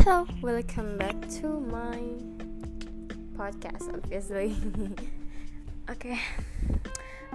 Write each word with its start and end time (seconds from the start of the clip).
Hello, 0.00 0.24
welcome 0.40 0.96
back 0.96 1.12
to 1.28 1.60
my 1.68 2.00
podcast 3.36 3.84
obviously. 3.92 4.56
Oke, 5.92 6.16
okay. 6.16 6.16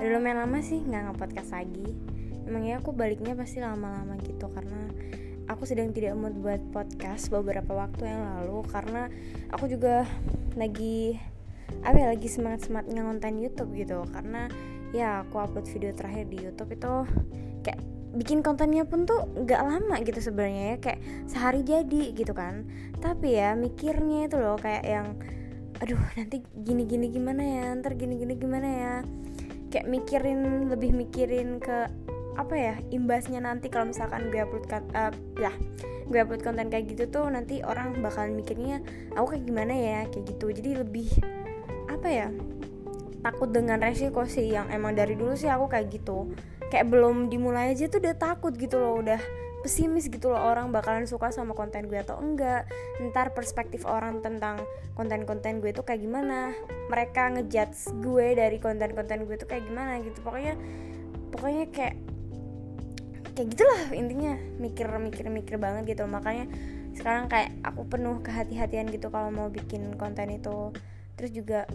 udah 0.02 0.18
lumayan 0.18 0.42
lama 0.42 0.66
sih 0.66 0.82
nggak 0.82 1.14
nge-podcast 1.14 1.54
lagi. 1.54 1.94
Emangnya 2.50 2.82
aku 2.82 2.90
baliknya 2.90 3.38
pasti 3.38 3.62
lama-lama 3.62 4.18
gitu 4.26 4.50
karena 4.50 4.82
aku 5.46 5.70
sedang 5.70 5.94
tidak 5.94 6.18
mood 6.18 6.42
buat 6.42 6.58
podcast 6.74 7.30
beberapa 7.30 7.70
waktu 7.70 8.10
yang 8.10 8.34
lalu 8.34 8.66
karena 8.66 9.14
aku 9.54 9.70
juga 9.70 10.10
lagi 10.58 11.22
apa 11.86 12.02
ya 12.02 12.08
lagi 12.18 12.26
semangat 12.26 12.66
semangatnya 12.66 13.06
ngonten 13.06 13.46
YouTube 13.46 13.78
gitu 13.78 14.10
karena 14.10 14.50
ya 14.90 15.22
aku 15.22 15.38
upload 15.38 15.70
video 15.70 15.94
terakhir 15.94 16.34
di 16.34 16.42
YouTube 16.42 16.74
itu 16.74 16.94
bikin 18.16 18.40
kontennya 18.40 18.88
pun 18.88 19.04
tuh 19.04 19.28
nggak 19.36 19.62
lama 19.62 19.96
gitu 20.02 20.18
sebenarnya 20.24 20.64
ya 20.74 20.78
kayak 20.80 21.00
sehari 21.28 21.62
jadi 21.62 22.16
gitu 22.16 22.32
kan. 22.32 22.64
Tapi 23.04 23.36
ya 23.38 23.54
mikirnya 23.54 24.32
itu 24.32 24.40
loh 24.40 24.56
kayak 24.56 24.84
yang 24.88 25.08
aduh 25.84 26.00
nanti 26.16 26.40
gini 26.56 26.88
gini 26.88 27.12
gimana 27.12 27.44
ya? 27.44 27.66
Ntar 27.76 28.00
gini 28.00 28.16
gini 28.16 28.34
gimana 28.40 28.68
ya? 28.68 28.94
Kayak 29.70 29.92
mikirin 29.92 30.72
lebih 30.72 30.96
mikirin 30.96 31.60
ke 31.60 31.92
apa 32.36 32.56
ya 32.56 32.76
imbasnya 32.92 33.40
nanti 33.40 33.72
kalau 33.72 33.92
misalkan 33.92 34.28
gue 34.28 34.44
upload 34.44 34.68
kan 34.68 34.84
uh, 34.92 35.12
ya 35.40 35.52
gue 36.08 36.20
upload 36.20 36.44
konten 36.44 36.68
kayak 36.68 36.92
gitu 36.92 37.08
tuh 37.08 37.28
nanti 37.32 37.64
orang 37.64 37.96
bakalan 38.04 38.36
mikirnya 38.36 38.80
aku 39.14 39.36
kayak 39.36 39.44
gimana 39.44 39.74
ya? 39.76 40.00
Kayak 40.08 40.36
gitu. 40.36 40.46
Jadi 40.56 40.70
lebih 40.80 41.10
apa 41.92 42.08
ya 42.08 42.28
takut 43.26 43.50
dengan 43.50 43.82
resiko 43.82 44.22
sih 44.30 44.54
yang 44.54 44.70
emang 44.70 44.94
dari 44.94 45.18
dulu 45.18 45.34
sih 45.34 45.50
aku 45.50 45.66
kayak 45.66 45.90
gitu 45.90 46.30
kayak 46.74 46.90
belum 46.90 47.30
dimulai 47.30 47.74
aja 47.74 47.86
tuh 47.90 48.02
udah 48.02 48.16
takut 48.18 48.54
gitu 48.58 48.82
loh 48.82 49.02
udah 49.02 49.22
pesimis 49.66 50.14
gitu 50.14 50.30
loh 50.30 50.38
orang 50.38 50.70
bakalan 50.70 51.10
suka 51.10 51.34
sama 51.34 51.58
konten 51.58 51.90
gue 51.90 51.98
atau 51.98 52.22
enggak. 52.22 52.70
Ntar 53.02 53.34
perspektif 53.34 53.82
orang 53.90 54.22
tentang 54.22 54.62
konten-konten 54.94 55.58
gue 55.58 55.74
tuh 55.74 55.82
kayak 55.82 56.06
gimana. 56.06 56.54
Mereka 56.94 57.34
ngejudge 57.34 57.98
gue 57.98 58.38
dari 58.38 58.62
konten-konten 58.62 59.26
gue 59.26 59.36
tuh 59.42 59.50
kayak 59.50 59.66
gimana 59.66 59.98
gitu. 60.06 60.22
Pokoknya 60.22 60.54
pokoknya 61.34 61.66
kayak 61.74 61.98
kayak 63.34 63.48
gitulah 63.58 63.82
intinya. 63.90 64.38
Mikir 64.62 64.86
mikir 65.02 65.26
mikir 65.34 65.58
banget 65.58 65.98
gitu 65.98 66.06
makanya 66.06 66.46
sekarang 66.94 67.26
kayak 67.26 67.58
aku 67.66 67.90
penuh 67.90 68.22
kehati-hatian 68.22 68.88
gitu 68.94 69.10
kalau 69.10 69.34
mau 69.34 69.50
bikin 69.50 69.98
konten 69.98 70.30
itu. 70.30 70.70
Terus 71.18 71.32
juga 71.34 71.66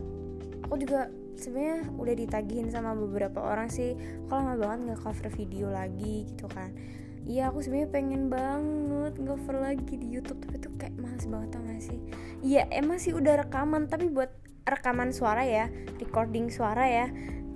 aku 0.62 0.78
juga 0.78 1.10
sebenarnya 1.40 1.88
udah 1.96 2.14
ditagihin 2.14 2.68
sama 2.68 2.92
beberapa 2.92 3.40
orang 3.40 3.72
sih. 3.72 3.96
Kalau 4.28 4.44
lama 4.44 4.54
banget 4.60 4.78
nggak 4.92 5.00
cover 5.00 5.28
video 5.32 5.72
lagi 5.72 6.28
gitu 6.28 6.46
kan. 6.52 6.70
Iya 7.24 7.52
aku 7.52 7.64
sebenarnya 7.64 7.90
pengen 7.92 8.22
banget 8.32 9.14
cover 9.20 9.56
lagi 9.60 9.94
di 9.96 10.08
YouTube 10.08 10.40
tapi 10.44 10.56
tuh 10.56 10.72
kayak 10.80 10.96
males 11.00 11.24
banget 11.28 11.48
tau 11.52 11.60
gak 11.64 11.82
sih? 11.84 11.98
Iya 12.40 12.68
emang 12.72 12.96
sih 12.96 13.12
udah 13.12 13.44
rekaman 13.44 13.88
tapi 13.88 14.08
buat 14.08 14.32
rekaman 14.64 15.12
suara 15.12 15.44
ya 15.44 15.68
recording 16.00 16.52
suara 16.52 16.84
ya. 16.84 17.06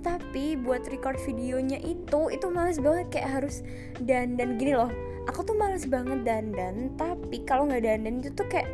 Tapi 0.05 0.53
buat 0.61 0.85
record 0.85 1.17
videonya 1.17 1.81
itu 1.81 2.29
itu 2.29 2.45
males 2.53 2.77
banget 2.77 3.09
kayak 3.09 3.41
harus 3.41 3.65
dan 4.01 4.37
dan 4.37 4.57
gini 4.61 4.77
loh. 4.77 4.93
Aku 5.25 5.41
tuh 5.41 5.57
males 5.57 5.89
banget 5.89 6.21
dandan 6.21 6.93
tapi 6.93 7.41
kalau 7.41 7.65
nggak 7.65 7.81
dandan 7.81 8.21
itu 8.21 8.29
tuh 8.37 8.45
kayak 8.45 8.69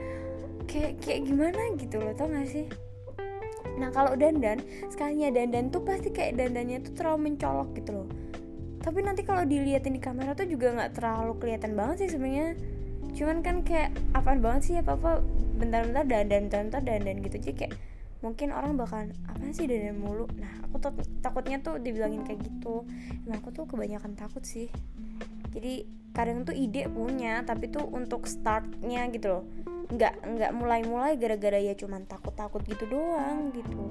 kayak 0.68 1.00
kayak 1.04 1.28
gimana 1.28 1.62
gitu 1.80 2.00
loh 2.00 2.16
tau 2.16 2.28
gak 2.32 2.48
sih 2.48 2.68
nah 3.82 3.90
kalau 3.90 4.14
dandan 4.14 4.62
sekalinya 4.94 5.34
dandan 5.34 5.74
tuh 5.74 5.82
pasti 5.82 6.14
kayak 6.14 6.38
dandannya 6.38 6.86
tuh 6.86 6.94
terlalu 6.94 7.34
mencolok 7.34 7.74
gitu 7.74 7.92
loh. 7.98 8.08
Tapi 8.82 9.02
nanti 9.02 9.22
kalau 9.26 9.42
dilihatin 9.46 9.98
di 9.98 10.02
kamera 10.02 10.38
tuh 10.38 10.46
juga 10.46 10.74
nggak 10.74 11.02
terlalu 11.02 11.34
kelihatan 11.42 11.74
banget 11.74 12.06
sih 12.06 12.10
sebenarnya. 12.14 12.54
Cuman 13.18 13.42
kan 13.42 13.66
kayak 13.66 13.90
apaan 14.14 14.42
banget 14.42 14.62
sih 14.70 14.76
apa 14.78 14.94
apa 14.98 15.12
bentar-bentar 15.58 16.06
dandan 16.06 16.50
bentar-bentar 16.50 16.82
dandan 16.86 17.16
gitu. 17.26 17.36
Aja 17.42 17.52
kayak 17.58 17.74
mungkin 18.22 18.54
orang 18.54 18.78
bakalan 18.78 19.10
apa 19.26 19.50
sih 19.54 19.66
dandan 19.66 19.98
mulu? 19.98 20.30
Nah 20.38 20.54
aku 20.70 20.78
tuh 20.78 20.94
takutnya 21.26 21.58
tuh 21.62 21.82
dibilangin 21.82 22.22
kayak 22.22 22.42
gitu. 22.46 22.86
Emang 23.26 23.42
aku 23.42 23.50
tuh 23.50 23.66
kebanyakan 23.66 24.14
takut 24.14 24.46
sih. 24.46 24.70
Jadi 25.54 26.01
kadang 26.12 26.44
tuh 26.44 26.56
ide 26.56 26.88
punya 26.92 27.44
tapi 27.48 27.72
tuh 27.72 27.88
untuk 27.88 28.28
startnya 28.28 29.08
gitu 29.12 29.28
loh. 29.40 29.44
Nggak 29.92 30.14
nggak 30.24 30.52
mulai-mulai 30.56 31.16
gara-gara 31.20 31.60
ya 31.60 31.76
cuman 31.76 32.08
takut-takut 32.08 32.64
gitu 32.68 32.88
doang 32.88 33.52
gitu. 33.56 33.84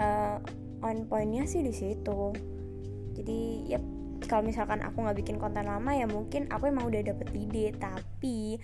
Uh, 0.00 0.40
on 0.80 1.04
pointnya 1.08 1.44
sih 1.48 1.64
di 1.64 1.72
situ. 1.72 2.32
Jadi 3.12 3.40
ya 3.68 3.80
kalau 4.24 4.46
misalkan 4.46 4.80
aku 4.80 5.04
nggak 5.04 5.18
bikin 5.18 5.36
konten 5.36 5.66
lama 5.68 5.92
ya 5.92 6.06
mungkin 6.08 6.48
aku 6.48 6.72
emang 6.72 6.88
udah 6.88 7.02
dapet 7.04 7.28
ide. 7.36 7.76
Tapi 7.76 8.56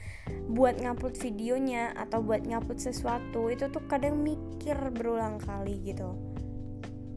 buat 0.49 0.81
ngupload 0.81 1.17
videonya 1.21 1.93
atau 1.97 2.25
buat 2.25 2.45
ngupload 2.45 2.81
sesuatu 2.81 3.53
itu 3.53 3.69
tuh 3.69 3.85
kadang 3.89 4.21
mikir 4.25 4.77
berulang 4.93 5.37
kali 5.41 5.81
gitu 5.85 6.38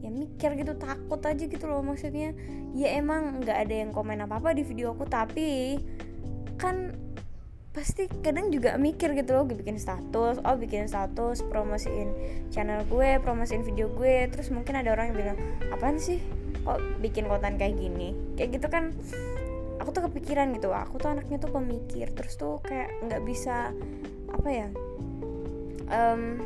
ya 0.02 0.10
mikir 0.10 0.58
gitu 0.58 0.74
takut 0.74 1.22
aja 1.22 1.44
gitu 1.46 1.64
loh 1.70 1.80
maksudnya. 1.80 2.34
Ya 2.74 2.98
emang 2.98 3.40
nggak 3.40 3.58
ada 3.68 3.74
yang 3.86 3.90
komen 3.94 4.18
apa 4.20 4.42
apa 4.42 4.50
di 4.52 4.66
video 4.66 4.92
aku 4.92 5.06
tapi 5.06 5.78
kan 6.58 6.92
pasti 7.72 8.04
kadang 8.20 8.52
juga 8.52 8.76
mikir 8.76 9.16
gitu 9.16 9.32
loh 9.32 9.48
bikin 9.48 9.80
status 9.80 10.44
oh 10.44 10.56
bikin 10.60 10.84
status 10.84 11.40
promosiin 11.48 12.12
channel 12.52 12.84
gue 12.90 13.22
promosiin 13.22 13.62
video 13.62 13.88
gue. 13.94 14.28
Terus 14.28 14.50
mungkin 14.50 14.76
ada 14.76 14.90
orang 14.92 15.14
yang 15.14 15.16
bilang 15.16 15.38
apaan 15.70 15.96
sih? 15.96 16.20
Kok 16.66 17.00
bikin 17.00 17.30
konten 17.30 17.56
kayak 17.56 17.78
gini? 17.78 18.12
Kayak 18.34 18.60
gitu 18.60 18.66
kan 18.68 18.92
aku 19.78 19.94
tuh 19.94 20.02
kepikiran 20.10 20.52
gitu. 20.58 20.74
Aku 20.74 20.98
tuh 20.98 21.14
anaknya 21.14 21.38
tuh 21.38 21.54
pemikir 21.54 22.10
terus 22.12 22.34
tuh 22.34 22.58
kayak 22.66 22.90
nggak 23.06 23.22
bisa 23.22 23.70
apa 24.32 24.48
ya 24.48 24.68
um, 25.92 26.40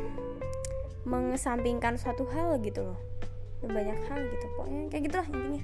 mengesampingkan 1.07 1.95
suatu 1.95 2.27
hal 2.27 2.59
gitu 2.59 2.91
loh 2.91 2.99
banyak 3.65 3.97
hal 4.05 4.19
gitu 4.21 4.45
pokoknya 4.53 4.81
kayak 4.93 5.03
gitulah 5.09 5.27
intinya. 5.33 5.63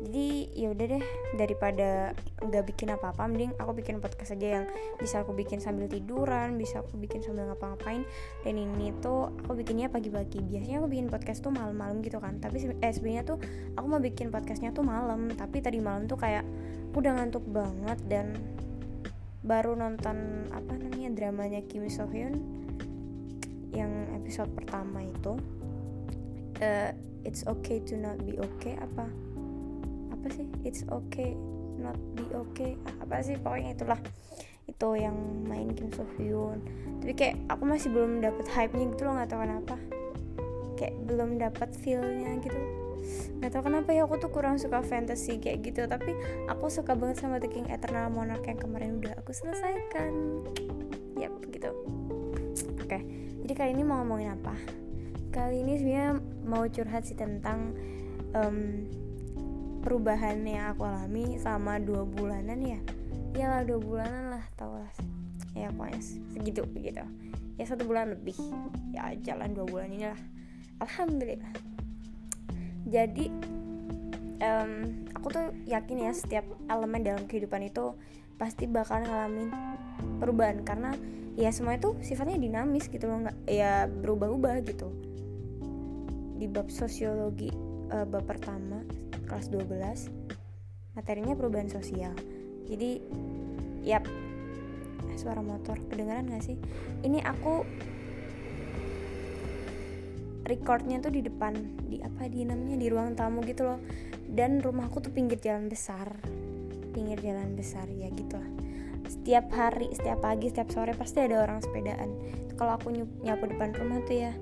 Jadi 0.00 0.48
ya 0.56 0.72
udah 0.72 0.86
deh 0.96 1.04
daripada 1.36 2.16
nggak 2.40 2.64
bikin 2.72 2.88
apa-apa 2.88 3.28
mending 3.28 3.52
aku 3.60 3.76
bikin 3.76 4.00
podcast 4.00 4.32
aja 4.32 4.58
yang 4.58 4.66
bisa 4.96 5.20
aku 5.20 5.36
bikin 5.36 5.60
sambil 5.60 5.92
tiduran 5.92 6.56
bisa 6.56 6.80
aku 6.80 6.96
bikin 6.96 7.20
sambil 7.20 7.52
ngapa-ngapain. 7.52 8.08
Dan 8.40 8.56
ini 8.56 8.96
tuh 9.04 9.28
aku 9.44 9.60
bikinnya 9.60 9.92
pagi-pagi. 9.92 10.40
Biasanya 10.40 10.80
aku 10.80 10.88
bikin 10.88 11.12
podcast 11.12 11.44
tuh 11.44 11.52
malam-malam 11.52 12.00
gitu 12.00 12.16
kan. 12.16 12.40
Tapi 12.40 12.80
eh 12.80 12.92
sebenarnya 12.96 13.28
tuh 13.28 13.38
aku 13.76 13.86
mau 13.86 14.00
bikin 14.00 14.32
podcastnya 14.32 14.72
tuh 14.72 14.88
malam. 14.88 15.28
Tapi 15.36 15.60
tadi 15.60 15.84
malam 15.84 16.08
tuh 16.08 16.16
kayak 16.16 16.48
udah 16.96 17.20
ngantuk 17.20 17.44
banget 17.44 18.00
dan 18.08 18.34
baru 19.44 19.76
nonton 19.76 20.48
apa 20.52 20.80
namanya 20.80 21.12
dramanya 21.12 21.60
Kim 21.64 21.88
So 21.92 22.08
Hyun 22.08 22.40
yang 23.70 24.10
episode 24.16 24.50
pertama 24.52 25.04
itu 25.04 25.38
uh, 26.60 26.90
it's 27.24 27.42
okay 27.48 27.80
to 27.88 27.96
not 27.96 28.20
be 28.22 28.36
okay 28.38 28.76
apa? 28.78 29.08
Apa 30.14 30.26
sih? 30.32 30.46
It's 30.62 30.84
okay 30.88 31.36
not 31.80 31.96
be 32.14 32.24
okay. 32.32 32.76
Apa 33.00 33.24
sih? 33.24 33.36
Pokoknya 33.40 33.76
itulah. 33.76 34.00
Itu 34.68 34.94
yang 34.94 35.16
main 35.50 35.74
Kim 35.74 35.90
So 35.90 36.06
Hyun 36.14 36.62
tapi 37.00 37.16
kayak 37.16 37.36
aku 37.48 37.64
masih 37.64 37.88
belum 37.90 38.20
dapet 38.20 38.44
hype 38.52 38.76
nya 38.76 38.84
gitu 38.92 39.02
loh 39.08 39.16
nggak 39.16 39.28
tahu 39.32 39.40
kenapa. 39.40 39.74
Kayak 40.76 40.94
belum 41.08 41.30
dapet 41.40 41.68
feelnya 41.80 42.36
gitu. 42.44 42.60
Nggak 43.40 43.50
tahu 43.56 43.62
kenapa 43.72 43.88
ya 43.96 44.04
aku 44.04 44.20
tuh 44.20 44.30
kurang 44.30 44.60
suka 44.60 44.84
fantasy 44.84 45.40
kayak 45.40 45.64
gitu. 45.64 45.88
Tapi 45.88 46.12
aku 46.46 46.68
suka 46.68 46.92
banget 46.92 47.24
sama 47.24 47.40
The 47.40 47.48
King 47.48 47.72
Eternal 47.72 48.12
Monarch 48.12 48.44
yang 48.44 48.60
kemarin 48.60 49.00
udah 49.00 49.16
aku 49.16 49.32
selesaikan. 49.32 50.44
Yap 51.16 51.32
gitu. 51.50 51.72
Oke 52.84 53.00
jadi 53.50 53.66
kali 53.66 53.70
ini 53.74 53.82
mau 53.82 53.98
ngomongin 53.98 54.38
apa? 54.38 54.54
Kali 55.34 55.66
ini 55.66 55.74
sebenarnya 55.74 56.22
mau 56.50 56.66
curhat 56.66 57.06
sih 57.06 57.14
tentang 57.14 57.78
um, 58.34 58.90
perubahan 59.86 60.42
yang 60.42 60.74
aku 60.74 60.82
alami 60.82 61.38
selama 61.38 61.78
dua 61.78 62.02
bulanan 62.02 62.58
ya. 62.58 62.80
Ya 63.38 63.46
lah 63.46 63.62
dua 63.62 63.78
bulanan 63.78 64.34
lah 64.34 64.44
tau 64.58 64.74
lah. 64.74 64.92
Ya 65.54 65.70
pokoknya 65.70 66.02
segitu 66.34 66.66
begitu. 66.66 67.06
Ya 67.54 67.64
satu 67.70 67.86
bulan 67.86 68.18
lebih. 68.18 68.34
Ya 68.90 69.14
jalan 69.22 69.54
dua 69.54 69.66
bulan 69.70 69.88
ini 69.94 70.10
lah. 70.10 70.20
Alhamdulillah. 70.82 71.54
Jadi 72.90 73.30
um, 74.42 74.72
aku 75.14 75.26
tuh 75.30 75.46
yakin 75.70 76.10
ya 76.10 76.12
setiap 76.12 76.44
elemen 76.66 77.06
dalam 77.06 77.24
kehidupan 77.30 77.70
itu 77.70 77.94
pasti 78.34 78.66
bakal 78.66 79.06
ngalamin 79.06 79.54
perubahan. 80.18 80.66
Karena 80.66 80.90
ya 81.38 81.54
semua 81.54 81.78
itu 81.78 81.94
sifatnya 82.02 82.36
dinamis 82.36 82.90
gitu 82.90 83.06
loh. 83.06 83.22
Nggak 83.22 83.36
ya 83.46 83.86
berubah-ubah 83.86 84.66
gitu 84.66 85.09
di 86.40 86.48
bab 86.48 86.72
sosiologi 86.72 87.52
uh, 87.92 88.08
bab 88.08 88.24
pertama 88.24 88.80
kelas 89.28 89.52
12 89.52 90.96
materinya 90.96 91.36
perubahan 91.36 91.68
sosial. 91.68 92.16
Jadi 92.64 93.04
yap 93.84 94.08
suara 95.20 95.44
motor 95.44 95.76
kedengaran 95.92 96.32
gak 96.32 96.40
sih? 96.40 96.56
Ini 97.04 97.20
aku 97.28 97.68
recordnya 100.48 100.98
tuh 101.04 101.12
di 101.12 101.22
depan 101.22 101.54
di 101.86 102.00
apa 102.00 102.26
di 102.26 102.42
namanya 102.48 102.80
di 102.80 102.88
ruang 102.88 103.12
tamu 103.12 103.44
gitu 103.44 103.68
loh. 103.68 103.80
Dan 104.30 104.64
rumahku 104.64 105.04
tuh 105.04 105.12
pinggir 105.12 105.36
jalan 105.36 105.68
besar 105.68 106.08
pinggir 106.90 107.22
jalan 107.22 107.54
besar 107.54 107.86
ya 107.86 108.10
gitu 108.10 108.34
lah. 108.34 108.50
Setiap 109.06 109.46
hari 109.54 109.90
setiap 109.94 110.22
pagi 110.22 110.50
setiap 110.50 110.70
sore 110.74 110.92
pasti 110.94 111.22
ada 111.22 111.46
orang 111.46 111.62
sepedaan. 111.62 112.10
Kalau 112.58 112.76
aku 112.76 112.92
nyapu 113.22 113.46
depan 113.46 113.72
rumah 113.78 114.02
tuh 114.04 114.16
ya 114.26 114.32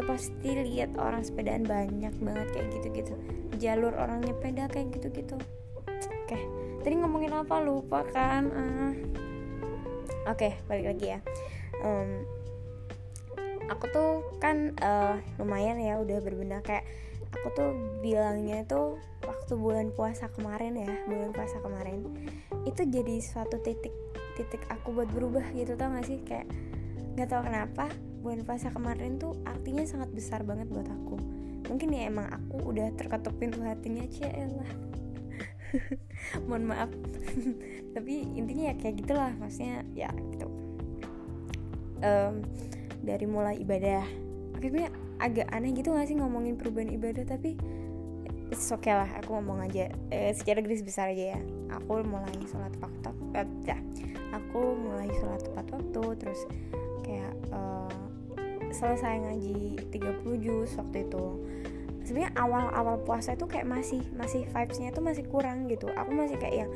itu 0.00 0.08
pasti 0.08 0.48
lihat 0.56 0.96
orang 0.96 1.20
sepedaan 1.20 1.68
banyak 1.68 2.16
banget 2.24 2.48
kayak 2.56 2.68
gitu-gitu. 2.80 3.12
Jalur 3.60 3.92
orang 3.92 4.24
nyepeda 4.24 4.64
kayak 4.72 4.96
gitu-gitu. 4.96 5.36
Oke 6.24 6.40
tadi 6.80 6.94
ngomongin 6.96 7.36
apa? 7.36 7.60
Lupa 7.60 8.00
kan? 8.08 8.48
Uh. 8.48 8.92
oke 10.24 10.56
balik 10.64 10.96
lagi 10.96 11.06
ya. 11.12 11.18
Um, 11.84 12.24
aku 13.68 13.84
tuh 13.92 14.24
kan 14.40 14.72
uh, 14.80 15.20
lumayan 15.36 15.76
ya 15.76 16.00
udah 16.00 16.16
berbenah. 16.24 16.64
Kayak 16.64 16.88
aku 17.36 17.46
tuh 17.52 17.70
bilangnya 18.00 18.64
tuh 18.64 18.96
waktu 19.28 19.52
bulan 19.52 19.92
puasa 19.92 20.32
kemarin 20.32 20.80
ya 20.80 20.90
bulan 21.04 21.30
puasa 21.36 21.60
kemarin 21.60 22.02
itu 22.64 22.82
jadi 22.88 23.20
suatu 23.20 23.60
titik 23.60 23.92
titik 24.34 24.64
aku 24.72 24.96
buat 24.96 25.12
berubah 25.12 25.44
gitu 25.52 25.76
tau 25.76 25.92
gak 25.92 26.08
sih? 26.08 26.24
Kayak 26.24 26.48
nggak 27.20 27.28
tahu 27.28 27.42
kenapa 27.44 27.86
bulan 28.20 28.44
puasa 28.44 28.68
kemarin 28.68 29.16
tuh 29.16 29.36
artinya 29.48 29.84
sangat 29.88 30.12
besar 30.12 30.44
banget 30.44 30.68
buat 30.68 30.86
aku. 30.86 31.16
Mungkin 31.68 31.88
ya 31.92 32.08
emang 32.08 32.28
aku 32.28 32.72
udah 32.72 32.92
terketuk 32.96 33.36
pintu 33.40 33.62
hatinya 33.64 34.04
lah 34.60 34.72
mohon 36.48 36.64
maaf. 36.68 36.90
Tapi 37.94 38.14
intinya 38.36 38.70
ya 38.70 38.74
kayak 38.76 38.96
gitulah 39.02 39.32
maksudnya 39.40 39.86
ya 39.96 40.10
gitu. 40.36 40.48
Um, 42.00 42.44
dari 43.00 43.24
mulai 43.24 43.56
ibadah. 43.60 44.04
Akhirnya 44.56 44.92
agak 45.20 45.48
aneh 45.52 45.72
gitu 45.76 45.92
gak 45.92 46.08
sih 46.08 46.16
ngomongin 46.16 46.56
perubahan 46.56 46.88
ibadah 46.96 47.28
tapi 47.28 47.56
it's 48.48 48.72
okay 48.72 48.92
lah 48.92 49.08
aku 49.20 49.36
ngomong 49.38 49.64
aja. 49.64 49.88
Eh, 50.12 50.32
secara 50.36 50.60
garis 50.60 50.84
besar 50.84 51.12
aja 51.12 51.36
ya. 51.36 51.40
Aku 51.70 52.02
mulai 52.02 52.34
sholat 52.50 52.74
waktu 52.82 53.10
eh, 53.38 53.46
ya, 53.62 53.78
aku 54.34 54.74
mulai 54.74 55.06
sholat 55.22 55.42
tepat 55.46 55.66
waktu 55.70 56.02
terus 56.18 56.40
kayak 57.06 57.32
uh, 57.54 58.09
selesai 58.70 59.14
ngaji 59.22 59.90
30 59.90 60.44
juz 60.44 60.70
waktu 60.78 61.06
itu. 61.06 61.24
Sebenarnya 62.06 62.32
awal-awal 62.34 63.02
puasa 63.06 63.36
itu 63.36 63.46
kayak 63.46 63.68
masih 63.68 64.02
masih 64.16 64.48
vibesnya 64.50 64.90
tuh 64.90 65.04
masih 65.04 65.24
kurang 65.28 65.70
gitu. 65.70 65.90
Aku 65.94 66.10
masih 66.10 66.40
kayak 66.40 66.66
yang 66.66 66.70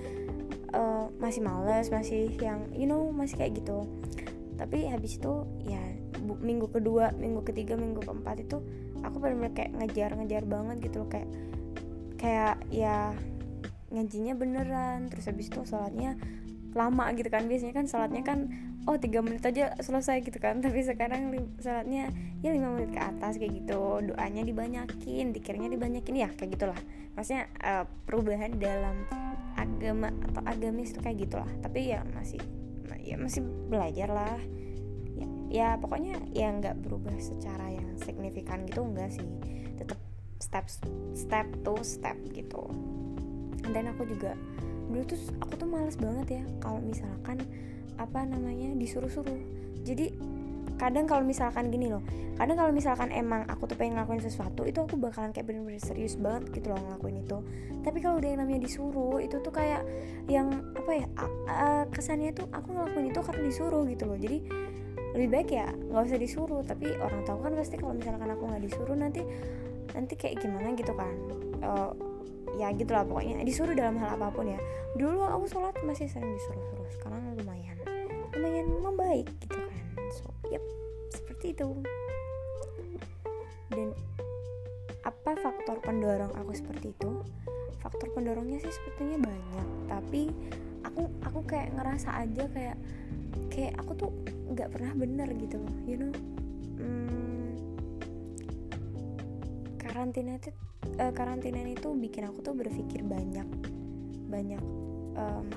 uh, 0.75 1.07
masih 1.19 1.41
males 1.41 1.89
masih 1.89 2.31
yang 2.39 2.69
you 2.75 2.87
know 2.87 3.11
masih 3.11 3.39
kayak 3.41 3.59
gitu. 3.59 3.89
Tapi 4.55 4.87
habis 4.87 5.19
itu 5.19 5.47
ya 5.67 5.83
minggu 6.25 6.71
kedua 6.71 7.13
minggu 7.19 7.43
ketiga 7.45 7.75
minggu 7.75 8.01
keempat 8.07 8.47
itu 8.47 8.63
aku 9.05 9.21
benar-benar 9.21 9.53
kayak 9.53 9.73
ngejar-ngejar 9.75 10.43
banget 10.47 10.77
gitu 10.91 11.03
loh. 11.03 11.09
Kayak 11.11 11.29
kayak 12.21 12.57
ya 12.71 13.13
ngajinya 13.95 14.35
beneran 14.35 15.07
terus 15.11 15.31
habis 15.31 15.51
itu 15.51 15.61
sholatnya 15.67 16.19
lama 16.75 17.11
gitu 17.15 17.31
kan. 17.31 17.47
Biasanya 17.47 17.75
kan 17.75 17.87
sholatnya 17.87 18.23
kan 18.23 18.39
oh 18.85 18.97
tiga 19.01 19.25
menit 19.25 19.45
aja 19.45 19.73
selesai 19.81 20.21
gitu 20.25 20.37
kan. 20.41 20.61
Tapi 20.65 20.85
sekarang 20.85 21.33
sholatnya 21.61 22.13
ya 22.45 22.51
lima 22.53 22.73
menit 22.77 22.93
ke 22.93 23.01
atas 23.01 23.41
kayak 23.41 23.65
gitu. 23.65 24.13
Doanya 24.13 24.43
dibanyakin 24.45 25.33
dikirnya 25.33 25.69
dibanyakin 25.73 26.15
ya 26.15 26.29
kayak 26.33 26.57
gitulah. 26.57 26.81
Maksudnya 27.17 27.49
uh, 27.63 27.85
perubahan 28.05 28.57
dalam 28.61 29.07
agama 29.55 30.11
atau 30.31 30.43
agamis 30.45 30.93
itu 30.93 31.01
kayak 31.01 31.19
gitulah. 31.29 31.51
Tapi 31.65 31.95
ya 31.95 32.05
masih 32.13 32.41
ya 33.01 33.17
masih 33.17 33.45
belajar 33.45 34.09
lah. 34.13 34.39
Ya 35.55 35.79
pokoknya 35.79 36.19
ya 36.35 36.51
nggak 36.51 36.83
berubah 36.83 37.15
secara 37.23 37.71
yang 37.71 37.95
signifikan 38.03 38.67
gitu 38.67 38.83
enggak 38.83 39.15
sih. 39.15 39.29
Tetap 39.79 39.99
step 40.43 40.67
step 41.15 41.47
to 41.63 41.75
step 41.87 42.19
gitu. 42.35 42.69
Dan 43.65 43.89
aku 43.95 44.05
juga 44.05 44.37
dulu 44.95 45.03
tuh 45.11 45.19
aku 45.43 45.59
tuh 45.59 45.67
males 45.67 45.99
banget 45.99 46.39
ya 46.39 46.43
kalau 46.63 46.79
misalkan 46.79 47.43
apa 47.99 48.23
namanya 48.23 48.71
disuruh-suruh. 48.79 49.43
Jadi 49.83 50.15
kadang 50.79 51.11
kalau 51.11 51.23
misalkan 51.27 51.71
gini 51.71 51.87
loh 51.87 52.03
kadang 52.35 52.59
kalau 52.59 52.75
misalkan 52.75 53.15
emang 53.15 53.47
aku 53.47 53.71
tuh 53.71 53.79
pengen 53.79 53.95
ngelakuin 53.95 54.19
sesuatu 54.19 54.67
itu 54.67 54.83
aku 54.83 54.99
bakalan 54.99 55.31
kayak 55.31 55.47
bener-bener 55.47 55.79
serius 55.79 56.19
banget 56.19 56.51
gitu 56.51 56.75
loh 56.75 56.83
ngelakuin 56.83 57.23
itu. 57.23 57.39
Tapi 57.87 57.99
kalau 58.03 58.19
udah 58.19 58.29
yang 58.31 58.41
namanya 58.43 58.61
disuruh 58.67 59.19
itu 59.23 59.39
tuh 59.39 59.55
kayak 59.55 59.87
yang 60.27 60.51
apa 60.75 60.91
ya 60.99 61.07
kesannya 61.95 62.35
tuh 62.35 62.51
aku 62.51 62.75
ngelakuin 62.75 63.15
itu 63.15 63.21
karena 63.23 63.43
disuruh 63.47 63.83
gitu 63.87 64.05
loh. 64.07 64.19
Jadi 64.19 64.39
lebih 65.15 65.29
baik 65.31 65.49
ya 65.55 65.71
nggak 65.71 66.11
usah 66.11 66.19
disuruh. 66.19 66.63
Tapi 66.67 66.87
orang 66.99 67.23
tahu 67.23 67.39
kan 67.39 67.53
pasti 67.55 67.75
kalau 67.79 67.95
misalkan 67.95 68.31
aku 68.31 68.43
nggak 68.51 68.63
disuruh 68.67 68.97
nanti 68.99 69.23
nanti 69.95 70.15
kayak 70.19 70.43
gimana 70.43 70.75
gitu 70.75 70.91
kan. 70.91 71.15
Uh, 71.63 71.95
ya 72.55 72.71
gitulah 72.75 73.03
pokoknya 73.03 73.43
disuruh 73.43 73.75
dalam 73.75 73.99
hal 73.99 74.15
apa 74.15 74.31
pun 74.31 74.51
ya. 74.51 74.61
Dulu 74.95 75.27
aku 75.27 75.45
sholat 75.51 75.75
masih 75.83 76.07
sering 76.07 76.31
disuruh-suruh 76.35 76.91
sekarang 77.01 77.21
lumayan 77.39 77.77
lumayan 78.35 78.67
membaik 78.83 79.27
gitu 79.43 79.59
kan. 79.59 79.83
So 80.11 80.31
yep 80.51 80.63
seperti 81.11 81.55
itu. 81.55 81.69
Dan 83.75 83.91
apa 85.05 85.31
faktor 85.37 85.83
pendorong 85.83 86.33
aku 86.39 86.53
seperti 86.55 86.95
itu? 86.95 87.11
Faktor 87.83 88.09
pendorongnya 88.17 88.63
sih 88.65 88.73
sepertinya 88.73 89.29
banyak 89.29 89.69
tapi 89.93 90.33
aku 90.85 91.09
aku 91.25 91.41
kayak 91.49 91.73
ngerasa 91.75 92.23
aja 92.23 92.45
kayak 92.53 92.77
kayak 93.51 93.75
aku 93.81 93.93
tuh 93.97 94.11
nggak 94.53 94.71
pernah 94.71 94.93
bener 94.95 95.29
gitu 95.37 95.59
you 95.89 95.97
know 95.99 96.13
karantina 99.85 100.41
itu 100.41 100.49
uh, 100.97 101.13
karantina 101.13 101.61
itu 101.69 101.93
bikin 101.93 102.25
aku 102.25 102.41
tuh 102.41 102.57
berpikir 102.57 103.05
banyak. 103.05 103.45
Banyak 104.33 104.63
um, 105.21 105.49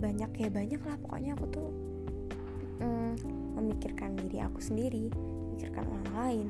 banyak 0.00 0.30
ya 0.40 0.48
banyak 0.48 0.80
lah. 0.80 0.96
Pokoknya 1.04 1.36
aku 1.36 1.46
tuh 1.52 1.68
um, 2.80 3.12
memikirkan 3.60 4.16
diri 4.16 4.40
aku 4.40 4.64
sendiri 4.64 5.12
memikirkan 5.12 5.84
orang 5.84 6.10
lain. 6.16 6.48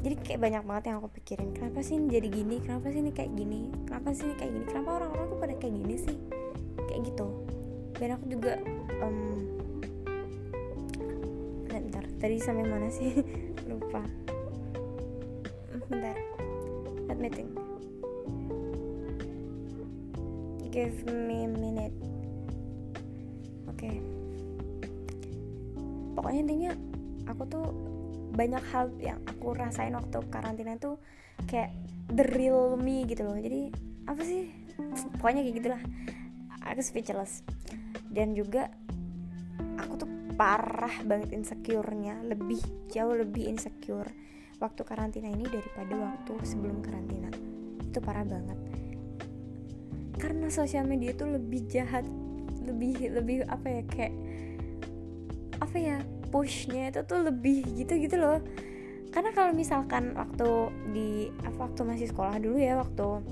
Jadi 0.00 0.14
kayak 0.24 0.40
banyak 0.40 0.62
banget 0.64 0.84
yang 0.92 0.96
aku 1.04 1.08
pikirin. 1.20 1.52
Kenapa 1.52 1.84
sih 1.84 2.00
ini 2.00 2.08
jadi 2.08 2.28
gini? 2.28 2.56
Kenapa 2.64 2.88
sih 2.88 3.00
ini 3.04 3.12
kayak 3.12 3.32
gini? 3.36 3.60
Kenapa 3.84 4.08
sih 4.16 4.24
ini 4.28 4.34
kayak 4.36 4.52
gini? 4.56 4.64
Kenapa 4.68 4.90
orang-orang 4.96 5.26
tuh 5.28 5.38
pada 5.40 5.54
kayak 5.60 5.74
gini 5.76 5.96
sih? 6.00 6.16
Kayak 6.88 7.00
gitu. 7.12 7.28
Dan 8.00 8.08
aku 8.16 8.24
juga 8.32 8.52
um, 9.04 9.44
bentar, 11.68 12.04
tadi 12.16 12.36
sampai 12.40 12.64
mana 12.64 12.88
sih? 12.88 13.12
Lupa 13.68 14.19
bentar. 15.90 16.16
Think. 17.20 17.52
Give 20.72 20.98
me 21.04 21.44
a 21.44 21.50
minute. 21.50 21.92
Oke. 23.68 23.76
Okay. 23.76 23.96
pokoknya 26.16 26.40
intinya 26.46 26.72
aku 27.28 27.42
tuh 27.48 27.66
banyak 28.36 28.62
hal 28.70 28.92
yang 29.00 29.18
aku 29.24 29.56
rasain 29.56 29.96
waktu 29.96 30.20
karantina 30.30 30.78
tuh 30.80 31.00
kayak 31.44 31.74
the 32.08 32.24
real 32.38 32.78
me 32.78 33.04
gitu 33.04 33.26
loh. 33.26 33.36
Jadi 33.36 33.68
apa 34.08 34.22
sih? 34.24 34.48
Pokoknya 35.20 35.44
kayak 35.44 35.56
gitulah. 35.60 35.82
Aku 36.64 36.80
speechless. 36.80 37.44
Dan 38.08 38.32
juga 38.32 38.70
aku 39.76 40.06
tuh 40.06 40.10
parah 40.40 40.92
banget 41.04 41.34
insecure-nya. 41.36 42.22
Lebih 42.24 42.62
jauh 42.88 43.12
lebih 43.12 43.50
insecure 43.50 44.08
waktu 44.60 44.82
karantina 44.84 45.32
ini 45.32 45.48
daripada 45.48 45.96
waktu 45.96 46.32
sebelum 46.44 46.84
karantina. 46.84 47.32
Itu 47.80 47.98
parah 48.04 48.28
banget. 48.28 48.58
Karena 50.20 50.52
sosial 50.52 50.84
media 50.84 51.16
itu 51.16 51.24
lebih 51.24 51.64
jahat 51.66 52.04
lebih 52.60 53.08
lebih 53.10 53.36
apa 53.48 53.66
ya 53.66 53.82
kayak 53.88 54.14
apa 55.64 55.76
ya 55.80 55.96
pushnya 56.28 56.92
itu 56.92 57.00
tuh 57.08 57.24
lebih 57.24 57.64
gitu 57.74 57.96
gitu 57.96 58.20
loh. 58.20 58.38
Karena 59.10 59.34
kalau 59.34 59.50
misalkan 59.56 60.14
waktu 60.14 60.70
di 60.94 61.32
waktu 61.58 61.80
masih 61.82 62.06
sekolah 62.12 62.38
dulu 62.38 62.60
ya 62.60 62.78
waktu 62.78 63.24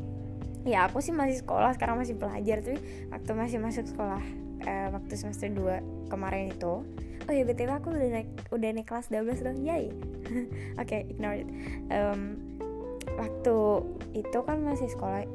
ya 0.67 0.91
aku 0.91 0.99
sih 0.99 1.15
masih 1.15 1.45
sekolah 1.45 1.77
sekarang 1.79 2.03
masih 2.03 2.19
belajar 2.19 2.61
tapi 2.61 2.81
waktu 3.09 3.31
masih 3.37 3.59
masuk 3.63 3.85
sekolah 3.87 4.21
uh, 4.65 4.89
waktu 4.95 5.15
semester 5.15 5.51
2 5.51 6.09
kemarin 6.11 6.55
itu. 6.55 6.83
Oh 7.29 7.33
ya 7.35 7.45
btw 7.45 7.77
aku 7.77 7.93
udah 7.93 8.09
naik 8.09 8.31
udah 8.49 8.69
naik 8.73 8.89
kelas 8.89 9.13
12 9.13 9.45
dong. 9.45 9.59
Yay. 9.63 9.93
Oke 10.81 10.87
okay, 10.87 11.01
ignore 11.13 11.45
it. 11.45 11.49
Um, 11.93 12.41
waktu 13.19 13.57
itu 14.17 14.39
kan 14.43 14.63
masih 14.65 14.89
sekolah 14.89 15.27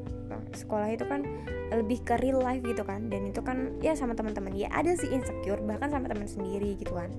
sekolah 0.57 0.89
itu 0.89 1.05
kan 1.05 1.21
lebih 1.69 2.01
ke 2.01 2.17
real 2.17 2.41
life 2.41 2.65
gitu 2.65 2.81
kan. 2.81 3.07
Dan 3.13 3.29
itu 3.29 3.45
kan 3.45 3.77
ya 3.79 3.93
sama 3.93 4.17
teman-teman. 4.17 4.57
Ya 4.57 4.73
ada 4.73 4.93
sih 4.97 5.11
insecure 5.13 5.61
bahkan 5.61 5.93
sama 5.93 6.09
teman 6.09 6.25
sendiri 6.25 6.73
gitu 6.81 6.97
kan. 6.97 7.13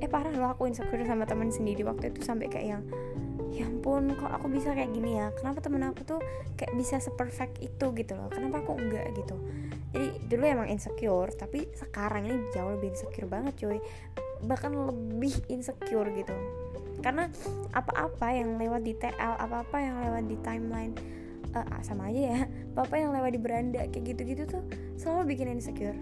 Eh 0.00 0.08
parah 0.08 0.32
loh 0.32 0.52
aku 0.56 0.68
insecure 0.68 1.04
sama 1.04 1.28
teman 1.28 1.52
sendiri 1.52 1.84
waktu 1.84 2.12
itu 2.12 2.24
sampai 2.24 2.48
kayak 2.48 2.66
yang 2.78 2.82
ya 3.54 3.70
ampun 3.70 4.10
kok 4.18 4.26
aku 4.26 4.50
bisa 4.50 4.74
kayak 4.74 4.90
gini 4.90 5.14
ya? 5.22 5.30
Kenapa 5.38 5.62
temen 5.62 5.86
aku 5.86 6.02
tuh 6.02 6.20
kayak 6.58 6.74
bisa 6.74 6.98
seperfect 6.98 7.62
itu? 7.62 7.86
Gitu 7.94 8.12
loh. 8.18 8.26
Kenapa 8.26 8.66
aku 8.66 8.74
enggak? 8.74 9.14
Gitu. 9.14 9.36
Jadi 9.94 10.08
dulu 10.26 10.42
emang 10.42 10.68
insecure 10.68 11.30
tapi 11.38 11.70
sekarang 11.78 12.26
ini 12.26 12.50
jauh 12.50 12.74
lebih 12.74 12.90
insecure 12.90 13.30
banget 13.30 13.54
cuy. 13.62 13.78
Bahkan 14.42 14.70
lebih 14.74 15.34
insecure 15.46 16.10
gitu. 16.18 16.34
Karena 16.98 17.30
apa-apa 17.70 18.34
yang 18.34 18.58
lewat 18.58 18.82
di 18.82 18.98
TL 18.98 19.38
apa-apa 19.38 19.76
yang 19.78 19.96
lewat 20.02 20.24
di 20.26 20.36
timeline 20.42 20.94
uh, 21.54 21.78
sama 21.86 22.10
aja 22.10 22.22
ya. 22.34 22.40
Apa-apa 22.74 22.94
yang 22.98 23.10
lewat 23.14 23.30
di 23.30 23.40
beranda 23.40 23.82
kayak 23.86 24.18
gitu-gitu 24.18 24.42
tuh 24.50 24.62
selalu 24.98 25.38
bikin 25.38 25.54
insecure. 25.54 25.96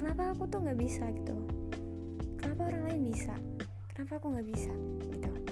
Kenapa 0.00 0.32
aku 0.32 0.48
tuh 0.48 0.64
nggak 0.64 0.80
bisa? 0.80 1.04
Gitu. 1.12 1.36
Kenapa 2.40 2.72
orang 2.72 2.82
lain 2.88 3.02
bisa? 3.12 3.36
Kenapa 3.92 4.16
aku 4.16 4.32
nggak 4.32 4.48
bisa? 4.48 4.72
Gitu 5.12 5.49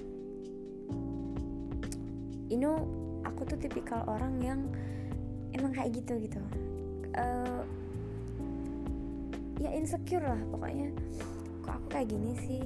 you 2.49 2.57
know 2.57 2.89
aku 3.25 3.45
tuh 3.45 3.61
tipikal 3.61 4.03
orang 4.09 4.41
yang 4.41 4.61
emang 5.53 5.73
kayak 5.73 5.95
gitu 5.95 6.17
gitu. 6.21 6.41
Uh, 7.17 7.63
ya 9.61 9.71
insecure 9.75 10.25
lah 10.25 10.41
pokoknya. 10.53 10.93
Kok 11.65 11.73
aku 11.73 11.87
kayak 11.93 12.09
gini 12.09 12.33
sih? 12.41 12.63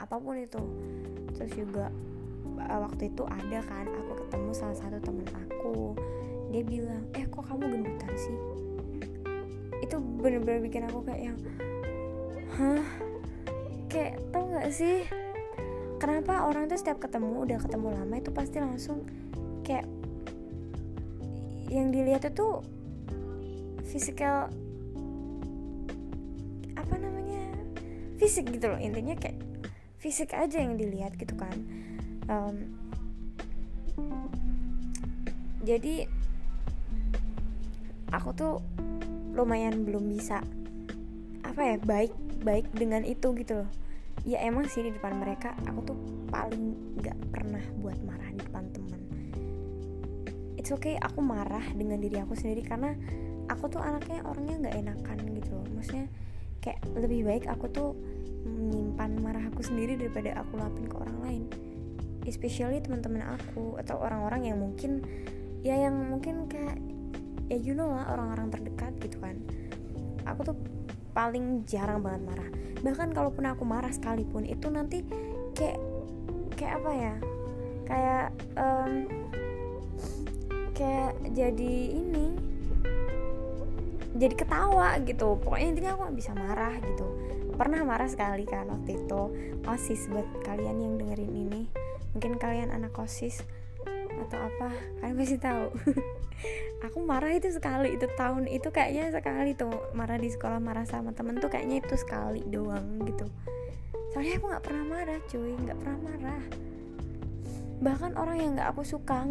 Apa 0.00 0.16
pun 0.20 0.40
itu. 0.40 0.62
Terus 1.36 1.52
juga 1.52 1.92
uh, 2.64 2.78
waktu 2.84 3.12
itu 3.12 3.22
ada 3.28 3.58
kan 3.64 3.86
aku 3.88 4.12
ketemu 4.24 4.50
salah 4.56 4.76
satu 4.76 4.98
temen 5.00 5.28
aku. 5.32 5.96
Dia 6.54 6.62
bilang 6.62 7.02
eh 7.18 7.26
kok 7.28 7.44
kamu 7.44 7.80
gendutan 7.80 8.12
sih? 8.14 8.38
Itu 9.82 10.00
bener-bener 10.00 10.64
bikin 10.64 10.86
aku 10.88 11.04
kayak 11.04 11.22
yang 11.32 11.38
hah? 12.56 12.84
Kayak 13.90 14.18
tau 14.34 14.50
gak 14.50 14.74
sih 14.74 15.06
kenapa 16.04 16.44
orang 16.44 16.68
tuh 16.68 16.76
setiap 16.76 17.00
ketemu 17.00 17.48
udah 17.48 17.58
ketemu 17.64 17.88
lama 17.96 18.14
itu 18.20 18.28
pasti 18.28 18.60
langsung 18.60 19.08
kayak 19.64 19.88
yang 21.72 21.88
dilihat 21.88 22.28
itu 22.28 22.60
fisikal 23.88 24.52
apa 26.76 26.94
namanya 27.00 27.56
fisik 28.20 28.52
gitu 28.52 28.68
loh. 28.68 28.76
Intinya 28.76 29.16
kayak 29.16 29.40
fisik 29.96 30.36
aja 30.36 30.60
yang 30.60 30.76
dilihat 30.76 31.16
gitu 31.16 31.32
kan. 31.40 31.56
Um, 32.28 32.76
jadi 35.64 36.04
aku 38.12 38.36
tuh 38.36 38.60
lumayan 39.32 39.88
belum 39.88 40.12
bisa 40.12 40.44
apa 41.48 41.60
ya 41.64 41.76
baik 41.80 42.12
baik 42.44 42.68
dengan 42.76 43.08
itu 43.08 43.32
gitu 43.40 43.64
loh 43.64 43.83
ya 44.24 44.40
emang 44.40 44.64
sih 44.66 44.84
di 44.84 44.92
depan 44.92 45.20
mereka 45.20 45.52
aku 45.68 45.80
tuh 45.84 45.98
paling 46.32 46.96
nggak 47.00 47.16
pernah 47.30 47.62
buat 47.78 48.00
marah 48.02 48.28
di 48.32 48.40
depan 48.40 48.64
teman 48.72 49.00
it's 50.56 50.72
okay 50.72 50.96
aku 50.96 51.20
marah 51.20 51.62
dengan 51.76 52.00
diri 52.00 52.16
aku 52.24 52.32
sendiri 52.32 52.64
karena 52.64 52.96
aku 53.48 53.68
tuh 53.68 53.80
anaknya 53.82 54.24
orangnya 54.24 54.56
nggak 54.64 54.76
enakan 54.80 55.18
gitu 55.36 55.50
loh. 55.56 55.66
Maksudnya 55.76 56.06
kayak 56.64 56.80
lebih 56.96 57.20
baik 57.28 57.44
aku 57.48 57.66
tuh 57.68 57.90
menyimpan 58.44 59.10
marah 59.20 59.44
aku 59.48 59.60
sendiri 59.64 59.96
daripada 59.96 60.40
aku 60.40 60.56
lapin 60.56 60.88
ke 60.88 60.96
orang 60.96 61.18
lain. 61.24 61.42
Especially 62.24 62.80
teman-teman 62.80 63.36
aku 63.36 63.76
atau 63.76 64.00
orang-orang 64.00 64.48
yang 64.48 64.58
mungkin 64.60 65.04
ya 65.64 65.76
yang 65.76 65.96
mungkin 65.96 66.48
kayak 66.48 66.80
ya 67.52 67.60
you 67.60 67.76
know 67.76 67.92
lah 67.92 68.08
orang-orang 68.08 68.48
terdekat 68.48 68.92
gitu 69.04 69.20
kan. 69.20 69.36
Aku 70.24 70.40
tuh 70.48 70.56
paling 71.14 71.62
jarang 71.64 72.02
banget 72.02 72.22
marah. 72.26 72.50
Bahkan 72.82 73.14
kalaupun 73.14 73.46
aku 73.46 73.62
marah 73.62 73.94
sekalipun 73.94 74.44
itu 74.44 74.66
nanti 74.68 75.06
kayak 75.54 75.78
kayak 76.58 76.74
apa 76.82 76.90
ya? 76.92 77.14
Kayak 77.84 78.26
um, 78.58 78.92
kayak 80.74 81.12
jadi 81.32 81.74
ini 81.94 82.26
jadi 84.18 84.34
ketawa 84.34 84.98
gitu. 85.06 85.38
Pokoknya 85.38 85.66
intinya 85.70 85.90
aku 85.94 86.00
gak 86.10 86.18
bisa 86.18 86.32
marah 86.34 86.74
gitu. 86.82 87.06
Pernah 87.54 87.86
marah 87.86 88.10
sekali 88.10 88.42
kan 88.44 88.66
waktu 88.66 88.98
itu. 88.98 89.22
Osis 89.64 90.10
buat 90.10 90.26
kalian 90.42 90.82
yang 90.82 90.94
dengerin 90.98 91.34
ini. 91.34 91.62
Mungkin 92.14 92.38
kalian 92.38 92.70
anak 92.74 92.94
osis 92.98 93.42
atau 94.22 94.38
apa? 94.38 94.68
Kalian 95.02 95.16
pasti 95.18 95.38
tahu. 95.40 95.66
Aku 96.90 96.98
marah 97.02 97.32
itu 97.32 97.48
sekali. 97.50 97.96
Itu 97.96 98.06
tahun 98.14 98.46
itu 98.46 98.68
kayaknya 98.68 99.10
sekali 99.10 99.56
tuh. 99.56 99.72
Marah 99.96 100.20
di 100.20 100.28
sekolah 100.28 100.60
marah 100.60 100.84
sama 100.84 101.16
temen 101.16 101.40
tuh 101.40 101.48
kayaknya 101.48 101.80
itu 101.80 101.96
sekali 101.96 102.44
doang 102.46 103.00
gitu. 103.08 103.26
Soalnya 104.12 104.38
aku 104.38 104.46
nggak 104.52 104.64
pernah 104.64 104.84
marah 104.84 105.18
cuy. 105.26 105.52
Nggak 105.56 105.78
pernah 105.80 105.98
marah. 106.04 106.42
Bahkan 107.80 108.12
orang 108.14 108.36
yang 108.38 108.50
nggak 108.54 108.68
aku 108.70 108.82
suka 108.84 109.26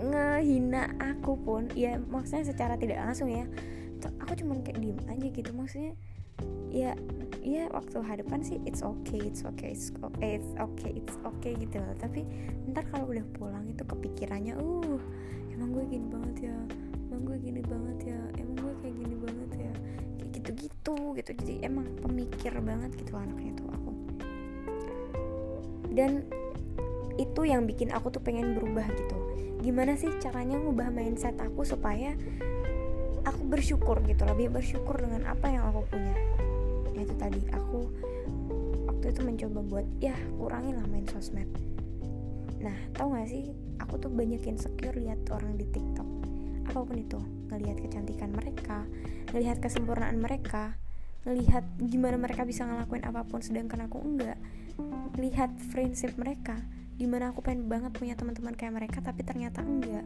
ngehina 0.00 0.96
aku 0.96 1.36
pun 1.36 1.68
ya 1.76 2.00
maksudnya 2.00 2.46
secara 2.48 2.78
tidak 2.80 3.02
langsung 3.04 3.28
ya 3.28 3.44
aku 4.22 4.32
cuman 4.40 4.64
kayak 4.64 4.80
diem 4.80 4.98
aja 5.06 5.26
gitu. 5.28 5.50
Maksudnya 5.52 5.92
ya 6.72 6.96
ya 7.40 7.72
waktu 7.72 8.04
hadapan 8.04 8.44
sih 8.44 8.60
it's 8.68 8.84
okay 8.84 9.16
it's 9.16 9.40
okay 9.48 9.72
it's 9.72 9.92
okay 10.04 10.36
it's 10.36 10.52
okay 10.60 10.92
it's 10.92 11.16
okay 11.24 11.52
gitu 11.56 11.80
loh. 11.80 11.96
Tapi 11.96 12.24
ntar 12.68 12.84
kalau 12.92 13.08
udah 13.08 13.24
pulang 13.36 13.64
itu 13.68 13.80
kepikirannya 13.84 14.54
uh 14.60 15.00
emang 15.56 15.72
gue 15.72 15.84
gini 15.88 16.06
banget 16.08 16.36
ya 16.52 16.56
emang 17.08 17.20
gue 17.26 17.36
gini 17.40 17.62
banget 17.64 17.98
ya 18.14 18.20
emang 18.36 18.56
gue 18.60 18.72
kayak 18.84 18.94
gini 18.96 19.16
banget 19.16 19.50
ya. 19.56 19.72
Kayak 20.20 20.30
gitu-gitu 20.36 20.96
gitu. 21.16 21.30
Jadi 21.44 21.54
emang 21.64 21.86
pemikir 22.04 22.52
banget 22.60 22.90
gitu 23.00 23.12
anaknya 23.16 23.52
tuh 23.56 23.68
aku. 23.72 23.92
Dan 25.90 26.24
itu 27.16 27.40
yang 27.44 27.68
bikin 27.68 27.92
aku 27.92 28.12
tuh 28.12 28.22
pengen 28.22 28.56
berubah 28.56 28.84
gitu. 28.96 29.16
Gimana 29.60 29.96
sih 29.96 30.08
caranya 30.20 30.56
ngubah 30.56 30.88
mindset 30.88 31.36
aku 31.36 31.64
supaya 31.68 32.16
aku 33.24 33.42
bersyukur 33.44 34.00
gitu 34.08 34.24
lebih 34.24 34.48
bersyukur 34.48 34.96
dengan 34.96 35.28
apa 35.28 35.52
yang 35.52 35.68
aku 35.68 35.84
punya? 35.92 36.16
ya 36.16 36.39
itu 37.10 37.14
tadi. 37.18 37.40
Aku 37.50 37.90
waktu 38.86 39.06
itu 39.10 39.20
mencoba 39.26 39.60
buat 39.66 39.86
ya 39.98 40.14
kurangin 40.38 40.78
lah 40.78 40.86
main 40.86 41.04
sosmed. 41.10 41.50
Nah 42.62 42.76
tau 42.94 43.10
gak 43.10 43.26
sih? 43.26 43.50
Aku 43.82 43.98
tuh 43.98 44.12
banyak 44.12 44.46
insecure 44.46 44.94
lihat 44.94 45.18
orang 45.34 45.58
di 45.58 45.66
tiktok. 45.74 46.06
Apa 46.70 46.86
pun 46.86 46.94
itu 46.94 47.18
ngelihat 47.50 47.82
kecantikan 47.82 48.30
mereka 48.30 48.86
ngelihat 49.30 49.62
kesempurnaan 49.62 50.18
mereka 50.18 50.74
ngelihat 51.20 51.68
gimana 51.76 52.16
mereka 52.16 52.48
bisa 52.48 52.64
ngelakuin 52.64 53.04
apa 53.04 53.28
pun 53.28 53.44
sedangkan 53.44 53.86
aku 53.86 54.00
enggak. 54.00 54.38
Lihat 55.20 55.52
friendship 55.68 56.16
mereka 56.16 56.56
di 56.96 57.04
mana 57.08 57.32
aku 57.32 57.40
pengen 57.44 57.68
banget 57.68 57.92
punya 57.96 58.16
teman-teman 58.16 58.56
kayak 58.56 58.76
mereka 58.76 59.04
tapi 59.04 59.20
ternyata 59.24 59.60
enggak. 59.60 60.04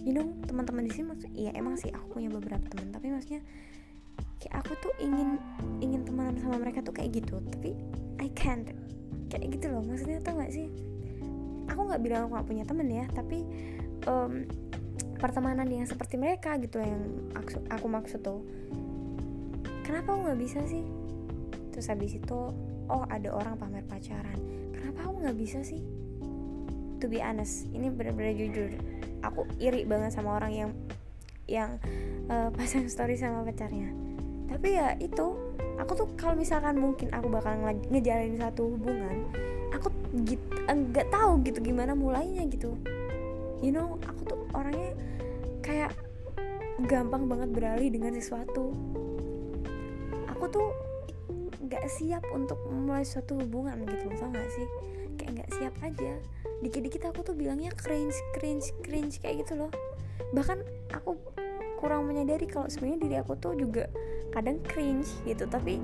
You 0.00 0.16
know 0.16 0.32
teman-teman 0.48 0.88
di 0.88 0.92
sini 0.96 1.12
maksud 1.12 1.30
iya 1.36 1.52
emang 1.52 1.76
sih 1.76 1.92
aku 1.92 2.16
punya 2.16 2.32
beberapa 2.32 2.64
teman 2.72 2.88
tapi 2.88 3.12
maksudnya 3.12 3.44
kayak 4.40 4.64
aku 4.64 4.72
tuh 4.80 4.92
ingin 4.96 5.36
ingin 5.84 6.00
temenan 6.02 6.40
sama 6.40 6.56
mereka 6.56 6.80
tuh 6.80 6.96
kayak 6.96 7.20
gitu 7.20 7.38
tapi 7.52 7.76
I 8.16 8.32
can't. 8.32 8.72
Kayak 9.28 9.60
gitu 9.60 9.66
loh 9.70 9.84
maksudnya 9.84 10.18
tau 10.24 10.40
gak 10.40 10.50
sih? 10.50 10.66
Aku 11.70 11.86
nggak 11.86 12.02
bilang 12.02 12.26
aku 12.26 12.40
gak 12.40 12.48
punya 12.48 12.64
temen 12.64 12.88
ya 12.88 13.04
tapi 13.12 13.44
um, 14.08 14.48
pertemanan 15.20 15.68
yang 15.68 15.84
seperti 15.84 16.16
mereka 16.16 16.56
gitu 16.56 16.80
yang 16.80 17.28
aku, 17.36 17.60
aku 17.68 17.86
maksud 17.86 18.20
tuh. 18.24 18.40
Kenapa 19.84 20.16
aku 20.16 20.20
nggak 20.32 20.40
bisa 20.40 20.60
sih? 20.64 20.82
Terus 21.70 21.86
habis 21.92 22.16
itu 22.16 22.38
oh 22.90 23.04
ada 23.06 23.28
orang 23.30 23.60
pamer 23.60 23.84
pacaran. 23.84 24.38
Kenapa 24.72 25.04
aku 25.04 25.14
nggak 25.20 25.36
bisa 25.36 25.60
sih? 25.60 25.84
To 27.00 27.06
be 27.08 27.20
honest 27.20 27.68
ini 27.76 27.92
benar-benar 27.92 28.32
jujur. 28.32 28.72
Aku 29.20 29.44
iri 29.60 29.84
banget 29.84 30.16
sama 30.16 30.40
orang 30.40 30.52
yang 30.56 30.70
yang 31.44 31.70
uh, 32.32 32.48
pasang 32.56 32.88
story 32.88 33.18
sama 33.18 33.44
pacarnya 33.44 34.09
tapi 34.50 34.74
ya 34.74 34.98
itu 34.98 35.38
aku 35.78 35.92
tuh 35.94 36.08
kalau 36.18 36.34
misalkan 36.34 36.76
mungkin 36.76 37.08
aku 37.14 37.30
bakal 37.30 37.54
nge 37.62 37.86
ngejalanin 37.88 38.42
satu 38.42 38.74
hubungan 38.74 39.24
aku 39.70 39.88
gitu 40.26 40.42
enggak 40.66 41.06
tahu 41.08 41.38
gitu 41.46 41.62
gimana 41.62 41.94
mulainya 41.94 42.42
gitu. 42.50 42.74
You 43.62 43.70
know 43.70 43.96
aku 44.04 44.20
tuh 44.26 44.40
orangnya 44.52 44.92
kayak 45.62 45.94
gampang 46.90 47.30
banget 47.30 47.48
beralih 47.54 47.88
dengan 47.92 48.12
sesuatu. 48.16 48.74
Aku 50.36 50.44
tuh 50.50 50.68
nggak 51.60 51.86
siap 51.86 52.24
untuk 52.34 52.58
mulai 52.66 53.06
suatu 53.06 53.38
hubungan 53.38 53.86
gitu 53.86 54.10
tau 54.18 54.32
gak 54.32 54.50
sih? 54.50 54.66
Kayak 55.20 55.30
nggak 55.38 55.50
siap 55.54 55.74
aja. 55.84 56.12
Dikit-dikit 56.64 57.12
aku 57.12 57.20
tuh 57.22 57.36
bilangnya 57.36 57.70
cringe 57.76 58.16
cringe 58.34 58.74
cringe 58.82 59.22
kayak 59.22 59.46
gitu 59.46 59.54
loh. 59.54 59.70
Bahkan 60.34 60.58
aku 60.96 61.14
kurang 61.80 62.04
menyadari 62.04 62.44
kalau 62.44 62.68
sebenarnya 62.68 63.00
diri 63.00 63.16
aku 63.16 63.32
tuh 63.40 63.56
juga 63.56 63.88
kadang 64.30 64.60
cringe 64.62 65.08
gitu 65.24 65.48
tapi 65.48 65.80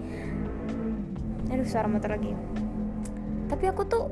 aduh 1.49 1.67
suara 1.67 1.89
motor 1.89 2.15
lagi. 2.15 2.37
Tapi 3.47 3.65
aku 3.71 3.83
tuh 3.87 4.11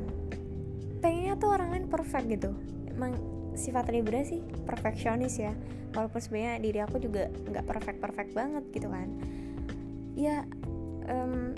pengennya 1.03 1.37
tuh 1.37 1.51
orang 1.53 1.75
lain 1.75 1.87
perfect 1.91 2.27
gitu. 2.31 2.51
Emang 2.89 3.13
sifat 3.59 3.91
Libra 3.93 4.25
sih 4.25 4.41
perfeksionis 4.65 5.37
ya. 5.37 5.53
Walaupun 5.95 6.19
sebenarnya 6.23 6.63
diri 6.63 6.79
aku 6.83 6.97
juga 7.03 7.31
nggak 7.31 7.67
perfect 7.67 7.99
perfect 8.01 8.31
banget 8.33 8.65
gitu 8.71 8.89
kan. 8.89 9.11
Ya 10.15 10.47
um, 11.11 11.53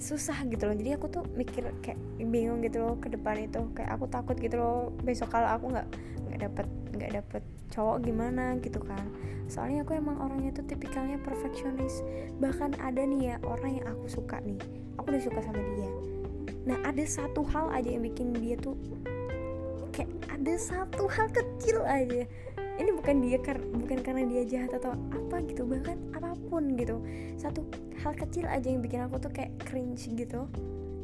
susah 0.00 0.40
gitu 0.46 0.70
loh. 0.70 0.74
Jadi 0.78 0.90
aku 0.94 1.06
tuh 1.10 1.26
mikir 1.34 1.68
kayak 1.82 1.98
bingung 2.18 2.62
gitu 2.62 2.80
loh 2.80 2.94
ke 3.02 3.10
depan 3.10 3.44
itu. 3.44 3.60
Kayak 3.74 3.98
aku 3.98 4.06
takut 4.06 4.38
gitu 4.38 4.56
loh. 4.56 4.94
Besok 5.02 5.34
kalau 5.34 5.50
aku 5.50 5.74
nggak 5.74 5.88
nggak 6.30 6.40
dapet 6.46 6.66
nggak 6.94 7.12
dapet 7.22 7.42
cowok 7.70 8.02
gimana 8.04 8.58
gitu 8.60 8.82
kan. 8.82 9.06
Soalnya 9.46 9.82
aku 9.82 9.98
emang 9.98 10.18
orangnya 10.18 10.54
tuh 10.54 10.66
tipikalnya 10.66 11.18
perfeksionis. 11.22 12.02
Bahkan 12.38 12.78
ada 12.82 13.02
nih 13.02 13.34
ya 13.34 13.36
orang 13.46 13.82
yang 13.82 13.86
aku 13.90 14.06
suka 14.10 14.42
nih. 14.42 14.58
Aku 14.98 15.10
udah 15.10 15.22
suka 15.22 15.40
sama 15.42 15.62
dia. 15.78 15.90
Nah 16.66 16.78
ada 16.86 17.02
satu 17.06 17.46
hal 17.50 17.70
aja 17.72 17.88
yang 17.90 18.04
bikin 18.04 18.34
dia 18.36 18.54
tuh 18.58 18.76
kayak 19.90 20.10
ada 20.30 20.54
satu 20.58 21.06
hal 21.10 21.30
kecil 21.30 21.82
aja. 21.86 22.26
Ini 22.80 22.90
bukan 22.96 23.20
dia 23.20 23.36
kar 23.42 23.60
bukan 23.60 24.00
karena 24.00 24.24
dia 24.24 24.42
jahat 24.46 24.72
atau 24.72 24.96
apa 25.12 25.44
gitu 25.46 25.66
bahkan 25.66 25.98
apa 26.14 26.34
pun 26.50 26.74
gitu. 26.78 27.02
Satu 27.38 27.66
hal 28.02 28.14
kecil 28.14 28.46
aja 28.46 28.66
yang 28.66 28.82
bikin 28.82 29.02
aku 29.06 29.18
tuh 29.18 29.32
kayak 29.34 29.54
cringe 29.62 30.10
gitu. 30.10 30.46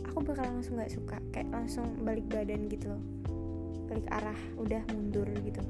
Aku 0.07 0.25
bakal 0.25 0.49
langsung 0.49 0.81
nggak 0.81 0.93
suka 0.93 1.21
kayak 1.35 1.53
langsung 1.53 1.85
balik 2.01 2.25
badan 2.33 2.73
gitu 2.73 2.89
loh 2.89 3.03
balik 3.87 4.07
arah 4.11 4.39
udah 4.59 4.83
mundur 4.93 5.27
gitu. 5.43 5.63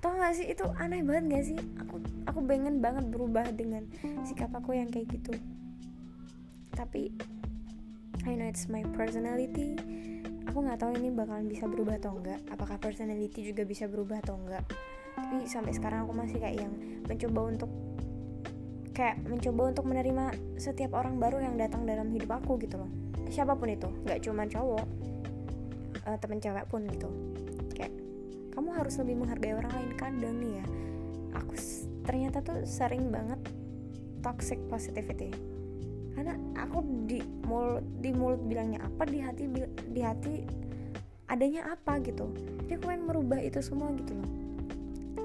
Tau 0.00 0.16
gak 0.16 0.32
sih 0.32 0.48
itu 0.48 0.64
aneh 0.80 1.04
banget 1.04 1.24
gak 1.28 1.44
sih? 1.44 1.58
Aku 1.84 2.00
aku 2.24 2.40
pengen 2.46 2.80
banget 2.80 3.04
berubah 3.12 3.44
dengan 3.52 3.84
sikap 4.24 4.48
aku 4.56 4.72
yang 4.72 4.88
kayak 4.88 5.12
gitu. 5.12 5.36
Tapi 6.72 7.12
I 8.24 8.36
know 8.36 8.48
it's 8.48 8.68
my 8.68 8.84
personality. 8.96 9.76
Aku 10.48 10.66
nggak 10.66 10.82
tahu 10.82 10.98
ini 10.98 11.14
bakalan 11.14 11.46
bisa 11.46 11.64
berubah 11.70 11.96
atau 12.00 12.18
enggak. 12.18 12.40
Apakah 12.50 12.76
personality 12.76 13.48
juga 13.48 13.62
bisa 13.64 13.86
berubah 13.86 14.20
atau 14.20 14.36
enggak. 14.36 14.64
Tapi 15.16 15.46
sampai 15.46 15.72
sekarang 15.72 16.04
aku 16.04 16.12
masih 16.16 16.36
kayak 16.42 16.64
yang 16.64 16.72
mencoba 17.06 17.40
untuk 17.48 17.70
kayak 18.92 19.22
mencoba 19.24 19.62
untuk 19.72 19.84
menerima 19.88 20.24
setiap 20.60 20.92
orang 20.98 21.16
baru 21.16 21.40
yang 21.40 21.56
datang 21.56 21.88
dalam 21.88 22.12
hidup 22.12 22.40
aku 22.42 22.60
gitu 22.60 22.76
loh. 22.76 22.90
Siapa 23.30 23.56
pun 23.56 23.72
itu 23.72 23.88
nggak 24.04 24.20
cuma 24.26 24.44
cowok 24.44 24.84
uh, 26.10 26.18
temen 26.18 26.42
cewek 26.42 26.66
pun 26.66 26.82
gitu. 26.90 27.08
Kayak 27.78 27.94
kamu 28.50 28.68
harus 28.74 28.94
lebih 28.98 29.14
menghargai 29.22 29.54
orang 29.54 29.72
lain. 29.78 29.90
Kadang 29.94 30.36
nih 30.42 30.52
ya 30.58 30.66
aku 31.38 31.54
ternyata 32.02 32.42
tuh 32.42 32.66
sering 32.66 33.14
banget 33.14 33.38
toxic 34.26 34.58
positivity. 34.66 35.30
Karena 36.18 36.34
aku 36.58 36.82
di 37.06 37.22
mulut 37.46 37.86
di 38.02 38.10
mulut 38.10 38.42
bilangnya 38.44 38.82
apa 38.82 39.06
di 39.06 39.18
hati 39.22 39.44
di 39.94 40.00
hati 40.02 40.34
adanya 41.30 41.70
apa 41.70 42.02
gitu. 42.02 42.26
Jadi 42.66 42.72
aku 42.76 42.84
pengen 42.90 43.06
merubah 43.06 43.38
itu 43.38 43.62
semua 43.62 43.94
gitu 43.94 44.18
loh. 44.18 44.30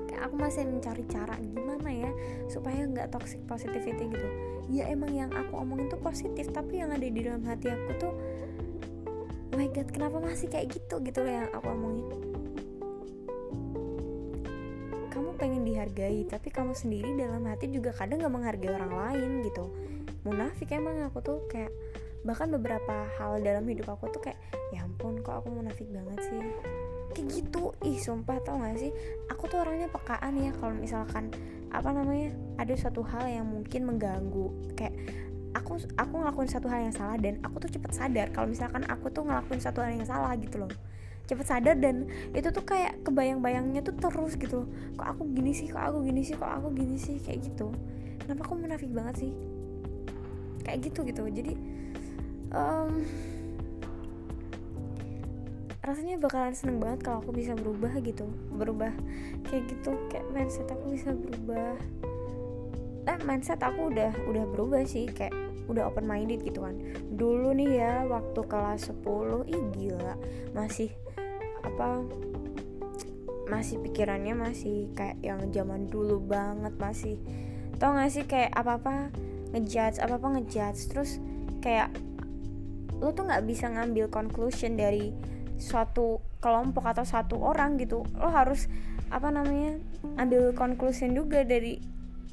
Kayak 0.06 0.30
aku 0.30 0.36
masih 0.38 0.64
mencari 0.70 1.04
cara 1.10 1.36
gimana 1.42 1.90
ya 1.90 2.12
supaya 2.48 2.86
nggak 2.86 3.10
toxic 3.10 3.42
positivity 3.50 4.14
gitu. 4.14 4.28
Ya 4.70 4.90
emang 4.90 5.12
yang 5.14 5.34
aku 5.34 5.58
omongin 5.58 5.90
tuh 5.90 6.00
positif 6.00 6.54
tapi 6.54 6.80
yang 6.80 6.94
ada 6.94 7.04
di 7.04 7.22
dalam 7.22 7.42
hati 7.44 7.74
aku 7.74 7.90
tuh 7.98 8.14
my 9.56 9.72
god 9.72 9.88
kenapa 9.88 10.20
masih 10.20 10.52
kayak 10.52 10.76
gitu? 10.76 11.00
Gitu 11.00 11.20
loh 11.24 11.32
yang 11.32 11.48
aku 11.56 11.68
omongin. 11.72 12.08
Kamu 15.12 15.40
pengen 15.40 15.64
dihargai 15.64 16.28
tapi 16.28 16.52
kamu 16.52 16.76
sendiri 16.76 17.16
dalam 17.16 17.48
hati 17.48 17.72
juga 17.72 17.96
kadang 17.96 18.20
gak 18.20 18.36
menghargai 18.36 18.76
orang 18.76 18.92
lain 18.92 19.32
gitu. 19.48 19.72
Munafik 20.28 20.76
emang 20.76 21.08
aku 21.08 21.24
tuh 21.24 21.40
kayak 21.48 21.72
bahkan 22.28 22.52
beberapa 22.52 23.06
hal 23.16 23.40
dalam 23.40 23.64
hidup 23.70 23.96
aku 23.96 24.12
tuh 24.12 24.20
kayak 24.20 24.40
ya 24.74 24.84
ampun 24.84 25.24
kok 25.24 25.40
aku 25.40 25.56
munafik 25.56 25.88
banget 25.88 26.20
sih? 26.28 26.42
Kayak 27.16 27.28
gitu. 27.32 27.72
Ih 27.88 27.96
sumpah 27.96 28.44
tau 28.44 28.60
gak 28.60 28.76
sih? 28.76 28.92
Aku 29.32 29.48
tuh 29.48 29.64
orangnya 29.64 29.88
pekaan 29.88 30.36
ya 30.36 30.52
kalau 30.60 30.76
misalkan 30.76 31.32
apa 31.72 31.96
namanya 31.96 32.36
ada 32.60 32.76
suatu 32.76 33.08
hal 33.08 33.24
yang 33.32 33.48
mungkin 33.48 33.88
mengganggu. 33.88 34.76
Kayak 34.76 35.00
aku 35.56 35.80
aku 35.96 36.14
ngelakuin 36.20 36.52
satu 36.52 36.68
hal 36.68 36.84
yang 36.84 36.96
salah 36.96 37.16
dan 37.16 37.40
aku 37.40 37.64
tuh 37.64 37.72
cepet 37.72 37.92
sadar 37.96 38.28
kalau 38.36 38.52
misalkan 38.52 38.84
aku 38.92 39.08
tuh 39.08 39.24
ngelakuin 39.24 39.64
satu 39.64 39.80
hal 39.80 39.96
yang 39.96 40.04
salah 40.04 40.36
gitu 40.36 40.60
loh. 40.60 40.72
Cepet 41.26 41.48
sadar 41.48 41.80
dan 41.80 42.06
itu 42.36 42.52
tuh 42.52 42.62
kayak 42.62 43.02
kebayang-bayangnya 43.08 43.82
tuh 43.82 43.96
terus 43.96 44.36
gitu 44.36 44.68
loh. 44.68 44.70
Kok 45.00 45.08
aku 45.16 45.24
gini 45.32 45.56
sih 45.56 45.72
kok 45.72 45.80
aku 45.80 46.04
gini 46.04 46.22
sih 46.28 46.36
kok 46.36 46.52
aku 46.52 46.76
gini 46.76 47.00
sih 47.00 47.18
kayak 47.24 47.40
gitu. 47.48 47.72
Kenapa 48.20 48.44
aku 48.44 48.54
munafik 48.60 48.92
banget 48.92 49.26
sih? 49.26 49.32
Kayak 50.68 50.92
gitu 50.92 51.00
gitu. 51.08 51.24
Jadi 51.24 51.54
um, 52.52 53.08
rasanya 55.82 56.20
bakalan 56.20 56.54
seneng 56.54 56.78
banget 56.84 57.00
kalau 57.08 57.24
aku 57.24 57.32
bisa 57.32 57.56
berubah 57.56 57.96
gitu. 58.04 58.28
Berubah 58.52 58.92
kayak 59.48 59.72
gitu 59.72 59.96
kayak 60.12 60.28
mindset 60.36 60.68
aku 60.68 60.94
bisa 60.94 61.16
berubah. 61.16 61.80
Eh 63.08 63.18
mindset 63.24 63.64
aku 63.64 63.88
udah 63.90 64.12
udah 64.28 64.44
berubah 64.52 64.84
sih 64.86 65.08
kayak 65.10 65.45
udah 65.68 65.90
open 65.90 66.06
minded 66.06 66.42
gitu 66.46 66.66
kan. 66.66 66.76
Dulu 67.14 67.54
nih 67.56 67.72
ya 67.82 67.94
waktu 68.06 68.42
kelas 68.46 68.92
10 68.92 69.50
ih 69.50 69.64
gila 69.76 70.16
masih 70.54 70.90
apa 71.66 72.06
masih 73.46 73.78
pikirannya 73.82 74.34
masih 74.34 74.90
kayak 74.98 75.22
yang 75.22 75.42
zaman 75.54 75.86
dulu 75.86 76.18
banget 76.18 76.74
masih 76.82 77.22
tau 77.78 77.94
gak 77.94 78.10
sih 78.10 78.26
kayak 78.26 78.50
apa 78.58 78.82
apa 78.82 78.96
ngejudge 79.54 80.02
apa 80.02 80.18
apa 80.18 80.28
ngejudge 80.40 80.82
terus 80.90 81.22
kayak 81.62 81.94
lo 83.04 83.12
tuh 83.12 83.28
nggak 83.28 83.44
bisa 83.44 83.68
ngambil 83.70 84.08
conclusion 84.08 84.80
dari 84.80 85.12
suatu 85.60 86.24
kelompok 86.40 86.84
atau 86.86 87.04
satu 87.08 87.40
orang 87.40 87.80
gitu. 87.80 88.04
Lo 88.16 88.32
harus 88.32 88.68
apa 89.12 89.30
namanya 89.32 89.80
ambil 90.20 90.52
conclusion 90.56 91.16
juga 91.16 91.44
dari 91.44 91.80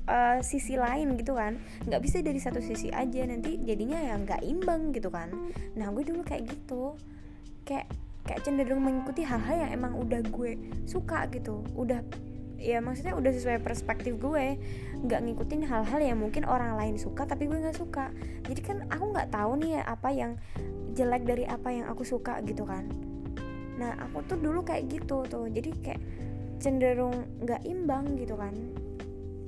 uh, 0.09 0.39
sisi 0.43 0.75
lain 0.79 1.15
gitu 1.19 1.37
kan. 1.37 1.59
Nggak 1.87 2.03
bisa 2.03 2.17
dari 2.25 2.41
satu 2.41 2.59
sisi 2.59 2.89
aja 2.91 3.23
nanti 3.27 3.61
jadinya 3.63 3.99
ya 3.99 4.15
nggak 4.19 4.43
imbang 4.43 4.91
gitu 4.95 5.13
kan. 5.13 5.31
Nah 5.79 5.91
gue 5.93 6.03
dulu 6.07 6.23
kayak 6.27 6.49
gitu. 6.51 6.97
Kayak 7.63 7.91
kayak 8.23 8.41
cenderung 8.47 8.83
mengikuti 8.83 9.27
hal-hal 9.27 9.67
yang 9.67 9.71
emang 9.75 9.99
udah 9.99 10.23
gue 10.23 10.59
suka 10.87 11.27
gitu. 11.31 11.63
Udah 11.75 12.03
ya 12.63 12.79
maksudnya 12.79 13.19
udah 13.19 13.31
sesuai 13.35 13.63
perspektif 13.63 14.19
gue. 14.19 14.59
Nggak 15.03 15.21
ngikutin 15.27 15.63
hal-hal 15.67 16.01
yang 16.03 16.19
mungkin 16.19 16.47
orang 16.47 16.79
lain 16.79 16.97
suka 16.99 17.27
tapi 17.27 17.47
gue 17.47 17.59
nggak 17.59 17.79
suka. 17.79 18.11
Jadi 18.47 18.61
kan 18.63 18.87
aku 18.91 19.15
nggak 19.15 19.31
tahu 19.31 19.59
nih 19.63 19.79
ya 19.79 19.83
apa 19.87 20.09
yang 20.11 20.33
jelek 20.93 21.25
dari 21.25 21.45
apa 21.49 21.69
yang 21.73 21.87
aku 21.89 22.03
suka 22.03 22.43
gitu 22.47 22.67
kan. 22.67 22.87
Nah 23.79 23.99
aku 23.99 24.23
tuh 24.27 24.39
dulu 24.39 24.63
kayak 24.63 24.91
gitu 24.91 25.25
tuh. 25.27 25.47
Jadi 25.51 25.71
kayak 25.83 26.03
cenderung 26.63 27.27
nggak 27.43 27.67
imbang 27.67 28.15
gitu 28.15 28.39
kan 28.39 28.55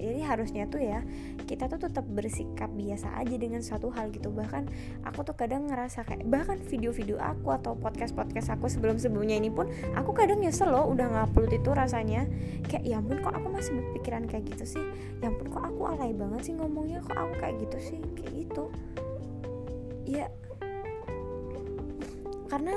jadi 0.04 0.20
harusnya 0.28 0.68
tuh 0.68 0.84
ya 0.84 1.00
kita 1.48 1.68
tuh 1.68 1.80
tetap 1.80 2.04
bersikap 2.04 2.68
biasa 2.72 3.16
aja 3.20 3.36
dengan 3.36 3.60
suatu 3.64 3.88
hal 3.92 4.12
gitu. 4.12 4.28
Bahkan 4.28 4.68
aku 5.08 5.24
tuh 5.24 5.36
kadang 5.36 5.68
ngerasa 5.68 6.04
kayak 6.04 6.28
bahkan 6.28 6.60
video-video 6.60 7.16
aku 7.16 7.52
atau 7.52 7.72
podcast-podcast 7.76 8.52
aku 8.56 8.68
sebelum-sebelumnya 8.68 9.40
ini 9.40 9.48
pun 9.48 9.68
aku 9.96 10.12
kadang 10.12 10.40
nyesel 10.40 10.68
loh 10.68 10.88
udah 10.92 11.08
ngupload 11.08 11.56
itu 11.56 11.70
rasanya. 11.72 12.28
Kayak 12.68 12.84
ya 12.84 12.96
ampun 13.00 13.20
kok 13.24 13.32
aku 13.32 13.48
masih 13.48 13.72
berpikiran 13.80 14.24
kayak 14.28 14.44
gitu 14.52 14.64
sih? 14.76 14.84
Ya 15.24 15.32
ampun 15.32 15.48
kok 15.48 15.64
aku 15.64 15.80
alay 15.88 16.12
banget 16.12 16.52
sih 16.52 16.54
ngomongnya 16.56 17.00
kok 17.04 17.16
aku 17.16 17.34
kayak 17.40 17.56
gitu 17.64 17.78
sih? 17.80 18.00
Kayak 18.20 18.32
gitu. 18.44 18.64
Ya. 20.04 20.28
Karena 22.52 22.76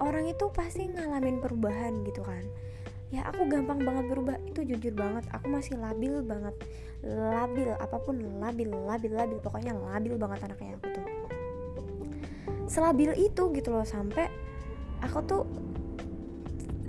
orang 0.00 0.30
itu 0.30 0.46
pasti 0.54 0.86
ngalamin 0.86 1.42
perubahan 1.42 2.04
gitu 2.06 2.22
kan 2.22 2.44
ya 3.14 3.22
aku 3.30 3.46
gampang 3.46 3.80
banget 3.82 4.04
berubah. 4.10 4.36
Itu 4.46 4.66
jujur 4.66 4.94
banget 4.94 5.24
aku 5.30 5.46
masih 5.50 5.78
labil 5.78 6.22
banget. 6.26 6.54
Labil 7.06 7.70
apa 7.76 7.96
pun 8.02 8.18
labil 8.42 8.70
labil 8.70 9.12
labil. 9.14 9.38
Pokoknya 9.38 9.72
labil 9.74 10.18
banget 10.18 10.50
anaknya 10.50 10.74
aku 10.80 10.86
tuh. 10.90 11.06
Selabil 12.66 13.14
itu 13.14 13.42
gitu 13.54 13.70
loh 13.70 13.86
sampai 13.86 14.26
aku 14.98 15.18
tuh 15.22 15.42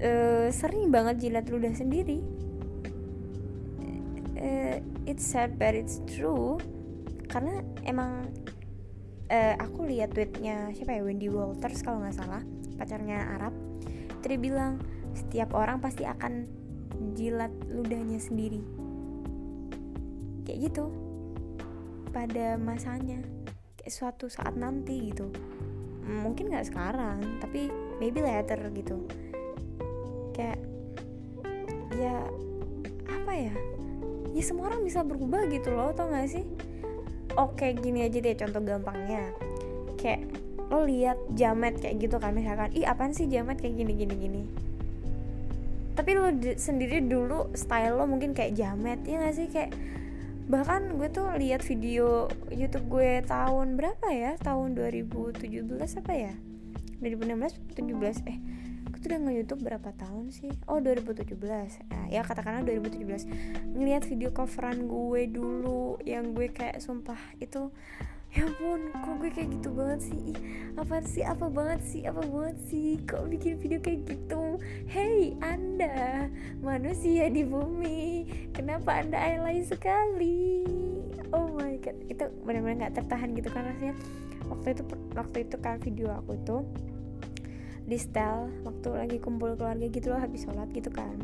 uh, 0.01 0.49
sering 0.49 0.89
banget 0.89 1.30
jilat 1.30 1.45
ludah 1.45 1.73
sendiri. 1.77 2.17
Uh, 4.38 4.82
it's 5.06 5.21
sad 5.21 5.58
but 5.62 5.77
it's 5.77 6.01
true. 6.10 6.58
Karena 7.30 7.62
emang 7.86 8.25
uh, 9.30 9.56
aku 9.62 9.86
lihat 9.86 10.17
tweetnya 10.17 10.73
siapa 10.73 10.97
ya? 10.97 11.06
Wendy 11.06 11.30
Walters 11.30 11.86
kalau 11.86 12.01
nggak 12.01 12.17
salah 12.17 12.41
pacarnya 12.80 13.38
Arab. 13.38 13.53
Tri 14.25 14.41
bilang 14.41 14.82
setiap 15.17 15.58
orang 15.58 15.82
pasti 15.82 16.06
akan 16.06 16.45
jilat 17.17 17.49
ludahnya 17.65 18.21
sendiri. 18.21 18.62
Kayak 20.45 20.71
gitu. 20.71 20.86
Pada 22.13 22.56
masanya. 22.62 23.19
Kayak 23.82 23.93
suatu 23.93 24.30
saat 24.30 24.53
nanti 24.53 25.10
gitu. 25.10 25.34
Mungkin 26.08 26.53
nggak 26.53 26.71
sekarang 26.71 27.41
tapi 27.41 27.67
maybe 27.97 28.21
later 28.21 28.62
gitu. 28.71 29.01
Kayak 30.38 30.62
ya 31.97 32.23
apa 33.10 33.34
ya? 33.34 33.56
Ya 34.38 34.43
semua 34.45 34.69
orang 34.69 34.86
bisa 34.86 35.01
berubah 35.01 35.49
gitu 35.49 35.73
loh 35.73 35.89
tau 35.97 36.13
gak 36.13 36.30
sih? 36.30 36.45
Oke 37.34 37.73
gini 37.73 38.06
aja 38.06 38.21
deh 38.21 38.38
contoh 38.38 38.62
gampangnya. 38.62 39.34
Kayak 39.97 40.30
lo 40.67 40.84
lihat 40.84 41.17
jamet 41.34 41.80
kayak 41.80 41.95
gitu 42.03 42.19
kan 42.19 42.36
misalkan 42.36 42.69
ih 42.75 42.84
apaan 42.84 43.15
sih 43.15 43.25
jamet 43.32 43.56
kayak 43.56 43.80
gini 43.80 43.93
gini 43.95 44.15
gini 44.19 44.41
tapi 45.97 46.13
lo 46.13 46.29
sendiri 46.53 47.01
dulu 47.01 47.49
style 47.57 47.97
lo 47.97 48.05
mungkin 48.05 48.38
kayak 48.38 48.53
jamet 48.53 49.01
ya 49.10 49.17
gak 49.17 49.33
sih? 49.33 49.49
Kayak 49.49 49.73
bahkan 50.45 50.95
gue 50.95 51.10
tuh 51.10 51.25
lihat 51.41 51.65
video 51.65 52.29
YouTube 52.53 52.86
gue 52.88 53.25
tahun 53.25 53.73
berapa 53.75 54.07
ya? 54.13 54.38
Tahun 54.38 54.77
2017 54.77 55.41
apa 55.73 56.13
ya? 56.13 56.33
2016 57.01 57.77
17 57.77 58.29
eh 58.29 58.38
gue 58.88 58.99
tuh 59.03 59.10
udah 59.13 59.21
nge-youtube 59.29 59.62
berapa 59.62 59.89
tahun 59.93 60.33
sih? 60.33 60.53
Oh 60.69 60.77
2017 60.81 61.33
nah, 61.89 62.05
ya 62.10 62.21
katakanlah 62.21 62.65
2017 62.65 63.73
ngeliat 63.73 64.05
video 64.05 64.29
coveran 64.33 64.86
gue 64.86 65.21
dulu 65.29 65.97
yang 66.05 66.33
gue 66.33 66.49
kayak 66.49 66.81
sumpah 66.81 67.19
itu 67.38 67.69
ya 68.38 68.45
ampun 68.45 68.93
kok 68.93 69.17
gue 69.17 69.30
kayak 69.34 69.50
gitu 69.58 69.69
banget 69.73 70.13
sih? 70.13 70.19
Ih, 70.30 70.38
apa 70.78 70.95
sih? 71.02 71.23
Apa 71.26 71.45
banget 71.50 71.82
sih? 71.82 72.02
Apa 72.06 72.21
banget 72.21 72.58
sih? 72.69 73.02
Kok 73.02 73.34
bikin 73.34 73.58
video 73.58 73.82
kayak 73.82 74.06
gitu? 74.06 74.62
Hey 74.86 75.34
anda 75.41 76.30
manusia 76.62 77.34
di 77.34 77.41
bumi. 77.41 78.30
Kenapa 78.54 79.02
anda 79.02 79.17
alay 79.17 79.65
sekali? 79.65 80.69
Oh 81.34 81.50
my 81.58 81.82
god. 81.82 81.97
Itu 82.06 82.30
benar-benar 82.45 82.86
nggak 82.86 82.93
tertahan 83.02 83.34
gitu 83.34 83.50
kan 83.50 83.73
rasanya. 83.73 83.97
Waktu 84.54 84.67
itu 84.78 84.84
waktu 85.17 85.38
itu 85.41 85.56
kan 85.58 85.82
video 85.82 86.13
aku 86.13 86.38
itu 86.38 86.58
di 87.89 87.97
style 87.97 88.54
waktu 88.62 88.89
lagi 88.93 89.17
kumpul 89.17 89.58
keluarga 89.58 89.89
gitu 89.89 90.13
loh 90.13 90.21
habis 90.21 90.45
sholat 90.45 90.69
gitu 90.78 90.93
kan. 90.93 91.17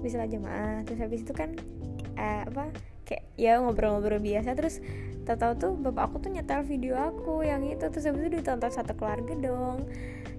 Habis 0.00 0.16
sholat 0.16 0.32
jamaah 0.32 0.88
terus 0.88 1.04
habis 1.04 1.20
itu 1.20 1.36
kan 1.36 1.52
eh, 2.16 2.48
apa 2.48 2.72
kayak 3.04 3.28
ya 3.36 3.60
ngobrol-ngobrol 3.60 4.24
biasa 4.24 4.56
terus 4.56 4.80
tahu-tahu 5.30 5.52
tuh 5.62 5.72
bapak 5.78 6.10
aku 6.10 6.16
tuh 6.26 6.30
nyetel 6.34 6.66
video 6.66 6.98
aku 6.98 7.46
yang 7.46 7.62
itu. 7.62 7.86
Terus 7.86 8.10
habis 8.10 8.26
itu 8.26 8.42
ditonton 8.42 8.70
satu 8.74 8.98
keluarga 8.98 9.30
dong. 9.38 9.86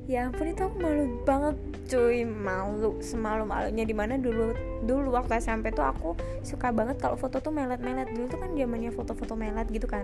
Ya 0.10 0.28
ampun 0.28 0.52
itu 0.52 0.60
aku 0.68 0.76
malu 0.76 1.24
banget 1.24 1.56
cuy. 1.88 2.28
Malu 2.28 3.00
semalu 3.00 3.48
malunya 3.48 3.88
di 3.88 3.96
mana 3.96 4.20
dulu 4.20 4.52
dulu 4.84 5.16
waktu 5.16 5.40
SMP 5.40 5.72
tuh 5.72 5.88
aku 5.88 6.20
suka 6.44 6.74
banget 6.76 7.00
kalau 7.00 7.16
foto 7.16 7.40
tuh 7.40 7.54
melet-melet. 7.56 8.12
Dulu 8.12 8.28
tuh 8.28 8.40
kan 8.44 8.52
zamannya 8.52 8.92
foto-foto 8.92 9.40
melet 9.40 9.72
gitu 9.72 9.88
kan. 9.88 10.04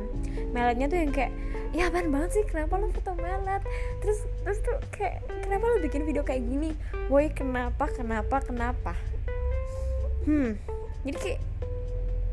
Meletnya 0.55 0.87
tuh 0.87 0.97
yang 1.03 1.11
kayak 1.11 1.35
ya 1.75 1.91
apaan 1.91 2.07
banget 2.07 2.39
sih? 2.39 2.43
Kenapa 2.47 2.79
lo 2.79 2.87
foto 2.87 3.11
melet? 3.19 3.59
Terus 3.99 4.19
terus 4.47 4.59
tuh 4.63 4.77
kayak 4.95 5.27
kenapa 5.43 5.63
lo 5.67 5.75
bikin 5.83 6.07
video 6.07 6.23
kayak 6.23 6.47
gini? 6.47 6.71
Woi 7.11 7.27
kenapa 7.35 7.91
kenapa 7.91 8.39
kenapa? 8.39 8.95
Hmm. 10.23 10.55
Jadi 11.03 11.17
kayak 11.19 11.41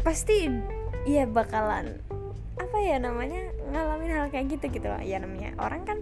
pasti 0.04 0.46
ya 1.08 1.24
bakalan 1.24 1.96
apa 2.54 2.76
ya 2.80 3.02
namanya 3.02 3.50
ngalamin 3.70 4.10
hal 4.14 4.26
kayak 4.30 4.58
gitu 4.58 4.80
gitu 4.80 4.86
loh. 4.86 5.02
Ya 5.02 5.18
namanya 5.18 5.54
orang 5.58 5.82
kan 5.86 5.98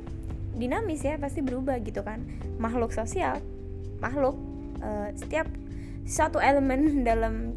dinamis 0.52 1.02
ya 1.02 1.16
pasti 1.16 1.40
berubah 1.40 1.80
gitu 1.80 2.04
kan. 2.04 2.24
Makhluk 2.60 2.92
sosial 2.92 3.40
makhluk 4.02 4.34
uh, 4.82 5.14
setiap 5.14 5.46
satu 6.02 6.42
elemen 6.42 6.90
dalam 7.08 7.54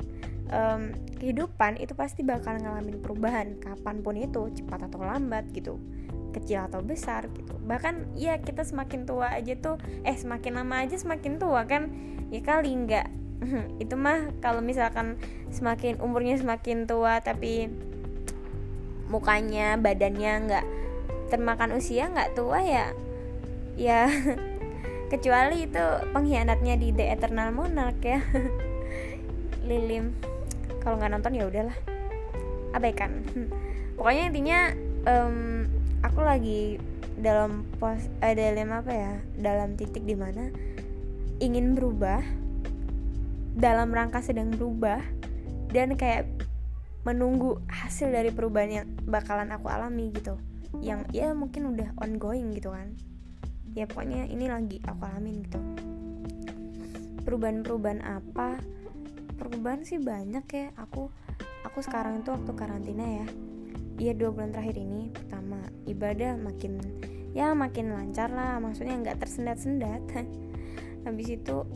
um, 0.54 0.94
kehidupan 1.18 1.82
itu 1.82 1.98
pasti 1.98 2.22
bakal 2.22 2.62
ngalamin 2.62 3.02
perubahan 3.02 3.58
kapan 3.58 4.06
pun 4.06 4.16
itu 4.16 4.54
cepat 4.62 4.86
atau 4.86 5.02
lambat 5.02 5.50
gitu 5.52 5.82
kecil 6.36 6.68
atau 6.68 6.84
besar 6.84 7.32
gitu. 7.32 7.56
Bahkan 7.64 8.20
ya 8.20 8.38
kita 8.38 8.68
semakin 8.68 9.08
tua 9.08 9.32
aja 9.32 9.56
tuh 9.56 9.80
eh 10.04 10.14
semakin 10.14 10.62
lama 10.62 10.84
aja 10.84 11.00
semakin 11.00 11.40
tua 11.40 11.64
kan. 11.64 11.90
Ya 12.30 12.44
kali 12.44 12.76
nggak. 12.76 13.08
Itu 13.84 13.96
mah 13.96 14.36
kalau 14.44 14.60
misalkan 14.60 15.16
semakin 15.48 16.04
umurnya 16.04 16.36
semakin 16.36 16.92
tua 16.92 17.24
tapi 17.24 17.72
mukanya 19.16 19.80
badannya 19.80 20.32
nggak 20.52 20.66
termakan 21.32 21.80
usia 21.80 22.12
nggak 22.12 22.36
tua 22.36 22.60
ya 22.60 22.92
ya 23.80 24.12
kecuali 25.12 25.70
itu 25.70 25.86
pengkhianatnya 26.12 26.76
di 26.82 26.90
The 26.92 27.06
Eternal 27.14 27.54
Monarch 27.54 28.02
ya. 28.02 28.20
Lilim. 29.70 30.14
Kalau 30.82 30.98
nggak 30.98 31.12
nonton 31.14 31.38
ya 31.38 31.46
udahlah. 31.50 31.78
Abaikan. 32.74 33.24
Pokoknya 33.98 34.24
intinya 34.34 34.60
um, 35.08 35.70
aku 36.04 36.20
lagi 36.20 36.82
dalam 37.16 37.64
pos 37.80 38.12
eh, 38.20 38.36
dalam 38.36 38.76
apa 38.76 38.92
ya 38.92 39.14
dalam 39.40 39.80
titik 39.80 40.04
di 40.04 40.20
mana 40.20 40.52
ingin 41.40 41.72
berubah 41.72 42.20
dalam 43.56 43.88
rangka 43.96 44.20
sedang 44.20 44.52
berubah 44.52 45.00
dan 45.72 45.96
kayak 45.96 46.28
menunggu 47.06 47.62
hasil 47.70 48.10
dari 48.10 48.34
perubahan 48.34 48.72
yang 48.82 48.88
bakalan 49.06 49.54
aku 49.54 49.70
alami 49.70 50.10
gitu. 50.10 50.42
Yang 50.82 51.06
ya 51.14 51.32
mungkin 51.38 51.70
udah 51.78 51.94
ongoing 52.02 52.50
gitu 52.58 52.74
kan. 52.74 52.98
Ya 53.78 53.86
pokoknya 53.86 54.26
ini 54.26 54.50
lagi 54.50 54.82
aku 54.82 55.06
alamin 55.06 55.46
gitu. 55.46 55.62
Perubahan-perubahan 57.22 58.02
apa? 58.02 58.58
Perubahan 59.38 59.86
sih 59.86 60.02
banyak 60.02 60.46
ya. 60.50 60.68
Aku 60.82 61.14
aku 61.62 61.80
sekarang 61.86 62.26
itu 62.26 62.34
waktu 62.34 62.52
karantina 62.58 63.06
ya. 63.06 63.28
Iya 64.02 64.14
dua 64.18 64.34
bulan 64.34 64.50
terakhir 64.50 64.82
ini. 64.82 65.14
Pertama 65.14 65.62
ibadah 65.86 66.42
makin 66.42 66.82
ya 67.38 67.54
makin 67.54 67.94
lancar 67.94 68.34
lah. 68.34 68.58
Maksudnya 68.58 68.98
nggak 68.98 69.22
tersendat-sendat. 69.22 70.02
Habis 71.06 71.38
itu 71.38 71.70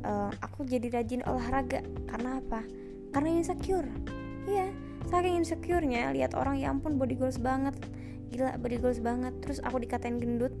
uh, 0.00 0.32
aku 0.40 0.64
jadi 0.64 0.88
rajin 0.88 1.20
olahraga. 1.28 1.84
Karena 2.08 2.40
apa? 2.40 2.64
Karena 3.12 3.36
insecure 3.36 4.21
iya 4.46 4.70
saking 5.12 5.44
insecure-nya 5.44 6.08
lihat 6.14 6.32
orang 6.32 6.56
ya 6.56 6.72
ampun 6.72 6.96
body 6.96 7.18
goals 7.18 7.36
banget. 7.36 7.76
Gila 8.32 8.56
body 8.56 8.76
goals 8.80 8.98
banget. 9.04 9.36
Terus 9.44 9.60
aku 9.60 9.82
dikatain 9.82 10.16
gendut 10.16 10.54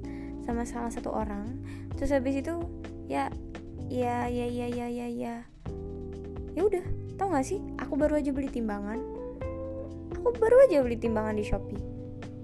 sama 0.44 0.68
salah 0.68 0.92
satu 0.92 1.08
orang. 1.08 1.56
Terus 1.96 2.12
habis 2.12 2.36
itu 2.42 2.60
ya 3.08 3.32
ya 3.88 4.28
ya 4.28 4.46
ya 4.46 4.66
ya 4.68 4.86
ya 4.92 5.06
ya. 5.08 5.34
Ya 6.52 6.62
udah 6.62 6.84
tau 7.16 7.32
gak 7.32 7.48
sih? 7.48 7.64
Aku 7.80 7.96
baru 7.96 8.20
aja 8.20 8.28
beli 8.34 8.52
timbangan. 8.52 9.00
Aku 10.20 10.36
baru 10.36 10.68
aja 10.68 10.84
beli 10.84 11.00
timbangan 11.00 11.38
di 11.38 11.44
shopee. 11.48 11.80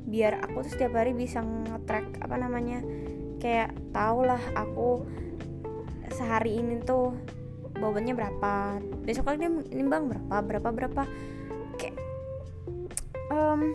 Biar 0.09 0.41
aku 0.41 0.65
tuh 0.65 0.73
setiap 0.73 0.97
hari 0.97 1.13
bisa 1.13 1.45
nge-track 1.45 2.25
apa 2.25 2.37
namanya 2.41 2.81
kayak 3.37 3.77
tau 3.93 4.25
lah 4.25 4.41
aku 4.57 5.05
sehari 6.17 6.57
ini 6.57 6.81
tuh 6.81 7.13
bobotnya 7.79 8.15
berapa 8.15 8.83
besok 9.07 9.31
lagi 9.31 9.47
dia 9.47 9.51
nimbang 9.75 10.11
berapa 10.11 10.37
berapa 10.45 10.69
berapa. 10.75 11.03
Kayak 11.79 11.97
um, 13.31 13.75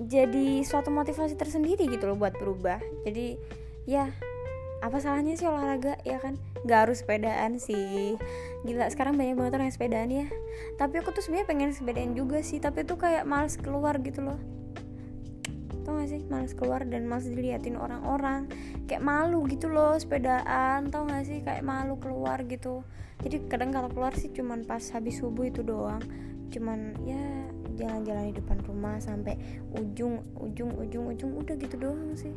jadi 0.00 0.62
suatu 0.62 0.92
motivasi 0.92 1.34
tersendiri 1.34 1.88
gitu 1.88 2.06
loh 2.06 2.16
buat 2.20 2.36
berubah. 2.36 2.78
Jadi 3.08 3.40
ya 3.88 4.12
apa 4.84 5.00
salahnya 5.00 5.34
sih 5.34 5.48
olahraga 5.48 5.96
ya 6.04 6.20
kan? 6.20 6.36
Nggak 6.62 6.80
harus 6.88 7.00
sepedaan 7.02 7.56
sih. 7.56 8.20
Gila 8.62 8.92
sekarang 8.92 9.16
banyak 9.16 9.34
banget 9.40 9.52
orang 9.56 9.66
yang 9.72 9.76
sepedaan 9.76 10.10
ya. 10.12 10.26
Tapi 10.76 11.00
aku 11.00 11.16
tuh 11.16 11.24
sebenarnya 11.24 11.48
pengen 11.48 11.70
sepedaan 11.72 12.12
juga 12.12 12.44
sih 12.44 12.60
tapi 12.60 12.84
tuh 12.84 13.00
kayak 13.00 13.24
males 13.24 13.56
keluar 13.56 13.96
gitu 14.04 14.20
loh 14.20 14.55
tau 15.86 16.02
gak 16.02 16.10
sih? 16.10 16.26
Males 16.26 16.50
keluar 16.58 16.82
dan 16.82 17.06
males 17.06 17.30
diliatin 17.30 17.78
orang-orang. 17.78 18.50
Kayak 18.90 19.06
malu 19.06 19.46
gitu 19.46 19.70
loh 19.70 19.94
sepedaan. 19.94 20.90
Tau 20.90 21.06
gak 21.06 21.22
sih? 21.30 21.46
Kayak 21.46 21.62
malu 21.62 21.94
keluar 22.02 22.42
gitu. 22.42 22.82
Jadi 23.22 23.46
kadang 23.46 23.70
kalau 23.70 23.88
keluar 23.88 24.12
sih 24.18 24.34
cuman 24.34 24.66
pas 24.66 24.82
habis 24.90 25.22
subuh 25.22 25.46
itu 25.46 25.62
doang. 25.62 26.02
Cuman 26.50 26.98
ya 27.06 27.22
jalan-jalan 27.78 28.34
di 28.34 28.34
depan 28.42 28.58
rumah 28.66 28.98
sampai 28.98 29.38
ujung 29.78 30.26
ujung 30.42 30.74
ujung 30.74 31.14
ujung. 31.14 31.30
Udah 31.38 31.54
gitu 31.54 31.78
doang 31.78 32.18
sih. 32.18 32.34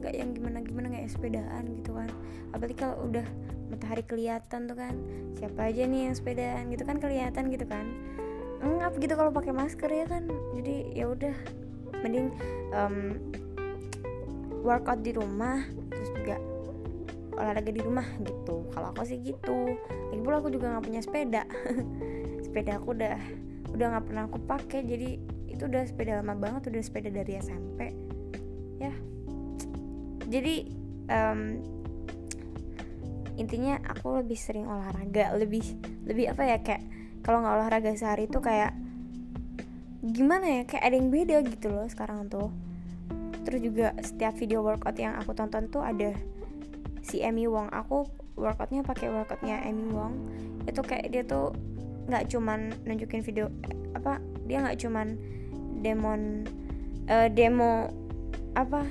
Gak 0.00 0.16
yang 0.16 0.32
gimana 0.32 0.64
gimana 0.64 0.88
kayak 0.88 1.12
sepedaan 1.12 1.76
gitu 1.76 1.92
kan. 1.92 2.08
Apalagi 2.56 2.76
kalau 2.80 2.96
udah 3.04 3.26
matahari 3.68 4.02
kelihatan 4.08 4.64
tuh 4.64 4.76
kan. 4.80 4.94
Siapa 5.36 5.68
aja 5.68 5.84
nih 5.84 6.08
yang 6.08 6.16
sepedaan 6.16 6.72
gitu 6.72 6.88
kan 6.88 6.96
kelihatan 6.96 7.52
gitu 7.52 7.68
kan. 7.68 7.84
Ngap 8.56 8.96
gitu 8.98 9.14
kalau 9.14 9.30
pakai 9.30 9.52
masker 9.52 9.90
ya 9.92 10.08
kan. 10.08 10.24
Jadi 10.56 10.96
ya 10.96 11.12
udah 11.12 11.36
mending 12.04 12.32
um, 12.74 13.16
workout 14.66 15.00
di 15.06 15.14
rumah 15.14 15.62
terus 15.92 16.10
juga 16.16 16.36
olahraga 17.36 17.70
di 17.70 17.82
rumah 17.84 18.06
gitu. 18.24 18.66
Kalau 18.72 18.90
aku 18.90 19.04
sih 19.04 19.20
gitu. 19.20 19.76
Lagi 20.10 20.20
pula 20.24 20.40
aku 20.40 20.48
juga 20.48 20.72
nggak 20.72 20.84
punya 20.84 21.00
sepeda. 21.04 21.42
Sepeda 22.44 22.80
aku 22.80 22.96
udah 22.96 23.16
udah 23.76 23.86
nggak 23.92 24.04
pernah 24.08 24.22
aku 24.26 24.38
pakai. 24.42 24.80
Jadi 24.88 25.08
itu 25.52 25.62
udah 25.68 25.84
sepeda 25.84 26.20
lama 26.20 26.36
banget 26.36 26.72
udah 26.72 26.82
sepeda 26.82 27.08
dari 27.12 27.36
SMP 27.36 27.92
ya. 28.80 28.92
Jadi 30.26 30.68
um, 31.12 31.40
intinya 33.36 33.78
aku 33.84 34.24
lebih 34.24 34.36
sering 34.40 34.64
olahraga. 34.64 35.36
Lebih 35.36 35.64
lebih 36.08 36.32
apa 36.32 36.42
ya 36.48 36.58
kayak 36.64 36.82
kalau 37.20 37.44
nggak 37.44 37.54
olahraga 37.60 37.90
sehari 37.92 38.26
itu 38.26 38.40
kayak 38.40 38.72
gimana 40.12 40.60
ya 40.60 40.62
kayak 40.68 40.84
ada 40.86 40.96
yang 40.98 41.10
beda 41.10 41.36
gitu 41.46 41.72
loh 41.72 41.86
sekarang 41.90 42.30
tuh. 42.30 42.50
Terus 43.46 43.60
juga 43.62 43.94
setiap 44.02 44.34
video 44.38 44.62
workout 44.62 44.98
yang 44.98 45.14
aku 45.18 45.34
tonton 45.34 45.70
tuh 45.70 45.82
ada 45.82 46.14
si 47.02 47.22
Amy 47.22 47.46
Wong. 47.46 47.70
Aku 47.70 48.06
workoutnya 48.34 48.82
pakai 48.82 49.10
workoutnya 49.10 49.62
Amy 49.62 49.90
Wong. 49.90 50.14
Itu 50.66 50.82
kayak 50.82 51.10
dia 51.14 51.22
tuh 51.22 51.54
nggak 52.06 52.30
cuman 52.30 52.70
nunjukin 52.86 53.22
video 53.26 53.50
apa 53.98 54.22
dia 54.46 54.62
nggak 54.62 54.78
cuman 54.78 55.18
demon 55.82 56.46
uh, 57.10 57.26
demo 57.26 57.90
apa 58.54 58.86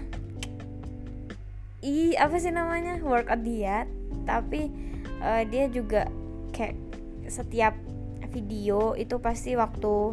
i 1.79 2.13
apa 2.19 2.35
sih 2.37 2.51
namanya 2.51 2.99
workout 2.99 3.41
dia 3.41 3.87
tapi 4.27 4.67
uh, 5.23 5.47
dia 5.47 5.71
juga 5.71 6.11
kayak 6.51 6.75
setiap 7.31 7.73
video 8.35 8.99
itu 8.99 9.15
pasti 9.23 9.55
waktu 9.55 10.11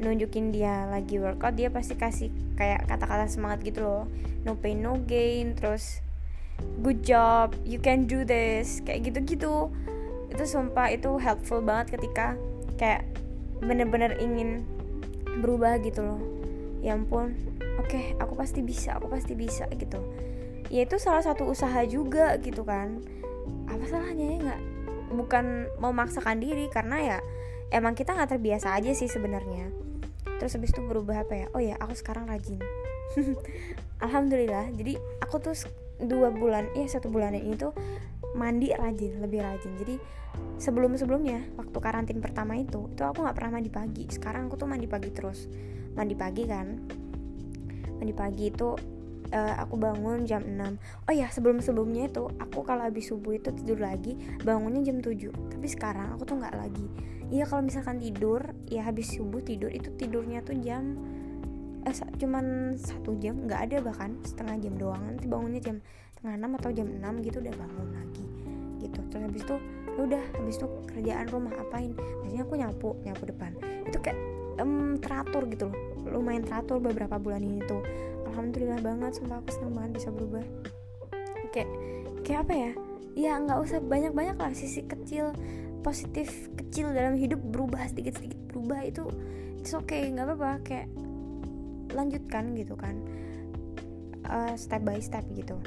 nunjukin 0.00 0.48
dia 0.50 0.88
lagi 0.88 1.20
workout 1.20 1.54
dia 1.54 1.68
pasti 1.68 1.94
kasih 1.94 2.32
kayak 2.56 2.88
kata-kata 2.88 3.28
semangat 3.28 3.60
gitu 3.62 3.84
loh. 3.84 4.04
No 4.42 4.56
pain 4.56 4.80
no 4.80 4.96
gain 5.04 5.52
terus 5.52 6.00
good 6.80 7.04
job 7.04 7.52
you 7.68 7.76
can 7.76 8.08
do 8.08 8.24
this. 8.24 8.80
Kayak 8.82 9.12
gitu-gitu. 9.12 9.68
Itu 10.32 10.44
sumpah 10.48 10.88
itu 10.90 11.20
helpful 11.20 11.60
banget 11.60 12.00
ketika 12.00 12.34
kayak 12.80 13.04
bener-bener 13.60 14.16
ingin 14.16 14.64
berubah 15.44 15.76
gitu 15.84 16.00
loh. 16.00 16.20
Ya 16.80 16.96
ampun 16.96 17.36
oke 17.76 17.92
okay, 17.92 18.16
aku 18.16 18.32
pasti 18.40 18.64
bisa 18.64 18.96
aku 18.96 19.12
pasti 19.12 19.36
bisa 19.36 19.68
gitu. 19.76 20.00
Ya 20.72 20.88
itu 20.88 20.96
salah 20.96 21.20
satu 21.20 21.44
usaha 21.44 21.84
juga 21.84 22.40
gitu 22.40 22.64
kan. 22.64 23.04
Apa 23.68 23.84
salahnya 23.84 24.26
ya 24.32 24.38
nggak 24.40 24.60
bukan 25.12 25.68
mau 25.76 25.92
maksakan 25.92 26.40
diri 26.40 26.70
karena 26.72 26.96
ya 27.02 27.18
emang 27.74 27.98
kita 27.98 28.14
nggak 28.14 28.38
terbiasa 28.38 28.78
aja 28.78 28.94
sih 28.94 29.10
sebenarnya 29.10 29.89
terus 30.40 30.56
habis 30.56 30.72
itu 30.72 30.80
berubah 30.80 31.28
apa 31.28 31.44
ya? 31.44 31.46
Oh 31.52 31.60
ya 31.60 31.76
aku 31.76 31.92
sekarang 31.92 32.24
rajin. 32.24 32.56
Alhamdulillah. 34.04 34.72
Jadi 34.72 34.96
aku 35.20 35.36
tuh 35.36 35.52
dua 36.00 36.32
bulan 36.32 36.72
ya 36.72 36.88
satu 36.88 37.12
bulan 37.12 37.36
ini 37.36 37.60
tuh 37.60 37.76
mandi 38.32 38.72
rajin 38.72 39.20
lebih 39.20 39.44
rajin. 39.44 39.76
Jadi 39.76 40.00
sebelum 40.56 40.96
sebelumnya 40.96 41.44
waktu 41.60 41.76
karantin 41.76 42.24
pertama 42.24 42.56
itu 42.56 42.88
itu 42.88 43.02
aku 43.04 43.20
nggak 43.20 43.36
pernah 43.36 43.60
mandi 43.60 43.68
pagi. 43.68 44.04
Sekarang 44.08 44.48
aku 44.48 44.56
tuh 44.56 44.68
mandi 44.70 44.88
pagi 44.88 45.12
terus. 45.12 45.44
Mandi 45.92 46.16
pagi 46.16 46.48
kan? 46.48 46.66
Mandi 48.00 48.14
pagi 48.16 48.48
itu 48.48 48.72
uh, 49.30 49.54
aku 49.62 49.74
bangun 49.78 50.26
jam 50.26 50.42
6 50.42 51.08
oh 51.08 51.14
ya 51.14 51.26
sebelum 51.30 51.62
sebelumnya 51.62 52.10
itu 52.10 52.26
aku 52.38 52.66
kalau 52.66 52.86
habis 52.86 53.10
subuh 53.10 53.34
itu 53.38 53.50
tidur 53.54 53.80
lagi 53.80 54.18
bangunnya 54.42 54.82
jam 54.84 54.98
7 55.00 55.56
tapi 55.56 55.66
sekarang 55.66 56.14
aku 56.14 56.22
tuh 56.26 56.36
nggak 56.38 56.56
lagi. 56.56 56.86
Iya 57.30 57.46
kalau 57.46 57.62
misalkan 57.62 58.02
tidur 58.02 58.42
ya 58.66 58.82
habis 58.90 59.14
subuh 59.14 59.38
tidur 59.38 59.70
itu 59.70 59.94
tidurnya 59.94 60.42
tuh 60.42 60.58
jam 60.58 60.98
eh 61.86 61.94
cuman 61.94 62.76
satu 62.76 63.16
jam 63.16 63.46
nggak 63.46 63.70
ada 63.70 63.76
bahkan 63.80 64.18
setengah 64.26 64.56
jam 64.58 64.74
doang. 64.76 65.02
Nanti 65.06 65.30
bangunnya 65.30 65.62
jam 65.62 65.76
setengah 66.18 66.34
enam 66.36 66.50
atau 66.58 66.70
jam 66.74 66.86
6 66.90 67.26
gitu 67.26 67.38
udah 67.38 67.54
bangun 67.54 67.88
lagi 67.94 68.24
gitu. 68.82 69.00
Terus 69.12 69.22
habis 69.30 69.42
itu 69.46 69.56
ya 69.94 70.00
udah 70.06 70.22
habis 70.40 70.56
itu 70.58 70.66
kerjaan 70.90 71.26
rumah 71.30 71.54
apain? 71.60 71.94
Biasanya 71.94 72.42
aku 72.42 72.54
nyapu 72.58 72.88
nyapu 73.06 73.22
depan. 73.30 73.52
Itu 73.86 73.98
kayak 74.02 74.18
um, 74.58 74.98
teratur 74.98 75.46
gitu 75.46 75.70
loh. 75.70 75.78
Lumayan 76.10 76.42
teratur 76.42 76.82
beberapa 76.82 77.20
bulan 77.20 77.44
ini 77.44 77.62
tuh 77.68 77.84
alhamdulillah 78.30 78.80
banget 78.80 79.18
sumpah 79.18 79.42
aku 79.42 79.50
senang 79.52 79.74
banget 79.74 79.90
bisa 80.00 80.08
berubah. 80.14 80.44
Kayak 81.50 81.70
kayak 82.22 82.40
apa 82.46 82.54
ya? 82.54 82.72
Ya 83.18 83.32
nggak 83.42 83.58
usah 83.58 83.78
banyak 83.82 84.14
banyak 84.14 84.36
lah 84.38 84.54
sisi 84.54 84.86
kecil 84.86 85.34
positif 85.82 86.48
kecil 86.54 86.92
dalam 86.94 87.18
hidup 87.18 87.40
berubah 87.40 87.82
sedikit 87.90 88.20
sedikit 88.20 88.40
berubah 88.52 88.84
itu 88.84 89.04
it's 89.58 89.72
okay 89.72 90.12
nggak 90.12 90.28
apa-apa 90.30 90.50
kayak 90.62 90.88
lanjutkan 91.90 92.54
gitu 92.54 92.78
kan. 92.78 92.96
Uh, 94.30 94.54
step 94.54 94.86
by 94.86 95.02
step 95.02 95.26
gitu. 95.34 95.58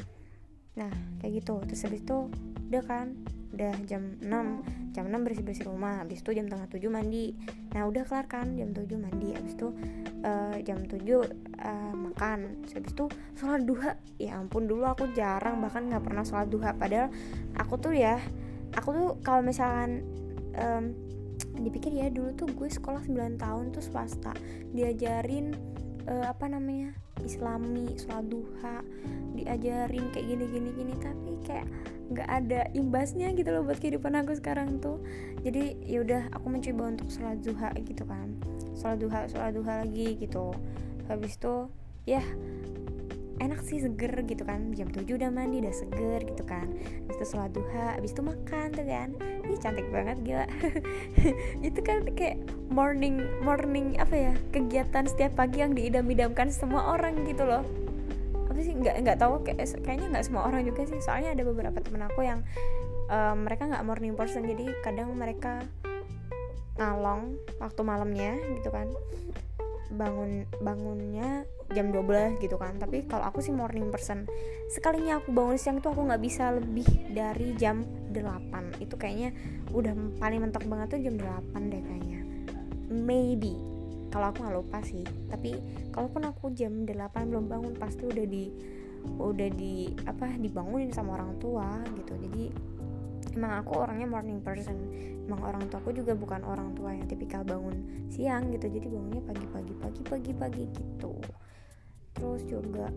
Nah 0.80 0.92
kayak 1.20 1.44
gitu 1.44 1.60
terus 1.68 1.84
habis 1.84 2.00
itu 2.00 2.32
udah 2.72 2.84
kan 2.88 3.14
udah 3.54 3.74
jam 3.86 4.18
6 4.18 4.94
jam 4.98 5.06
6 5.10 5.26
bersih-bersih 5.26 5.70
rumah 5.70 6.02
habis 6.02 6.26
itu 6.26 6.34
jam 6.34 6.50
tengah 6.50 6.66
7 6.70 6.82
mandi. 6.90 7.38
Nah 7.74 7.86
udah 7.86 8.04
kelar 8.06 8.26
kan 8.26 8.58
jam 8.58 8.74
7 8.74 8.98
mandi 8.98 9.30
habis 9.34 9.54
itu 9.54 9.70
uh, 10.26 10.58
jam 10.66 10.82
7 10.86 10.98
uh, 10.98 11.26
eh, 11.26 11.94
makan. 11.94 12.66
Habis 12.66 12.92
itu 12.94 13.06
sholat 13.38 13.62
duha. 13.66 13.98
Ya 14.18 14.42
ampun 14.42 14.66
dulu 14.66 14.86
aku 14.90 15.10
jarang 15.14 15.62
bahkan 15.62 15.86
nggak 15.86 16.02
pernah 16.02 16.26
sholat 16.26 16.50
duha. 16.50 16.74
Padahal 16.74 17.14
aku 17.58 17.78
tuh 17.78 17.94
ya 17.94 18.18
aku 18.74 18.90
tuh 18.94 19.10
kalau 19.22 19.46
misalkan 19.46 20.02
um, 20.58 20.94
dipikir 21.62 21.94
ya 21.94 22.10
dulu 22.10 22.34
tuh 22.34 22.50
gue 22.50 22.70
sekolah 22.70 23.06
9 23.06 23.38
tahun 23.38 23.70
tuh 23.70 23.86
swasta. 23.86 24.34
Diajarin 24.74 25.54
uh, 26.10 26.26
apa 26.30 26.50
namanya 26.50 26.94
islami 27.22 27.98
sholat 27.98 28.26
duha. 28.30 28.82
Diajarin 29.38 30.10
kayak 30.10 30.26
gini 30.26 30.46
gini 30.50 30.70
gini. 30.74 30.94
Tapi 30.98 31.32
kayak 31.46 31.70
nggak 32.12 32.30
ada 32.30 32.68
imbasnya 32.76 33.32
gitu 33.32 33.54
loh 33.54 33.64
buat 33.64 33.80
kehidupan 33.80 34.18
aku 34.20 34.36
sekarang 34.36 34.82
tuh. 34.84 35.00
Jadi 35.46 35.80
yaudah 35.88 36.28
aku 36.36 36.52
mencoba 36.52 36.98
untuk 36.98 37.08
sholat 37.08 37.40
duha 37.40 37.72
gitu 37.80 38.04
kan. 38.04 38.28
Sholat 38.76 38.98
duha 39.00 39.20
sholat 39.32 39.52
duha 39.56 39.74
lagi 39.86 40.20
gitu. 40.20 40.52
Habis 41.08 41.40
itu 41.40 41.72
ya 42.04 42.24
enak 43.40 43.64
sih 43.64 43.80
seger 43.80 44.14
gitu 44.28 44.44
kan. 44.44 44.72
Jam 44.76 44.92
7 44.92 45.08
udah 45.08 45.32
mandi 45.32 45.64
udah 45.64 45.76
seger 45.76 46.20
gitu 46.28 46.44
kan. 46.44 46.68
Habis 47.08 47.16
itu 47.20 47.26
sholat 47.36 47.52
duha 47.56 47.96
habis 47.96 48.12
itu 48.12 48.22
makan 48.24 48.68
tuh 48.76 48.86
kan. 48.88 49.10
Ih 49.48 49.60
cantik 49.60 49.88
banget 49.92 50.18
gila. 50.24 50.48
Itu 51.68 51.80
kan 51.84 52.08
kayak 52.16 52.40
morning 52.72 53.20
morning 53.44 54.00
apa 54.00 54.16
ya 54.16 54.34
kegiatan 54.56 55.06
setiap 55.06 55.36
pagi 55.36 55.62
yang 55.62 55.76
diidam-idamkan 55.76 56.50
semua 56.50 56.96
orang 56.96 57.28
gitu 57.28 57.44
loh 57.44 57.83
apa 58.54 58.62
sih 58.62 58.78
nggak 58.78 58.96
nggak 59.02 59.18
tahu 59.18 59.42
kayak 59.42 59.66
kayaknya 59.82 60.08
nggak 60.14 60.26
semua 60.30 60.46
orang 60.46 60.62
juga 60.62 60.86
sih. 60.86 61.02
Soalnya 61.02 61.34
ada 61.34 61.42
beberapa 61.42 61.82
temen 61.82 62.06
aku 62.06 62.22
yang 62.22 62.46
um, 63.10 63.50
mereka 63.50 63.66
nggak 63.66 63.82
morning 63.82 64.14
person 64.14 64.46
jadi 64.46 64.70
kadang 64.86 65.10
mereka 65.18 65.66
ngalong 66.78 67.34
waktu 67.58 67.82
malamnya 67.82 68.38
gitu 68.62 68.70
kan. 68.70 68.86
Bangun 69.90 70.46
bangunnya 70.62 71.50
jam 71.74 71.90
12 71.90 72.38
gitu 72.46 72.62
kan. 72.62 72.78
Tapi 72.78 73.10
kalau 73.10 73.26
aku 73.26 73.42
sih 73.42 73.50
morning 73.50 73.90
person. 73.90 74.30
Sekalinya 74.70 75.18
aku 75.18 75.34
bangun 75.34 75.58
siang 75.58 75.82
itu 75.82 75.90
aku 75.90 76.06
nggak 76.06 76.22
bisa 76.22 76.54
lebih 76.54 76.86
dari 77.10 77.58
jam 77.58 77.82
8 78.14 78.78
itu 78.86 78.94
kayaknya 79.02 79.34
udah 79.74 79.98
paling 80.22 80.46
mentok 80.46 80.70
banget 80.70 80.94
tuh 80.94 81.02
jam 81.02 81.18
8 81.18 81.74
deh 81.74 81.82
kayaknya. 81.82 82.22
Maybe 82.94 83.73
kalau 84.14 84.30
aku 84.30 84.46
nggak 84.46 84.58
lupa 84.62 84.78
sih. 84.86 85.02
Tapi 85.26 85.58
kalaupun 85.90 86.30
aku 86.30 86.54
jam 86.54 86.86
8 86.86 86.94
belum 87.34 87.50
bangun 87.50 87.74
pasti 87.74 88.06
udah 88.06 88.26
di 88.30 88.54
udah 89.04 89.50
di 89.52 89.90
apa 90.06 90.38
dibangunin 90.38 90.94
sama 90.94 91.18
orang 91.18 91.42
tua 91.42 91.82
gitu. 91.98 92.14
Jadi 92.22 92.54
emang 93.34 93.66
aku 93.66 93.82
orangnya 93.82 94.06
morning 94.06 94.38
person. 94.46 94.78
Emang 95.26 95.42
orang 95.42 95.66
tua 95.74 95.82
aku 95.82 95.98
juga 95.98 96.14
bukan 96.14 96.46
orang 96.46 96.78
tua 96.78 96.94
yang 96.94 97.10
tipikal 97.10 97.42
bangun 97.42 98.08
siang 98.14 98.54
gitu. 98.54 98.70
Jadi 98.70 98.86
bangunnya 98.86 99.24
pagi-pagi 99.26 99.74
pagi-pagi 99.82 100.32
pagi 100.38 100.64
gitu. 100.70 101.18
Terus 102.14 102.46
juga 102.46 102.94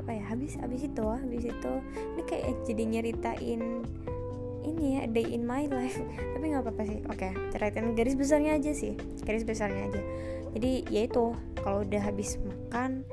apa 0.00 0.10
ya 0.16 0.24
habis 0.32 0.56
habis 0.56 0.88
itu 0.88 1.04
habis 1.04 1.44
itu 1.44 1.72
ini 2.16 2.22
kayak 2.24 2.64
jadi 2.64 2.82
nyeritain 2.88 3.60
ini 4.64 4.98
ya 4.98 5.02
day 5.06 5.24
in 5.28 5.44
my 5.44 5.68
life. 5.68 6.00
Tapi 6.34 6.44
nggak 6.50 6.64
apa-apa 6.64 6.82
sih. 6.88 6.98
Oke 7.06 7.28
ceritain 7.52 7.92
garis 7.92 8.16
besarnya 8.16 8.56
aja 8.56 8.72
sih. 8.72 8.96
Garis 9.22 9.44
besarnya 9.44 9.92
aja. 9.92 10.00
Jadi 10.56 10.88
ya 10.88 11.06
itu 11.06 11.36
kalau 11.60 11.84
udah 11.84 12.02
habis 12.02 12.40
makan 12.40 13.04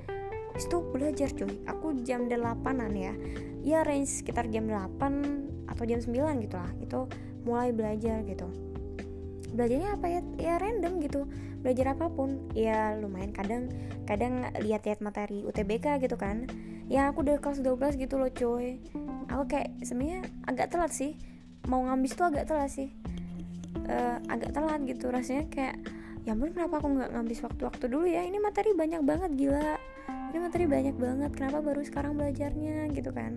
itu 0.56 0.78
belajar 0.92 1.30
cuy. 1.36 1.54
Aku 1.68 1.96
jam 2.02 2.32
8an 2.32 2.92
ya. 2.96 3.14
Ya 3.62 3.80
range 3.86 4.24
sekitar 4.24 4.50
jam 4.50 4.66
8 4.66 5.70
atau 5.70 5.84
jam 5.86 6.00
9 6.02 6.44
gitu 6.44 6.56
lah. 6.58 6.72
Itu 6.82 7.12
mulai 7.46 7.76
belajar 7.76 8.24
gitu. 8.26 8.48
Belajarnya 9.52 10.00
apa 10.00 10.08
ya? 10.08 10.22
Ya 10.40 10.54
random 10.58 11.04
gitu. 11.04 11.28
Belajar 11.62 11.94
apa 11.94 12.10
pun. 12.10 12.50
Ya 12.56 12.96
lumayan. 12.98 13.36
Kadang 13.36 13.70
kadang 14.10 14.50
lihat-lihat 14.60 15.04
materi 15.04 15.44
UTBK 15.46 16.02
gitu 16.02 16.16
kan. 16.18 16.50
Ya 16.92 17.08
aku 17.08 17.24
udah 17.24 17.40
kelas 17.40 17.64
12 17.64 17.96
gitu 17.96 18.20
loh 18.20 18.28
coy 18.28 18.82
aku 19.32 19.44
kayak 19.58 19.70
sebenarnya 19.82 20.28
agak 20.46 20.68
telat 20.70 20.92
sih 20.92 21.16
mau 21.70 21.86
ngambis 21.86 22.18
tuh 22.18 22.32
agak 22.32 22.50
telat 22.50 22.72
sih. 22.72 22.90
Uh, 23.88 24.18
agak 24.30 24.54
telat 24.54 24.80
gitu 24.86 25.10
rasanya 25.10 25.48
kayak 25.50 25.76
ya 26.22 26.38
ampun 26.38 26.54
kenapa 26.54 26.78
aku 26.78 26.88
nggak 26.94 27.12
ngambis 27.18 27.40
waktu-waktu 27.46 27.86
dulu 27.90 28.06
ya? 28.08 28.26
Ini 28.26 28.38
materi 28.42 28.72
banyak 28.74 29.02
banget 29.04 29.32
gila. 29.38 29.78
Ini 30.32 30.38
materi 30.40 30.66
banyak 30.66 30.96
banget 30.96 31.32
kenapa 31.36 31.60
baru 31.60 31.82
sekarang 31.84 32.16
belajarnya? 32.16 32.88
Gitu 32.96 33.12
kan. 33.12 33.36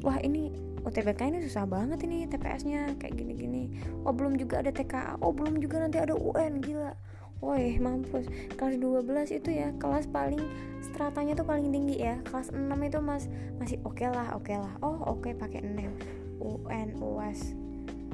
Wah 0.00 0.18
ini 0.22 0.54
UTBK 0.86 1.20
ini 1.28 1.38
susah 1.42 1.66
banget 1.66 2.00
ini 2.06 2.24
TPS-nya 2.30 2.96
kayak 2.96 3.14
gini-gini. 3.18 3.68
Oh 4.06 4.14
belum 4.14 4.38
juga 4.38 4.62
ada 4.62 4.70
TKA 4.72 5.20
oh 5.20 5.34
belum 5.34 5.60
juga 5.60 5.84
nanti 5.84 6.00
ada 6.00 6.14
UN 6.16 6.62
gila. 6.62 6.94
Woi 7.38 7.78
mampus. 7.78 8.26
Kelas 8.58 8.82
12 8.82 9.30
itu 9.30 9.50
ya 9.54 9.70
Kelas 9.78 10.10
paling 10.10 10.42
Stratanya 10.82 11.38
tuh 11.38 11.46
paling 11.46 11.70
tinggi 11.70 12.02
ya. 12.02 12.18
Kelas 12.26 12.50
6 12.50 12.66
itu 12.82 12.98
mas 12.98 13.30
Masih 13.62 13.78
oke 13.86 14.02
okay 14.02 14.10
lah 14.10 14.34
Oke 14.34 14.50
okay 14.50 14.56
lah. 14.58 14.72
Oh 14.82 14.98
oke 15.06 15.22
okay, 15.22 15.32
pakai 15.38 15.62
6 15.62 16.27
UN 16.38 16.98
UAS 16.98 17.54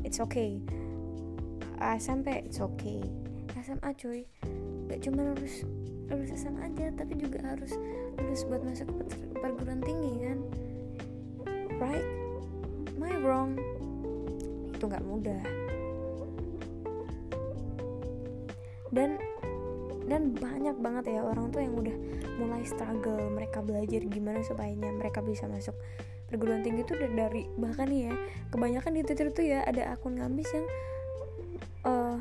It's 0.04 0.20
okay. 0.20 0.60
SMP 1.80 2.44
It's 2.44 2.60
okay. 2.60 3.00
SMA 3.64 3.90
cuy. 3.96 4.28
Gak 4.92 5.00
cuma 5.04 5.32
lulus 5.32 5.64
Lulus 6.12 6.36
SMA 6.36 6.68
aja 6.68 6.92
Tapi 6.92 7.16
juga 7.16 7.40
harus 7.44 7.72
Lulus 8.20 8.44
buat 8.44 8.60
masuk 8.60 8.92
perguruan 9.40 9.80
tinggi 9.80 10.12
kan? 10.28 10.38
Right? 11.80 12.06
I 13.04 13.20
wrong? 13.20 13.60
Itu 14.72 14.90
nggak 14.90 15.04
mudah. 15.04 15.42
Dan 18.90 19.20
dan 20.04 20.36
banyak 20.36 20.76
banget 20.80 21.16
ya 21.16 21.20
orang 21.24 21.52
tuh 21.52 21.60
yang 21.60 21.74
udah 21.76 21.96
mulai 22.40 22.62
struggle. 22.64 23.28
Mereka 23.32 23.60
belajar 23.60 24.02
gimana 24.08 24.40
supaya 24.40 24.72
mereka 24.74 25.20
bisa 25.20 25.44
masuk 25.46 25.76
perguruan 26.28 26.64
tinggi 26.64 26.82
tuh 26.86 26.96
dari 26.98 27.46
bahkan 27.60 27.88
nih 27.88 28.10
ya 28.10 28.14
kebanyakan 28.50 28.96
di 28.96 29.02
twitter 29.04 29.28
tuh 29.30 29.44
ya 29.44 29.60
ada 29.64 29.94
akun 29.94 30.18
ngambis 30.18 30.48
yang 30.50 30.66
uh, 31.84 32.16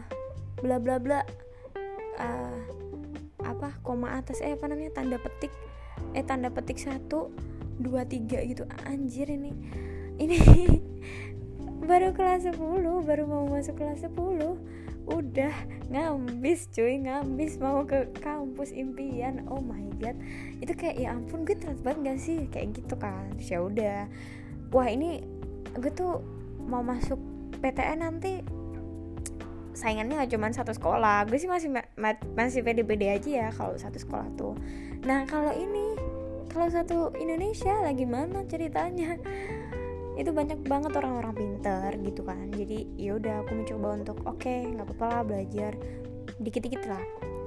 bla 0.59 0.77
bla 0.77 0.99
bla 0.99 1.19
uh, 2.19 2.59
apa 3.43 3.75
koma 3.83 4.15
atas 4.19 4.39
eh 4.39 4.55
apa 4.55 4.67
namanya 4.67 4.99
tanda 5.01 5.17
petik 5.19 5.51
eh 6.15 6.23
tanda 6.23 6.51
petik 6.51 6.79
satu 6.79 7.31
dua 7.79 8.05
tiga 8.05 8.39
gitu. 8.45 8.69
Anjir 8.85 9.27
ini 9.27 9.51
ini 10.21 10.37
baru 11.89 12.15
kelas 12.15 12.47
10 12.47 12.55
baru 13.03 13.23
mau 13.27 13.43
masuk 13.49 13.75
kelas 13.75 14.07
10 14.07 14.15
udah 15.07 15.53
ngambis 15.91 16.71
cuy 16.71 16.99
ngambis. 17.03 17.59
Mau 17.59 17.83
ke 17.83 18.07
kampus 18.23 18.71
impian. 18.71 19.43
Oh 19.51 19.59
my 19.59 19.83
god. 19.99 20.15
Itu 20.63 20.73
kayak 20.75 20.95
ya 20.99 21.15
ampun 21.15 21.43
gue 21.43 21.55
telat 21.57 21.79
banget 21.83 21.99
gak 22.03 22.19
sih? 22.19 22.39
Kayak 22.49 22.79
gitu 22.79 22.95
kan. 22.95 23.31
Ya 23.39 23.59
udah. 23.59 24.07
Wah 24.71 24.87
ini 24.87 25.23
gue 25.75 25.91
tuh 25.91 26.23
mau 26.63 26.81
masuk 26.81 27.19
PTN 27.59 27.99
nanti. 28.03 28.43
Saingannya 29.73 30.23
gak 30.23 30.31
cuma 30.31 30.53
satu 30.53 30.71
sekolah. 30.71 31.27
Gue 31.27 31.37
sih 31.41 31.49
masih 31.49 31.73
masih 32.37 32.61
pede-pede 32.61 33.09
aja 33.11 33.29
ya 33.29 33.47
kalau 33.51 33.75
satu 33.75 33.97
sekolah 33.99 34.27
tuh. 34.39 34.55
Nah 35.03 35.27
kalau 35.27 35.51
ini 35.51 35.97
kalau 36.53 36.69
satu 36.69 37.09
Indonesia 37.17 37.73
lagi 37.81 38.05
mana 38.05 38.45
ceritanya 38.45 39.17
itu 40.13 40.30
banyak 40.30 40.62
banget 40.65 40.93
orang-orang 40.93 41.34
pinter 41.34 41.89
gitu 42.02 42.21
kan. 42.21 42.49
Jadi 42.54 42.86
yaudah 42.97 43.41
aku 43.45 43.58
mencoba 43.58 43.88
untuk 43.97 44.17
oke 44.26 44.41
okay, 44.41 44.69
nggak 44.69 44.86
apa-apa 44.93 45.06
lah 45.10 45.23
belajar. 45.26 45.73
Dikit-dikit 46.38 46.84
lah. 46.86 47.04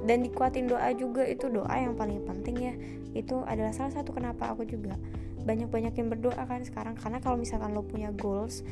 Dan 0.07 0.23
dikuatin 0.23 0.71
doa 0.71 0.91
juga 0.95 1.27
itu 1.27 1.51
doa 1.51 1.75
yang 1.75 1.95
paling 1.95 2.23
penting 2.27 2.57
ya. 2.59 2.75
Itu 3.15 3.43
adalah 3.47 3.75
salah 3.75 3.95
satu 3.95 4.15
kenapa 4.15 4.51
aku 4.55 4.67
juga 4.67 4.99
banyak-banyakin 5.47 6.11
berdoa 6.11 6.43
kan 6.43 6.63
sekarang. 6.67 6.99
Karena 6.99 7.23
kalau 7.23 7.39
misalkan 7.39 7.71
lo 7.75 7.87
punya 7.87 8.11
goals 8.15 8.67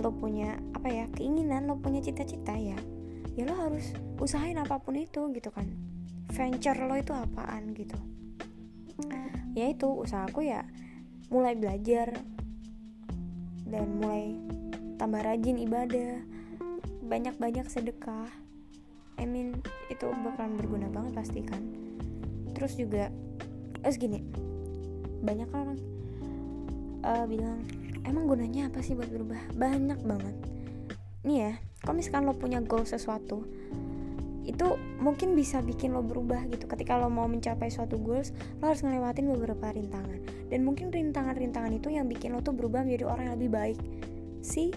lo 0.00 0.14
punya 0.14 0.56
apa 0.72 0.88
ya 0.88 1.04
keinginan 1.12 1.68
lo 1.68 1.76
punya 1.76 2.00
cita-cita 2.00 2.56
ya 2.56 2.78
ya 3.36 3.42
lo 3.44 3.52
harus 3.52 3.92
usahain 4.16 4.56
apa 4.56 4.78
pun 4.80 4.96
itu 4.96 5.28
gitu 5.34 5.50
kan. 5.50 5.66
Venture 6.30 6.78
lo 6.86 6.94
itu 6.94 7.10
apaan 7.10 7.74
gitu. 7.74 7.98
Ya 9.54 9.66
itu 9.66 9.90
usahaku 9.90 10.46
ya 10.46 10.62
mulai 11.30 11.58
belajar 11.58 12.14
dan 13.70 13.86
mulai 14.02 14.34
tambah 14.98 15.22
rajin 15.22 15.56
ibadah. 15.62 16.20
Banyak-banyak 17.06 17.66
sedekah. 17.70 18.28
I 19.16 19.24
mean 19.24 19.62
itu 19.88 20.10
bakalan 20.10 20.58
berguna 20.58 20.90
banget 20.90 21.12
pasti 21.16 21.40
kan. 21.46 21.62
Terus 22.52 22.76
juga 22.76 23.08
terus 23.80 23.96
gini 23.96 24.20
banyak 25.20 25.48
orang 25.52 25.78
uh, 27.04 27.24
bilang 27.24 27.64
emang 28.04 28.28
gunanya 28.28 28.68
apa 28.68 28.84
sih 28.84 28.98
buat 28.98 29.08
berubah? 29.08 29.40
Banyak 29.56 30.00
banget. 30.04 30.36
Nih 31.24 31.38
ya 31.48 31.52
kalau 31.80 31.96
misalkan 31.96 32.28
lo 32.28 32.36
punya 32.36 32.60
goal 32.60 32.84
sesuatu 32.84 33.46
itu 34.44 34.66
mungkin 34.98 35.36
bisa 35.36 35.60
bikin 35.60 35.92
lo 35.94 36.02
berubah 36.02 36.48
gitu. 36.48 36.64
Ketika 36.66 36.96
lo 36.96 37.12
mau 37.12 37.28
mencapai 37.28 37.68
suatu 37.70 38.00
goals 38.00 38.32
lo 38.60 38.72
harus 38.72 38.82
ngelewatin 38.84 39.30
beberapa 39.30 39.72
rintangan 39.72 40.39
dan 40.50 40.66
mungkin 40.66 40.90
rintangan-rintangan 40.90 41.72
itu 41.72 41.94
yang 41.94 42.10
bikin 42.10 42.34
lo 42.34 42.42
tuh 42.42 42.52
berubah 42.52 42.82
menjadi 42.82 43.06
orang 43.06 43.30
yang 43.30 43.34
lebih 43.38 43.50
baik. 43.54 43.78
Sih 44.42 44.74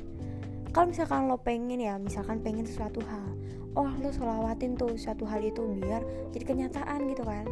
kalau 0.69 0.93
misalkan 0.93 1.25
lo 1.25 1.41
pengen 1.41 1.81
ya 1.81 1.97
misalkan 1.97 2.39
pengen 2.41 2.65
sesuatu 2.65 3.01
hal 3.05 3.33
oh 3.73 3.89
lo 4.01 4.09
selawatin 4.13 4.77
tuh 4.77 4.93
suatu 4.97 5.25
hal 5.25 5.41
itu 5.41 5.61
biar 5.81 6.01
jadi 6.31 6.45
kenyataan 6.45 7.09
gitu 7.09 7.25
kan. 7.25 7.45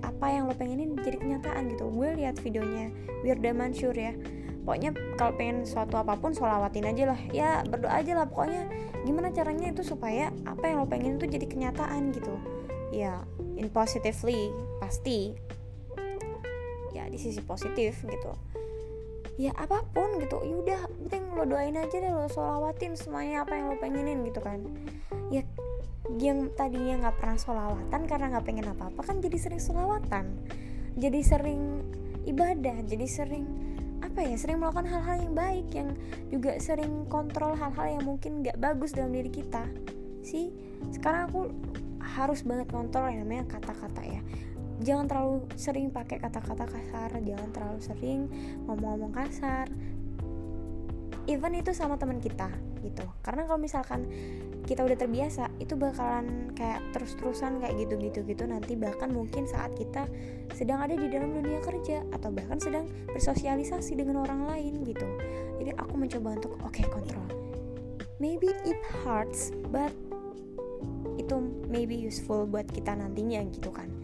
Apa 0.00 0.32
yang 0.32 0.48
lo 0.48 0.56
pengenin 0.56 0.96
jadi 0.96 1.20
kenyataan 1.20 1.68
gitu. 1.72 1.92
Gue 1.92 2.16
lihat 2.16 2.40
videonya 2.40 2.88
Wirda 3.20 3.52
Mansur 3.52 3.92
ya. 3.92 4.16
Pokoknya 4.64 4.92
kalau 5.16 5.32
pengen 5.36 5.64
suatu 5.64 5.96
apa 5.96 6.16
pun 6.16 6.32
solawatin 6.32 6.88
aja 6.88 7.12
lah. 7.12 7.20
Ya 7.32 7.60
berdoa 7.64 8.00
aja 8.00 8.12
lah. 8.16 8.26
Pokoknya 8.28 8.68
gimana 9.04 9.32
caranya 9.32 9.72
itu 9.72 9.84
supaya 9.84 10.32
apa 10.44 10.68
yang 10.68 10.84
lo 10.84 10.88
pengen 10.88 11.20
itu 11.20 11.28
jadi 11.28 11.46
kenyataan 11.48 12.12
gitu. 12.16 12.32
Ya 12.92 13.24
in 13.56 13.68
positively 13.68 14.52
pasti 14.80 15.36
di 17.10 17.18
sisi 17.18 17.42
positif 17.42 18.00
gitu. 18.06 18.32
Ya 19.36 19.52
apa 19.58 19.82
pun 19.90 20.22
gitu. 20.22 20.40
Yaudah 20.40 20.86
penting 20.86 21.22
lo 21.34 21.44
doain 21.44 21.76
aja 21.76 21.96
deh 21.98 22.12
lo 22.12 22.30
solawatin 22.30 22.94
semuanya 22.94 23.42
apa 23.42 23.58
yang 23.58 23.74
lo 23.74 23.76
pengenin 23.76 24.22
gitu 24.24 24.40
kan. 24.40 24.62
Ya 25.28 25.42
yang 26.18 26.50
tadinya 26.58 27.06
nggak 27.06 27.22
pernah 27.22 27.38
solawatan 27.38 28.00
karena 28.10 28.26
nggak 28.34 28.44
pengen 28.46 28.66
apa 28.70 28.90
apa 28.90 29.00
kan 29.02 29.18
jadi 29.18 29.36
sering 29.36 29.62
solawatan. 29.62 30.26
Jadi 30.98 31.20
sering 31.22 31.62
ibadah 32.28 32.84
jadi 32.84 33.06
sering 33.06 33.46
apa 34.00 34.24
ya 34.24 34.34
sering 34.34 34.58
melakukan 34.58 34.88
hal-hal 34.88 35.16
yang 35.22 35.34
baik 35.36 35.66
yang 35.70 35.88
juga 36.32 36.56
sering 36.58 37.06
kontrol 37.06 37.54
hal-hal 37.54 38.00
yang 38.00 38.04
mungkin 38.04 38.42
gak 38.42 38.58
bagus 38.58 38.96
dalam 38.96 39.12
diri 39.12 39.28
kita. 39.28 39.68
Sih 40.24 40.50
sekarang 40.92 41.30
aku 41.30 41.40
harus 42.00 42.42
banget 42.42 42.66
kontrol 42.72 43.06
yang 43.06 43.22
namanya 43.22 43.44
kata-kata 43.46 44.02
ya 44.02 44.20
jangan 44.80 45.06
terlalu 45.06 45.44
sering 45.60 45.92
pakai 45.92 46.16
kata-kata 46.16 46.64
kasar 46.64 47.12
jangan 47.20 47.48
terlalu 47.52 47.80
sering 47.84 48.20
ngomong-ngomong 48.64 49.12
kasar. 49.12 49.68
Even 51.28 51.52
itu 51.54 51.70
sama 51.76 52.00
teman 52.00 52.18
kita 52.18 52.48
gitu. 52.80 53.04
Karena 53.20 53.44
kalau 53.44 53.60
misalkan 53.60 54.08
kita 54.64 54.82
udah 54.82 54.98
terbiasa 54.98 55.52
itu 55.60 55.76
bakalan 55.76 56.50
kayak 56.56 56.80
terus-terusan 56.96 57.60
kayak 57.60 57.76
gitu-gitu 57.86 58.24
gitu 58.24 58.48
nanti 58.48 58.74
bahkan 58.74 59.12
mungkin 59.12 59.44
saat 59.44 59.74
kita 59.76 60.08
sedang 60.56 60.80
ada 60.80 60.96
di 60.96 61.06
dalam 61.12 61.36
dunia 61.36 61.60
kerja 61.60 62.02
atau 62.16 62.32
bahkan 62.32 62.56
sedang 62.58 62.88
bersosialisasi 63.12 64.00
dengan 64.00 64.24
orang 64.24 64.48
lain 64.48 64.80
gitu. 64.82 65.06
Jadi 65.60 65.76
aku 65.76 65.94
mencoba 65.94 66.40
untuk 66.40 66.56
oke 66.64 66.72
okay, 66.72 66.86
kontrol. 66.88 67.28
Maybe 68.16 68.52
it 68.64 68.80
hurts 69.04 69.52
but 69.68 69.92
itu 71.20 71.36
maybe 71.68 71.94
useful 71.94 72.48
buat 72.48 72.64
kita 72.72 72.96
nantinya 72.96 73.44
gitu 73.52 73.68
kan 73.70 73.99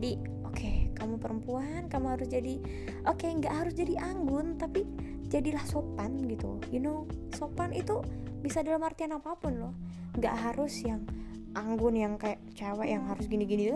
jadi 0.00 0.16
oke 0.48 0.56
okay, 0.56 0.88
kamu 0.96 1.20
perempuan 1.20 1.84
kamu 1.92 2.16
harus 2.16 2.28
jadi 2.32 2.56
oke 3.04 3.20
okay, 3.20 3.36
nggak 3.36 3.52
harus 3.52 3.76
jadi 3.76 4.00
anggun 4.00 4.56
tapi 4.56 4.88
jadilah 5.28 5.60
sopan 5.68 6.24
gitu. 6.24 6.56
You 6.72 6.80
know 6.80 7.04
sopan 7.36 7.76
itu 7.76 8.00
bisa 8.40 8.64
dalam 8.64 8.80
artian 8.80 9.12
apa 9.12 9.36
pun 9.36 9.60
loh. 9.60 9.74
Nggak 10.16 10.34
harus 10.40 10.72
yang 10.80 11.04
anggun 11.52 12.00
yang 12.00 12.16
kayak 12.16 12.40
cewek 12.56 12.88
yang 12.96 13.04
harus 13.06 13.28
gini-gini 13.28 13.70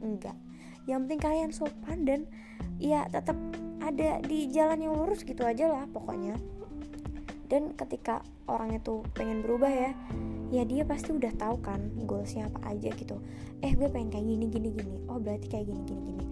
enggak. 0.00 0.38
Yang 0.86 0.98
penting 1.02 1.20
kalian 1.20 1.50
sopan 1.50 1.98
dan 2.06 2.20
ya 2.78 3.10
tetap 3.10 3.34
ada 3.82 4.22
di 4.22 4.46
jalan 4.54 4.86
yang 4.86 4.94
lurus 4.94 5.26
gitu 5.26 5.42
aja 5.42 5.66
lah 5.66 5.84
pokoknya 5.90 6.38
dan 7.46 7.78
ketika 7.78 8.26
orang 8.50 8.74
itu 8.74 9.06
pengen 9.14 9.42
berubah 9.42 9.70
ya 9.70 9.90
ya 10.50 10.62
dia 10.62 10.82
pasti 10.86 11.10
udah 11.14 11.30
tahu 11.34 11.58
kan 11.62 11.90
goalsnya 12.06 12.46
apa 12.50 12.74
aja 12.74 12.90
gitu. 12.94 13.18
Eh 13.62 13.74
gue 13.74 13.86
pengen 13.90 14.14
kayak 14.14 14.26
gini 14.26 14.46
gini 14.50 14.68
gini. 14.74 14.96
Oh 15.10 15.18
berarti 15.18 15.46
kayak 15.50 15.66
gini 15.70 15.82
gini 15.86 16.02
gini. 16.10 16.24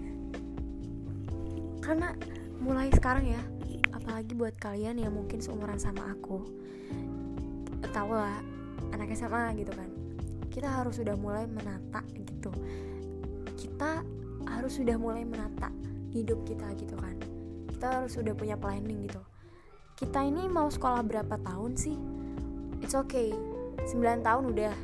Karena 1.83 2.14
mulai 2.62 2.90
sekarang 2.94 3.27
ya 3.27 3.42
apalagi 3.90 4.35
buat 4.38 4.55
kalian 4.59 5.03
yang 5.03 5.14
mungkin 5.14 5.42
seumuran 5.42 5.79
sama 5.79 6.14
aku 6.14 6.46
tau 7.94 8.11
lah 8.11 8.42
anak 8.90 9.14
SMA 9.14 9.55
gitu 9.59 9.70
kan. 9.74 9.90
Kita 10.50 10.66
harus 10.70 10.98
sudah 10.98 11.14
mulai 11.18 11.46
menata 11.46 12.03
gitu. 12.14 12.50
Kita 13.59 14.03
harus 14.46 14.79
sudah 14.79 14.94
mulai 14.98 15.27
menata 15.27 15.70
hidup 16.14 16.42
kita 16.46 16.70
gitu 16.79 16.94
kan. 16.98 17.18
Kita 17.70 18.03
harus 18.03 18.14
sudah 18.14 18.35
punya 18.35 18.55
planning 18.55 19.11
gitu 19.11 19.34
kita 19.95 20.27
ini 20.27 20.51
mau 20.51 20.67
sekolah 20.67 21.07
berapa 21.07 21.39
tahun 21.39 21.79
sih? 21.79 21.95
It's 22.83 22.99
okay. 22.99 23.31
9 23.87 24.27
tahun 24.27 24.51
udah. 24.51 24.75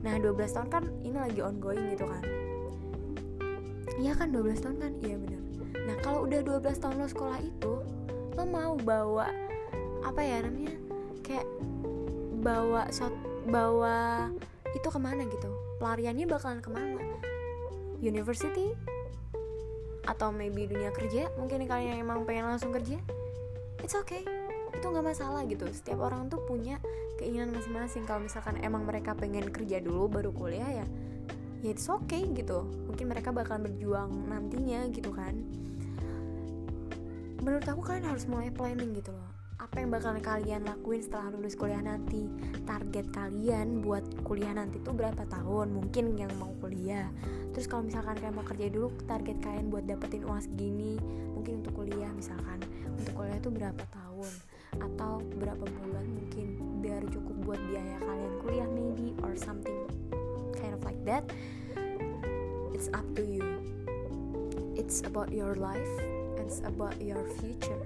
Nah 0.00 0.14
12 0.16 0.56
tahun 0.56 0.68
kan 0.72 0.84
ini 1.04 1.16
lagi 1.20 1.40
ongoing 1.44 1.92
gitu 1.92 2.08
kan? 2.08 2.24
Iya 4.00 4.16
kan 4.16 4.32
12 4.32 4.64
tahun 4.64 4.76
kan? 4.80 4.92
Iya 5.04 5.20
bener. 5.20 5.40
Nah 5.84 5.96
kalau 6.00 6.24
udah 6.24 6.40
12 6.40 6.80
tahun 6.80 6.96
lo 6.96 7.06
sekolah 7.08 7.38
itu 7.44 7.72
lo 8.34 8.44
mau 8.48 8.74
bawa 8.80 9.28
apa 10.00 10.20
ya 10.24 10.42
namanya 10.42 10.74
kayak 11.20 11.46
bawa 12.40 12.88
bawa 13.52 14.32
itu 14.72 14.88
ke 14.88 14.96
mana 14.98 15.28
gitu? 15.28 15.52
Pelariannya 15.76 16.24
bakalan 16.24 16.64
ke 16.64 16.72
mana? 16.72 17.04
University? 18.00 18.72
Atau 20.08 20.32
maybe 20.32 20.64
dunia 20.64 20.88
kerja? 20.88 21.28
Mungkin 21.36 21.68
kalian 21.68 21.96
yang 21.96 22.00
emang 22.08 22.24
pengen 22.24 22.48
langsung 22.48 22.72
kerja? 22.72 22.96
It's 23.84 23.92
okay 23.92 24.33
itu 24.84 24.92
nggak 24.92 25.16
masalah 25.16 25.48
gitu. 25.48 25.64
Setiap 25.72 26.04
orang 26.04 26.28
tuh 26.28 26.44
punya 26.44 26.76
keinginan 27.16 27.56
masing-masing. 27.56 28.04
Kalau 28.04 28.20
misalkan 28.20 28.60
emang 28.60 28.84
mereka 28.84 29.16
pengen 29.16 29.48
kerja 29.48 29.80
dulu 29.80 30.12
baru 30.12 30.28
kuliah 30.28 30.84
ya 30.84 30.86
ya 31.64 31.72
it's 31.72 31.88
okay 31.88 32.28
gitu. 32.36 32.68
Mungkin 32.92 33.08
mereka 33.08 33.32
bakalan 33.32 33.64
berjuang 33.64 34.28
nantinya 34.28 34.84
gitu 34.92 35.08
kan. 35.16 35.32
Menurut 37.40 37.64
aku 37.64 37.80
kalian 37.80 38.12
harus 38.12 38.28
mulai 38.28 38.52
planning 38.52 38.92
gitu 38.92 39.16
loh. 39.16 39.32
Apa 39.56 39.80
yang 39.80 39.88
bakal 39.88 40.12
kalian 40.20 40.68
lakuin 40.68 41.00
setelah 41.00 41.32
lulus 41.32 41.56
kuliah 41.56 41.80
nanti? 41.80 42.28
Target 42.68 43.08
kalian 43.16 43.80
buat 43.80 44.04
kuliah 44.20 44.52
nanti 44.52 44.84
tuh 44.84 44.92
berapa 44.92 45.24
tahun? 45.24 45.72
Mungkin 45.72 46.20
yang 46.20 46.32
mau 46.36 46.52
kuliah. 46.60 47.08
Terus 47.56 47.64
kalau 47.64 47.88
misalkan 47.88 48.20
kalian 48.20 48.36
mau 48.36 48.44
kerja 48.44 48.68
dulu 48.68 48.92
target 49.08 49.40
kalian 49.40 49.72
buat 49.72 49.88
dapetin 49.88 50.28
uang 50.28 50.44
segini 50.44 51.00
mungkin 51.32 51.64
untuk 51.64 51.72
kuliah 51.72 52.12
misalkan. 52.12 52.60
Untuk 52.92 53.16
kuliah 53.16 53.40
itu 53.40 53.48
berapa 53.48 53.84
tahun 53.88 54.53
atau 54.78 55.22
berapa 55.38 55.64
bulan 55.64 56.06
mungkin 56.08 56.58
biar 56.82 57.02
cukup 57.10 57.36
buat 57.44 57.60
biaya 57.70 57.96
kalian 58.02 58.32
kuliah 58.42 58.68
maybe 58.70 59.14
or 59.22 59.34
something 59.38 59.86
kind 60.58 60.74
of 60.74 60.82
like 60.82 61.00
that 61.06 61.24
it's 62.74 62.90
up 62.90 63.06
to 63.14 63.22
you. 63.22 63.46
It's 64.74 65.06
about 65.06 65.30
your 65.30 65.54
life 65.54 66.14
it's 66.44 66.60
about 66.62 67.00
your 67.00 67.24
future. 67.40 67.80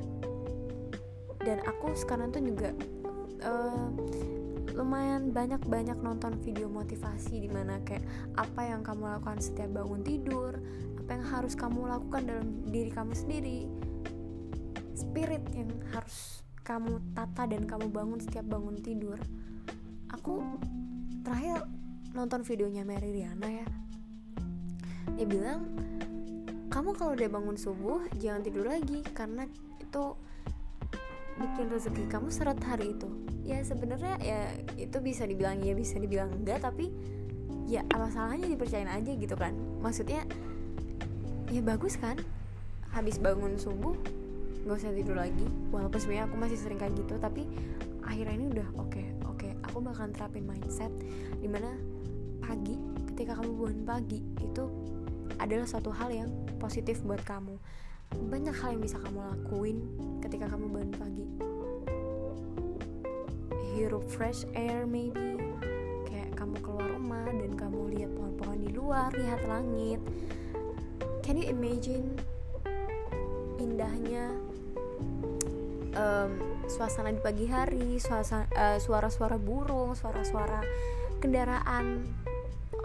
Dan 1.38 1.62
aku 1.64 1.94
sekarang 1.94 2.34
tuh 2.34 2.42
juga 2.42 2.74
uh, 3.46 3.88
lumayan 4.74 5.30
banyak-banyak 5.30 5.98
nonton 6.02 6.36
video 6.42 6.66
motivasi 6.66 7.46
di 7.46 7.50
mana 7.50 7.78
kayak 7.86 8.04
apa 8.36 8.66
yang 8.66 8.82
kamu 8.82 9.08
lakukan 9.08 9.38
setiap 9.40 9.70
bangun 9.74 10.02
tidur 10.06 10.58
apa 11.00 11.10
yang 11.16 11.24
harus 11.24 11.56
kamu 11.56 11.88
lakukan 11.88 12.22
dalam 12.28 12.48
diri 12.68 12.90
kamu 12.92 13.14
sendiri. 13.16 13.64
Spirit 14.98 15.46
yang 15.54 15.70
harus 15.94 16.42
kamu 16.68 17.00
tata 17.16 17.48
dan 17.48 17.64
kamu 17.64 17.88
bangun 17.88 18.20
setiap 18.20 18.44
bangun 18.44 18.76
tidur 18.76 19.16
aku 20.12 20.44
terakhir 21.24 21.64
nonton 22.16 22.40
videonya 22.44 22.82
Mary 22.88 23.12
Riana 23.12 23.48
ya. 23.48 23.68
Dia 25.16 25.26
bilang 25.28 25.68
kamu 26.68 26.96
kalau 26.96 27.16
udah 27.16 27.28
bangun 27.28 27.56
subuh 27.56 28.04
jangan 28.20 28.44
tidur 28.44 28.68
lagi 28.68 29.00
karena 29.12 29.48
itu 29.80 30.04
bikin 31.38 31.66
rezeki 31.70 32.04
kamu 32.10 32.28
seret 32.32 32.60
hari 32.64 32.96
itu. 32.96 33.08
Ya 33.44 33.64
sebenarnya 33.64 34.20
ya 34.20 34.40
itu 34.76 34.98
bisa 35.00 35.24
dibilang 35.24 35.60
ya 35.64 35.72
bisa 35.72 35.96
dibilang 35.96 36.32
enggak 36.32 36.64
tapi 36.64 36.92
ya 37.68 37.84
apa 37.92 38.08
salahnya 38.12 38.48
dipercayain 38.48 38.88
aja 38.88 39.12
gitu 39.16 39.36
kan? 39.36 39.56
Maksudnya 39.80 40.24
ya 41.48 41.60
bagus 41.64 41.96
kan 41.96 42.20
habis 42.92 43.16
bangun 43.20 43.56
subuh 43.56 43.96
nggak 44.64 44.76
usah 44.78 44.94
tidur 44.94 45.16
lagi. 45.18 45.46
Walaupun 45.70 45.98
sebenarnya 45.98 46.24
aku 46.30 46.36
masih 46.38 46.58
sering 46.58 46.78
kayak 46.80 46.94
gitu 46.96 47.14
tapi 47.18 47.46
akhirnya 48.02 48.34
ini 48.40 48.46
udah 48.50 48.68
oke 48.80 48.88
okay, 48.90 49.06
oke. 49.28 49.38
Okay, 49.38 49.52
aku 49.66 49.78
bakalan 49.84 50.10
terapin 50.16 50.44
mindset 50.48 50.92
di 51.38 51.48
mana 51.50 51.76
pagi 52.40 52.80
ketika 53.12 53.36
kamu 53.36 53.50
bangun 53.50 53.82
pagi 53.84 54.20
itu 54.40 54.64
adalah 55.36 55.66
suatu 55.68 55.92
hal 55.92 56.08
yang 56.10 56.30
positif 56.56 57.04
buat 57.04 57.22
kamu. 57.26 57.58
Banyak 58.08 58.56
hal 58.64 58.78
yang 58.78 58.82
bisa 58.82 58.96
kamu 58.96 59.20
lakuin 59.20 59.78
ketika 60.24 60.48
kamu 60.48 60.66
bangun 60.72 60.92
pagi. 60.96 61.26
Hirup 63.76 64.08
fresh 64.08 64.48
air 64.56 64.88
maybe. 64.88 65.36
Kayak 66.08 66.34
kamu 66.40 66.56
keluar 66.64 66.88
rumah 66.88 67.28
dan 67.28 67.52
kamu 67.52 67.80
lihat 67.94 68.10
pohon-pohon 68.16 68.58
di 68.64 68.70
luar 68.72 69.12
lihat 69.12 69.44
langit. 69.44 70.00
Can 71.20 71.36
you 71.36 71.52
imagine 71.52 72.16
indahnya 73.60 74.32
um, 75.98 76.30
suasana 76.70 77.10
di 77.10 77.20
pagi 77.20 77.46
hari 77.50 77.98
suasana 77.98 78.46
uh, 78.54 78.78
suara-suara 78.78 79.36
burung 79.36 79.98
suara-suara 79.98 80.62
kendaraan. 81.18 82.06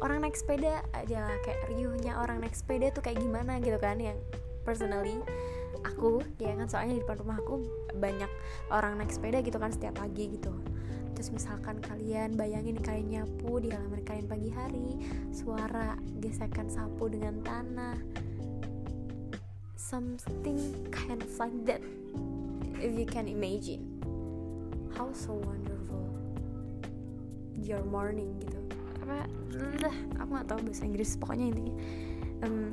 Orang 0.04 0.28
naik 0.28 0.36
sepeda 0.36 0.84
aja 0.92 1.24
lah 1.24 1.36
kayak 1.48 1.64
riuhnya 1.72 2.20
orang 2.20 2.44
naik 2.44 2.58
sepeda 2.58 2.92
tuh 2.92 3.00
kayak 3.00 3.24
gimana 3.24 3.64
gitu 3.64 3.80
kan 3.80 3.96
yang 4.04 4.20
personally 4.68 5.16
aku 5.88 6.20
ya 6.44 6.52
kan 6.60 6.68
soalnya 6.68 7.00
di 7.00 7.02
depan 7.08 7.24
rumah 7.24 7.40
aku 7.40 7.64
banyak 7.96 8.28
orang 8.68 9.00
naik 9.00 9.16
sepeda 9.16 9.40
gitu 9.40 9.56
kan 9.62 9.72
setiap 9.72 9.96
pagi 10.04 10.36
gitu. 10.36 10.52
Terus 11.16 11.30
misalkan 11.32 11.80
kalian 11.80 12.36
bayangin 12.36 12.76
kalian 12.84 13.22
nyapu 13.22 13.64
di 13.64 13.72
halaman 13.72 14.04
kalian 14.04 14.28
pagi 14.28 14.52
hari 14.52 15.00
suara 15.32 15.96
gesekan 16.20 16.68
sapu 16.68 17.08
dengan 17.08 17.40
tanah 17.46 17.96
something 19.80 20.58
kind 20.90 21.22
of 21.22 21.32
like 21.38 21.54
that 21.64 21.80
if 22.80 22.94
you 22.98 23.06
can 23.06 23.30
imagine 23.30 23.86
how 24.94 25.10
so 25.14 25.34
wonderful 25.34 26.10
your 27.58 27.82
morning 27.86 28.38
gitu. 28.42 28.60
Apa? 29.04 29.28
Lah 29.84 29.96
aku 30.20 30.30
nggak 30.34 30.48
tahu 30.50 30.60
bahasa 30.66 30.84
Inggris 30.86 31.12
pokoknya 31.18 31.46
intinya. 31.54 31.76
Um, 32.44 32.66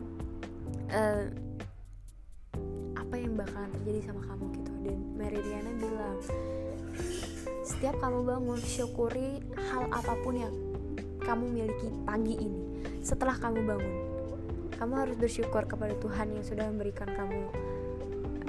uh, 0.90 1.24
apa 2.98 3.14
yang 3.18 3.34
bakalan 3.34 3.70
terjadi 3.80 4.12
sama 4.12 4.22
kamu 4.26 4.44
gitu. 4.60 4.72
Dan 4.86 4.98
Meridiana 5.18 5.70
bilang 5.78 6.18
setiap 7.64 7.96
kamu 8.02 8.26
bangun 8.26 8.60
syukuri 8.60 9.40
hal 9.70 9.88
apa 9.94 10.14
pun 10.20 10.34
yang 10.36 10.54
kamu 11.22 11.44
miliki 11.50 11.88
pagi 12.02 12.34
ini. 12.38 12.62
Setelah 13.00 13.36
kamu 13.38 13.64
bangun 13.64 13.96
kamu 14.80 14.96
harus 14.96 15.16
bersyukur 15.20 15.68
kepada 15.68 15.92
Tuhan 16.00 16.32
yang 16.32 16.40
sudah 16.40 16.64
memberikan 16.72 17.12
kamu 17.12 17.52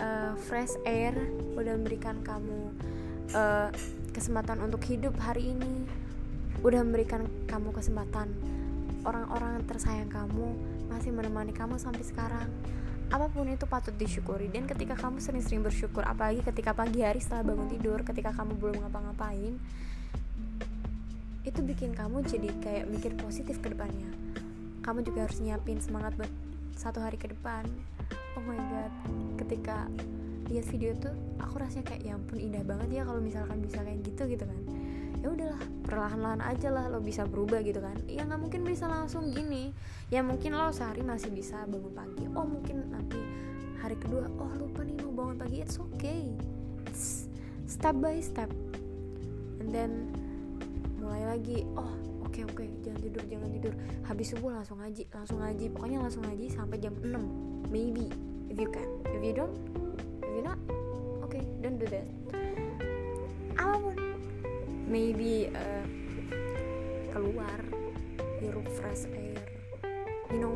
uh, 0.01 0.33
fresh 0.49 0.73
air 0.83 1.13
udah 1.53 1.77
memberikan 1.77 2.25
kamu 2.25 2.73
uh, 3.37 3.69
kesempatan 4.11 4.59
untuk 4.65 4.81
hidup 4.89 5.13
hari 5.21 5.53
ini. 5.53 5.85
Udah 6.65 6.81
memberikan 6.81 7.25
kamu 7.45 7.71
kesempatan. 7.71 8.33
Orang-orang 9.01 9.65
tersayang 9.65 10.09
kamu 10.09 10.53
masih 10.89 11.13
menemani 11.13 11.53
kamu 11.53 11.77
sampai 11.77 12.05
sekarang. 12.05 12.49
Apa 13.11 13.27
pun 13.27 13.49
itu 13.49 13.65
patut 13.65 13.93
disyukuri. 13.97 14.49
Dan 14.49 14.69
ketika 14.69 14.93
kamu 14.93 15.21
sering-sering 15.21 15.65
bersyukur 15.65 16.05
apalagi 16.05 16.45
ketika 16.45 16.73
pagi 16.73 17.01
hari 17.01 17.17
setelah 17.17 17.53
bangun 17.53 17.69
tidur 17.69 18.01
ketika 18.05 18.33
kamu 18.33 18.57
belum 18.57 18.77
ngapa-ngapain 18.85 19.57
itu 21.41 21.57
bikin 21.65 21.97
kamu 21.97 22.21
jadi 22.21 22.53
kayak 22.61 22.85
mikir 22.93 23.17
positif 23.17 23.57
ke 23.57 23.73
depannya. 23.73 24.13
Kamu 24.85 25.01
juga 25.01 25.25
harus 25.25 25.41
nyiapin 25.41 25.81
semangat 25.81 26.13
buat 26.13 26.29
satu 26.77 27.01
hari 27.01 27.17
ke 27.17 27.33
depan 27.33 27.65
oh 28.38 28.43
my 28.43 28.59
god. 28.59 28.91
Ketika 29.39 29.88
lihat 30.51 30.65
video 30.67 30.91
tuh 30.99 31.15
aku 31.39 31.63
rasanya 31.63 31.95
kayak 31.95 32.01
ya 32.03 32.13
ampun 32.19 32.38
indah 32.39 32.63
banget 32.67 33.01
ya 33.01 33.01
kalau 33.07 33.23
misalkan 33.23 33.63
bisa 33.63 33.79
kayak 33.82 33.99
gitu 34.03 34.23
gitu 34.27 34.43
kan. 34.43 34.59
Ya 35.21 35.27
udahlah 35.29 35.61
perlahan-lahan 35.86 36.41
aja 36.41 36.69
lah 36.73 36.89
lo 36.91 36.99
bisa 36.99 37.23
berubah 37.23 37.61
gitu 37.63 37.79
kan. 37.79 37.95
Ya 38.09 38.27
nggak 38.27 38.41
mungkin 38.41 38.61
bisa 38.67 38.89
langsung 38.89 39.32
gini. 39.32 39.71
Ya 40.11 40.25
mungkin 40.25 40.57
lo 40.57 40.73
sehari 40.75 41.05
masih 41.05 41.32
bisa 41.32 41.63
bangun 41.69 41.93
pagi. 41.95 42.25
Oh 42.36 42.43
mungkin 42.43 42.91
nanti 42.91 43.19
hari 43.79 43.95
kedua 43.95 44.27
oh 44.38 44.51
lupa 44.59 44.84
nih 44.84 44.97
mau 45.01 45.25
bangun 45.25 45.38
pagi. 45.39 45.57
It's 45.63 45.79
okay. 45.79 46.27
It's 46.89 47.32
step 47.69 47.95
by 48.01 48.19
step. 48.19 48.51
And 49.61 49.69
then 49.71 50.11
mulai 50.99 51.38
lagi 51.38 51.63
oh 51.79 52.11
oke 52.32 52.47
oke 52.47 52.63
jangan 52.79 52.99
tidur 53.03 53.23
jangan 53.27 53.49
tidur. 53.51 53.73
Habis 54.07 54.32
subuh 54.32 54.55
langsung 54.55 54.79
ngaji 54.79 55.03
langsung 55.11 55.43
ngaji. 55.43 55.65
Pokoknya 55.75 55.99
langsung 55.99 56.23
ngaji 56.23 56.47
sampai 56.47 56.79
jam 56.79 56.95
6 57.03 57.67
maybe. 57.67 58.07
If 58.47 58.55
you 58.55 58.71
can. 58.71 58.88
If 59.11 59.19
you 59.19 59.36
don't 59.36 59.51
if 60.23 60.32
you 60.32 60.39
not 60.39 60.55
okay 61.27 61.43
don't 61.59 61.75
do 61.75 61.91
that. 61.91 62.07
Apa 63.59 63.75
pun. 63.84 63.95
Maybe 64.88 65.51
uh, 65.51 65.84
keluar 67.11 67.59
hirup 68.39 68.63
fresh 68.79 69.11
air. 69.11 69.43
You 70.32 70.39
know 70.39 70.55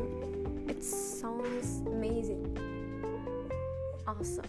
it 0.72 0.80
sounds 0.80 1.84
amazing. 1.84 2.56
Awesome. 4.08 4.48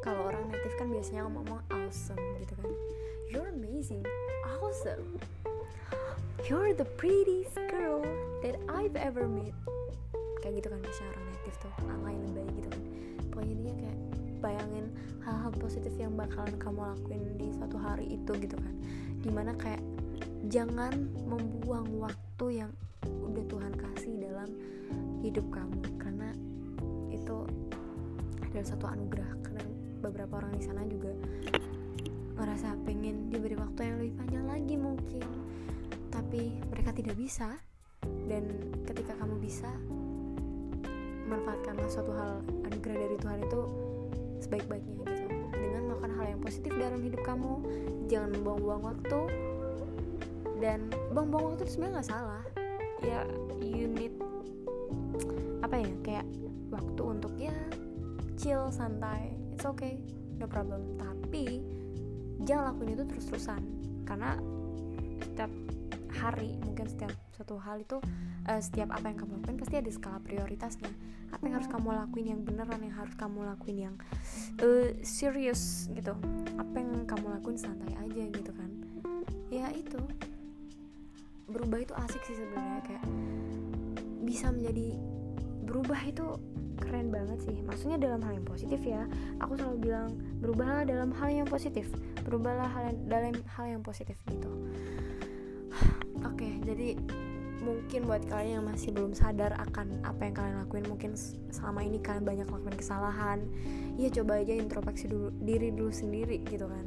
Kalau 0.00 0.32
orang 0.32 0.48
native 0.48 0.76
kan 0.80 0.88
biasanya 0.88 1.28
ngomong 1.28 1.60
awesome 1.68 2.20
gitu 2.40 2.56
kan. 2.56 2.72
You're 3.28 3.52
amazing 3.52 4.00
awesome 4.74 5.20
you're 6.50 6.74
the 6.74 6.84
prettiest 6.98 7.54
girl 7.70 8.02
that 8.42 8.58
I've 8.66 8.98
ever 8.98 9.30
met. 9.30 9.54
Kayak 10.42 10.60
gitu 10.60 10.68
kan 10.74 10.78
biasanya 10.82 11.08
orang 11.14 11.24
native 11.30 11.56
tuh 11.62 11.72
alay 11.88 12.16
lebay 12.18 12.46
gitu 12.58 12.68
kan. 12.68 12.82
Pokoknya 13.30 13.54
dia 13.62 13.74
kayak 13.78 13.98
bayangin 14.42 14.86
hal-hal 15.22 15.52
positif 15.56 15.94
yang 15.94 16.18
bakalan 16.18 16.52
kamu 16.58 16.84
lakuin 16.90 17.22
di 17.38 17.48
suatu 17.54 17.78
hari 17.78 18.18
itu 18.18 18.32
gitu 18.34 18.56
kan. 18.58 18.74
Di 19.22 19.30
mana 19.30 19.54
kayak 19.54 19.80
jangan 20.50 21.06
membuang 21.22 21.88
waktu 21.96 22.66
yang 22.66 22.70
udah 23.06 23.44
Tuhan 23.46 23.72
kasih 23.78 24.12
dalam 24.18 24.50
hidup 25.22 25.46
kamu. 25.54 25.80
Karena 26.02 26.28
itu 27.14 27.46
adalah 28.42 28.66
satu 28.66 28.84
anugerah. 28.90 29.30
Karena 29.38 29.64
beberapa 30.02 30.42
orang 30.42 30.52
di 30.58 30.62
sana 30.66 30.82
juga 30.84 31.14
ngerasa 32.34 32.74
pengen 32.82 33.30
diberi 33.30 33.54
waktu 33.54 33.80
yang 33.86 33.96
lebih 34.02 34.14
panjang 34.18 34.44
lagi 34.46 34.74
mungkin. 34.78 35.24
Tapi 36.10 36.42
mereka 36.70 36.90
tidak 36.94 37.14
bisa. 37.18 37.58
Dan 38.04 38.74
ketika 38.84 39.16
kamu 39.16 39.40
bisa 39.40 39.70
manfaatkanlah 41.24 41.88
suatu 41.88 42.12
hal 42.12 42.44
anugerah 42.68 42.96
dari 43.00 43.16
Tuhan 43.16 43.38
itu 43.48 43.60
sebaik-baiknya 44.44 44.94
gitu. 45.00 45.12
Dengan 45.56 45.80
melakukan 45.88 46.12
hal 46.20 46.26
yang 46.36 46.40
positif 46.44 46.70
dalam 46.76 47.00
hidup 47.00 47.22
kamu 47.24 47.52
jangan 48.12 48.30
membuang-buang 48.36 48.82
waktu. 48.92 49.20
Dan 50.60 50.92
buang-buang 51.16 51.54
waktu 51.54 51.64
itu 51.64 51.78
sebenarnya 51.78 51.94
nggak 52.00 52.10
salah. 52.10 52.44
Ya 53.04 53.20
you 53.60 53.88
need 53.88 54.14
apa 55.64 55.80
ya 55.80 55.90
kayak 56.04 56.26
waktu 56.68 57.02
untuk 57.02 57.32
ya 57.40 57.56
chill 58.36 58.68
santai. 58.68 59.32
It's 59.56 59.64
okay. 59.64 59.96
No 60.36 60.50
problem. 60.50 60.98
Tapi 61.00 61.62
jangan 62.44 62.72
lakuin 62.72 62.94
itu 62.94 63.04
terus-terusan. 63.08 63.60
Karena 64.04 64.36
setiap 65.24 65.50
hari 66.14 66.54
mungkin 66.62 66.86
setiap 66.86 67.12
satu 67.34 67.58
hal 67.58 67.82
itu 67.82 67.98
uh, 68.46 68.60
setiap 68.62 68.94
apa 68.94 69.10
yang 69.10 69.18
kamu 69.18 69.32
lakuin 69.42 69.58
pasti 69.58 69.74
ada 69.80 69.90
skala 69.90 70.18
prioritasnya. 70.22 70.90
Apa 71.34 71.42
yang 71.50 71.54
harus 71.58 71.66
kamu 71.66 71.88
lakuin 71.90 72.26
yang 72.30 72.40
beneran 72.46 72.78
yang 72.78 72.94
harus 72.94 73.14
kamu 73.18 73.42
lakuin 73.42 73.78
yang 73.90 73.94
uh, 74.62 74.88
serius 75.02 75.90
gitu. 75.90 76.14
Apa 76.60 76.76
yang 76.78 77.04
kamu 77.08 77.26
lakuin 77.40 77.58
santai 77.58 77.92
aja 77.98 78.22
gitu 78.30 78.52
kan. 78.54 78.70
Ya 79.50 79.68
itu. 79.74 79.98
Berubah 81.50 81.82
itu 81.82 81.92
asik 81.92 82.22
sih 82.24 82.36
sebenarnya 82.38 82.80
kayak 82.86 83.04
bisa 84.24 84.48
menjadi 84.48 84.96
berubah 85.68 86.00
itu 86.06 86.24
keren 86.80 87.10
banget 87.10 87.38
sih. 87.44 87.56
Maksudnya 87.66 87.98
dalam 87.98 88.22
hal 88.22 88.38
yang 88.38 88.46
positif 88.46 88.80
ya. 88.86 89.04
Aku 89.42 89.58
selalu 89.58 89.90
bilang 89.90 90.08
berubahlah 90.38 90.86
dalam 90.86 91.10
hal 91.14 91.28
yang 91.30 91.48
positif 91.50 91.90
berubahlah 92.24 92.66
hal 92.72 92.82
yang, 92.90 92.98
dalam 93.06 93.34
hal 93.54 93.66
yang 93.78 93.82
positif 93.84 94.16
gitu. 94.26 94.50
Oke 96.28 96.42
okay, 96.42 96.52
jadi 96.64 96.98
mungkin 97.64 98.04
buat 98.04 98.20
kalian 98.28 98.60
yang 98.60 98.66
masih 98.68 98.92
belum 98.92 99.16
sadar 99.16 99.56
akan 99.56 100.04
apa 100.04 100.28
yang 100.28 100.34
kalian 100.36 100.56
lakuin 100.60 100.84
mungkin 100.84 101.16
selama 101.48 101.80
ini 101.80 101.96
kalian 101.96 102.20
banyak 102.20 102.44
lakuin 102.44 102.76
kesalahan 102.76 103.40
ya 103.96 104.12
coba 104.12 104.36
aja 104.36 104.52
introspeksi 104.52 105.08
dulu 105.08 105.32
diri 105.40 105.72
dulu 105.72 105.90
sendiri 105.92 106.44
gitu 106.44 106.68
kan. 106.68 106.84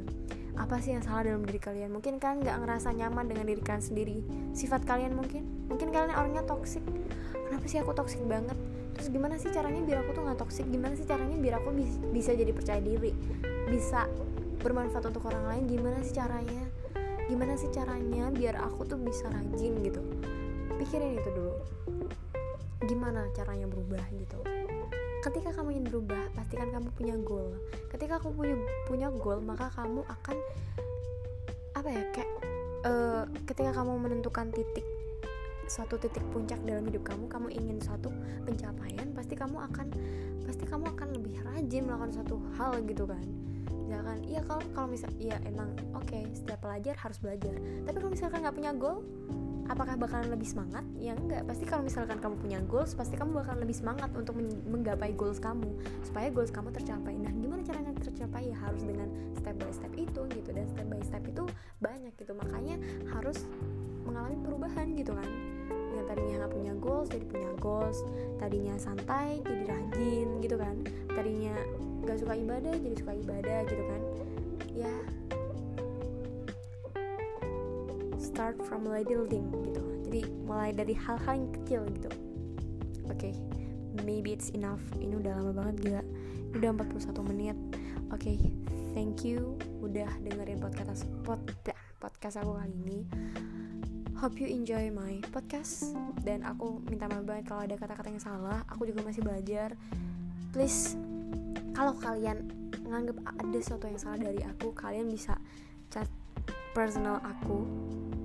Apa 0.58 0.82
sih 0.82 0.90
yang 0.90 1.06
salah 1.06 1.22
dalam 1.22 1.46
diri 1.46 1.62
kalian? 1.62 1.94
Mungkin 1.94 2.18
kalian 2.18 2.42
nggak 2.42 2.58
ngerasa 2.66 2.90
nyaman 2.90 3.30
dengan 3.30 3.46
diri 3.46 3.62
kalian 3.62 3.84
sendiri. 3.84 4.18
Sifat 4.58 4.82
kalian 4.82 5.14
mungkin? 5.14 5.46
Mungkin 5.70 5.94
kalian 5.94 6.14
orangnya 6.14 6.42
toksik 6.42 6.82
kenapa 7.48 7.64
sih 7.64 7.78
aku 7.80 7.96
toksik 7.96 8.20
banget? 8.28 8.54
Terus 8.98 9.08
gimana 9.14 9.34
sih 9.40 9.48
caranya 9.54 9.80
biar 9.80 9.98
aku 10.04 10.10
tuh 10.12 10.22
nggak 10.26 10.38
toksik 10.38 10.66
gimana 10.68 10.92
sih 10.98 11.06
caranya 11.08 11.36
biar 11.38 11.54
aku 11.62 11.70
bis 11.72 11.96
bisa 12.12 12.36
jadi 12.36 12.52
percaya 12.52 12.82
diri? 12.82 13.14
Bisa 13.70 14.04
bermanfaat 14.60 15.04
untuk 15.08 15.26
orang 15.30 15.44
lain 15.48 15.64
gimana 15.70 15.98
sih 16.02 16.14
caranya? 16.14 16.64
Gimana 17.28 17.54
sih 17.60 17.70
caranya 17.70 18.32
biar 18.32 18.58
aku 18.58 18.88
tuh 18.88 18.98
bisa 18.98 19.28
rajin 19.30 19.78
gitu? 19.84 20.02
Pikirin 20.78 21.18
itu 21.18 21.30
dulu. 21.30 21.54
Gimana 22.86 23.28
caranya 23.34 23.66
berubah 23.68 24.02
gitu? 24.14 24.38
Ketika 25.18 25.50
kamu 25.50 25.78
ingin 25.78 25.86
berubah 25.90 26.22
pastikan 26.34 26.70
kamu 26.70 26.88
punya 26.94 27.14
goal. 27.20 27.52
Ketika 27.90 28.22
kamu 28.22 28.32
punya 28.34 28.56
punya 28.86 29.08
goal 29.12 29.38
maka 29.42 29.70
kamu 29.74 30.06
akan 30.06 30.36
apa 31.78 31.88
ya 31.94 32.02
kayak 32.10 32.30
uh, 32.86 33.24
ketika 33.46 33.70
kamu 33.70 34.02
menentukan 34.02 34.50
titik 34.50 34.82
suatu 35.68 36.00
titik 36.00 36.24
puncak 36.32 36.58
dalam 36.64 36.82
hidup 36.88 37.04
kamu 37.04 37.28
kamu 37.28 37.48
ingin 37.52 37.78
suatu 37.78 38.08
pencapaian 38.48 39.12
pasti 39.12 39.36
kamu 39.36 39.62
akan 39.68 39.86
pasti 40.48 40.64
kamu 40.64 40.88
akan 40.96 41.08
lebih 41.12 41.36
rajin 41.44 41.84
melakukan 41.84 42.12
suatu 42.18 42.40
hal 42.56 42.80
gitu 42.88 43.04
kan 43.04 43.26
misalkan 43.88 44.20
iya 44.28 44.40
kalau 44.44 44.62
kalau 44.76 44.88
misal 44.92 45.08
iya 45.16 45.40
emang 45.48 45.72
oke 45.96 46.04
okay, 46.04 46.28
setiap 46.36 46.60
pelajar 46.60 46.94
harus 47.00 47.16
belajar. 47.24 47.56
Tapi 47.88 47.96
kalau 47.96 48.12
misalkan 48.12 48.38
nggak 48.44 48.56
punya 48.60 48.72
goal 48.76 49.00
apakah 49.68 49.96
bakalan 49.96 50.28
lebih 50.28 50.44
semangat? 50.44 50.84
Ya 51.00 51.16
enggak 51.16 51.48
pasti 51.48 51.64
kalau 51.64 51.80
misalkan 51.84 52.20
kamu 52.20 52.36
punya 52.36 52.58
goals 52.68 52.92
pasti 52.92 53.16
kamu 53.16 53.40
bakalan 53.40 53.64
lebih 53.64 53.76
semangat 53.76 54.12
untuk 54.12 54.36
menggapai 54.68 55.16
goals 55.16 55.40
kamu 55.40 55.72
supaya 56.04 56.28
goals 56.28 56.52
kamu 56.52 56.68
tercapai. 56.68 57.16
Nah 57.16 57.32
gimana 57.32 57.64
caranya 57.64 57.96
tercapai? 57.96 58.52
Ya 58.52 58.56
harus 58.60 58.84
dengan 58.84 59.08
step 59.40 59.56
by 59.56 59.72
step 59.72 59.92
itu 59.96 60.20
gitu 60.36 60.50
dan 60.52 60.68
step 60.68 60.86
by 60.88 61.00
step 61.00 61.24
itu 61.24 61.44
banyak 61.80 62.12
gitu. 62.20 62.32
Makanya 62.36 62.76
harus 63.16 63.48
mengalami 64.04 64.36
perubahan 64.40 64.86
gitu 64.96 65.12
kan 65.16 65.28
yang 65.98 66.06
tadinya 66.06 66.34
nggak 66.46 66.54
punya 66.54 66.72
goals 66.78 67.08
jadi 67.10 67.24
punya 67.26 67.50
goals. 67.58 67.98
Tadinya 68.38 68.74
santai 68.78 69.42
jadi 69.42 69.64
rajin 69.66 70.28
gitu 70.38 70.56
kan. 70.56 70.76
Tadinya 71.10 71.54
gak 72.06 72.24
suka 72.24 72.34
ibadah 72.38 72.74
jadi 72.78 72.94
suka 72.96 73.12
ibadah 73.18 73.58
gitu 73.66 73.82
kan. 73.84 74.02
Ya 74.72 74.94
start 78.22 78.54
from 78.62 78.86
little 78.86 79.26
thing 79.26 79.50
gitu. 79.66 79.82
Jadi 80.06 80.20
mulai 80.46 80.70
dari 80.70 80.94
hal-hal 80.94 81.34
yang 81.42 81.50
kecil 81.62 81.82
gitu. 81.90 82.10
Oke 83.10 83.32
okay, 83.32 83.34
maybe 84.06 84.30
it's 84.30 84.54
enough. 84.54 84.80
Ini 85.02 85.18
udah 85.18 85.42
lama 85.42 85.52
banget 85.52 85.74
gila. 85.82 86.02
Ini 86.54 86.54
udah 86.62 86.70
41 86.78 87.30
menit. 87.34 87.58
Oke 88.14 88.38
okay, 88.38 88.38
thank 88.94 89.26
you 89.26 89.58
udah 89.82 90.08
dengerin 90.22 90.62
podcast 90.62 91.04
pod, 91.26 91.42
podcast 91.98 92.38
aku 92.40 92.56
kali 92.56 92.74
ini 92.86 92.98
Hope 94.18 94.42
you 94.42 94.50
enjoy 94.50 94.90
my 94.90 95.22
podcast. 95.30 95.94
Dan 96.26 96.42
aku 96.42 96.82
minta 96.90 97.06
maaf 97.06 97.22
banget 97.22 97.54
kalau 97.54 97.62
ada 97.62 97.78
kata-kata 97.78 98.10
yang 98.10 98.18
salah. 98.18 98.66
Aku 98.66 98.82
juga 98.82 99.06
masih 99.06 99.22
belajar. 99.22 99.78
Please, 100.50 100.98
kalau 101.70 101.94
kalian 102.02 102.50
nganggap 102.82 103.14
ada 103.38 103.58
sesuatu 103.62 103.86
yang 103.86 104.02
salah 104.02 104.18
dari 104.18 104.42
aku, 104.42 104.74
kalian 104.74 105.06
bisa 105.06 105.38
chat 105.86 106.10
personal 106.74 107.22
aku. 107.22 107.62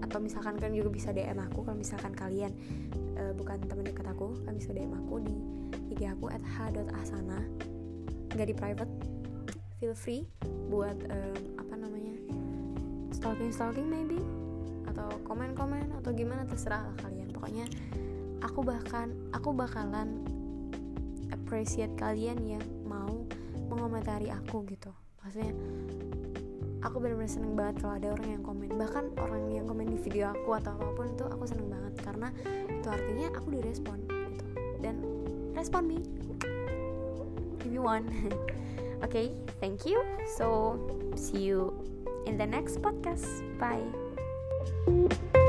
Atau 0.02 0.18
misalkan 0.18 0.58
kalian 0.58 0.82
juga 0.82 0.89
bisa 0.89 1.14
DM 1.14 1.38
aku 1.38 1.62
kalau 1.62 1.78
misalkan 1.78 2.18
kalian 2.18 2.58
uh, 3.14 3.30
bukan 3.38 3.62
teman 3.62 3.86
dekat 3.86 4.10
aku 4.10 4.34
kalian 4.50 4.58
bisa 4.58 4.74
DM 4.74 4.98
aku 4.98 5.22
di 5.22 5.38
IG 5.94 6.10
aku 6.10 6.26
at 6.34 6.41
h.asana 6.41 7.38
nggak 8.34 8.50
di 8.50 8.56
private. 8.58 8.94
Feel 9.78 9.94
free 9.94 10.26
buat 10.74 10.98
uh, 11.06 11.38
apa 11.62 11.78
namanya 11.78 12.18
stalking 13.14 13.54
stalking 13.54 13.86
maybe 13.86 14.18
atau 14.94 15.10
komen 15.26 15.58
komen 15.58 15.89
atau 15.98 16.14
gimana 16.14 16.46
terserah 16.46 16.86
lah 16.86 16.96
kalian. 17.02 17.34
Pokoknya 17.34 17.66
aku 18.46 18.62
bahkan 18.62 19.10
aku 19.34 19.50
bakalan 19.50 20.22
appreciate 21.34 21.91
kalian 21.98 22.38
yang 22.46 22.64
mau 22.86 23.26
mengomentari 23.74 24.30
aku 24.30 24.62
gitu. 24.70 24.94
Maksudnya 25.26 25.58
aku 26.86 27.02
benar-benar 27.02 27.32
seneng 27.32 27.58
banget 27.58 27.82
kalau 27.82 27.94
ada 27.98 28.08
orang 28.14 28.30
yang 28.38 28.44
komen. 28.46 28.70
Bahkan 28.70 29.04
orang 29.18 29.44
yang 29.50 29.66
komen 29.66 29.89
di 29.89 29.98
video 29.98 30.30
aku 30.30 30.54
atau 30.62 30.78
apa 30.78 30.91
pun 30.94 31.10
itu 31.10 31.26
aku 31.26 31.44
seneng 31.50 31.74
banget 31.74 31.94
karena 32.06 32.30
itu 32.70 32.88
artinya 32.88 33.28
aku 33.34 33.48
direspon 33.50 33.98
gitu. 34.06 34.46
Dan 34.86 34.96
respon 35.58 35.89
me. 35.89 36.00
If 37.66 37.74
you 37.74 37.82
want. 37.82 38.08
Okay 39.04 39.36
thank 39.60 39.84
you. 39.84 40.00
So 40.39 40.80
see 41.20 41.44
you 41.44 41.76
in 42.24 42.39
the 42.39 42.48
next 42.48 42.80
podcast. 42.80 43.44
Bye 43.60 44.03
Thank 44.86 45.14
you. 45.36 45.43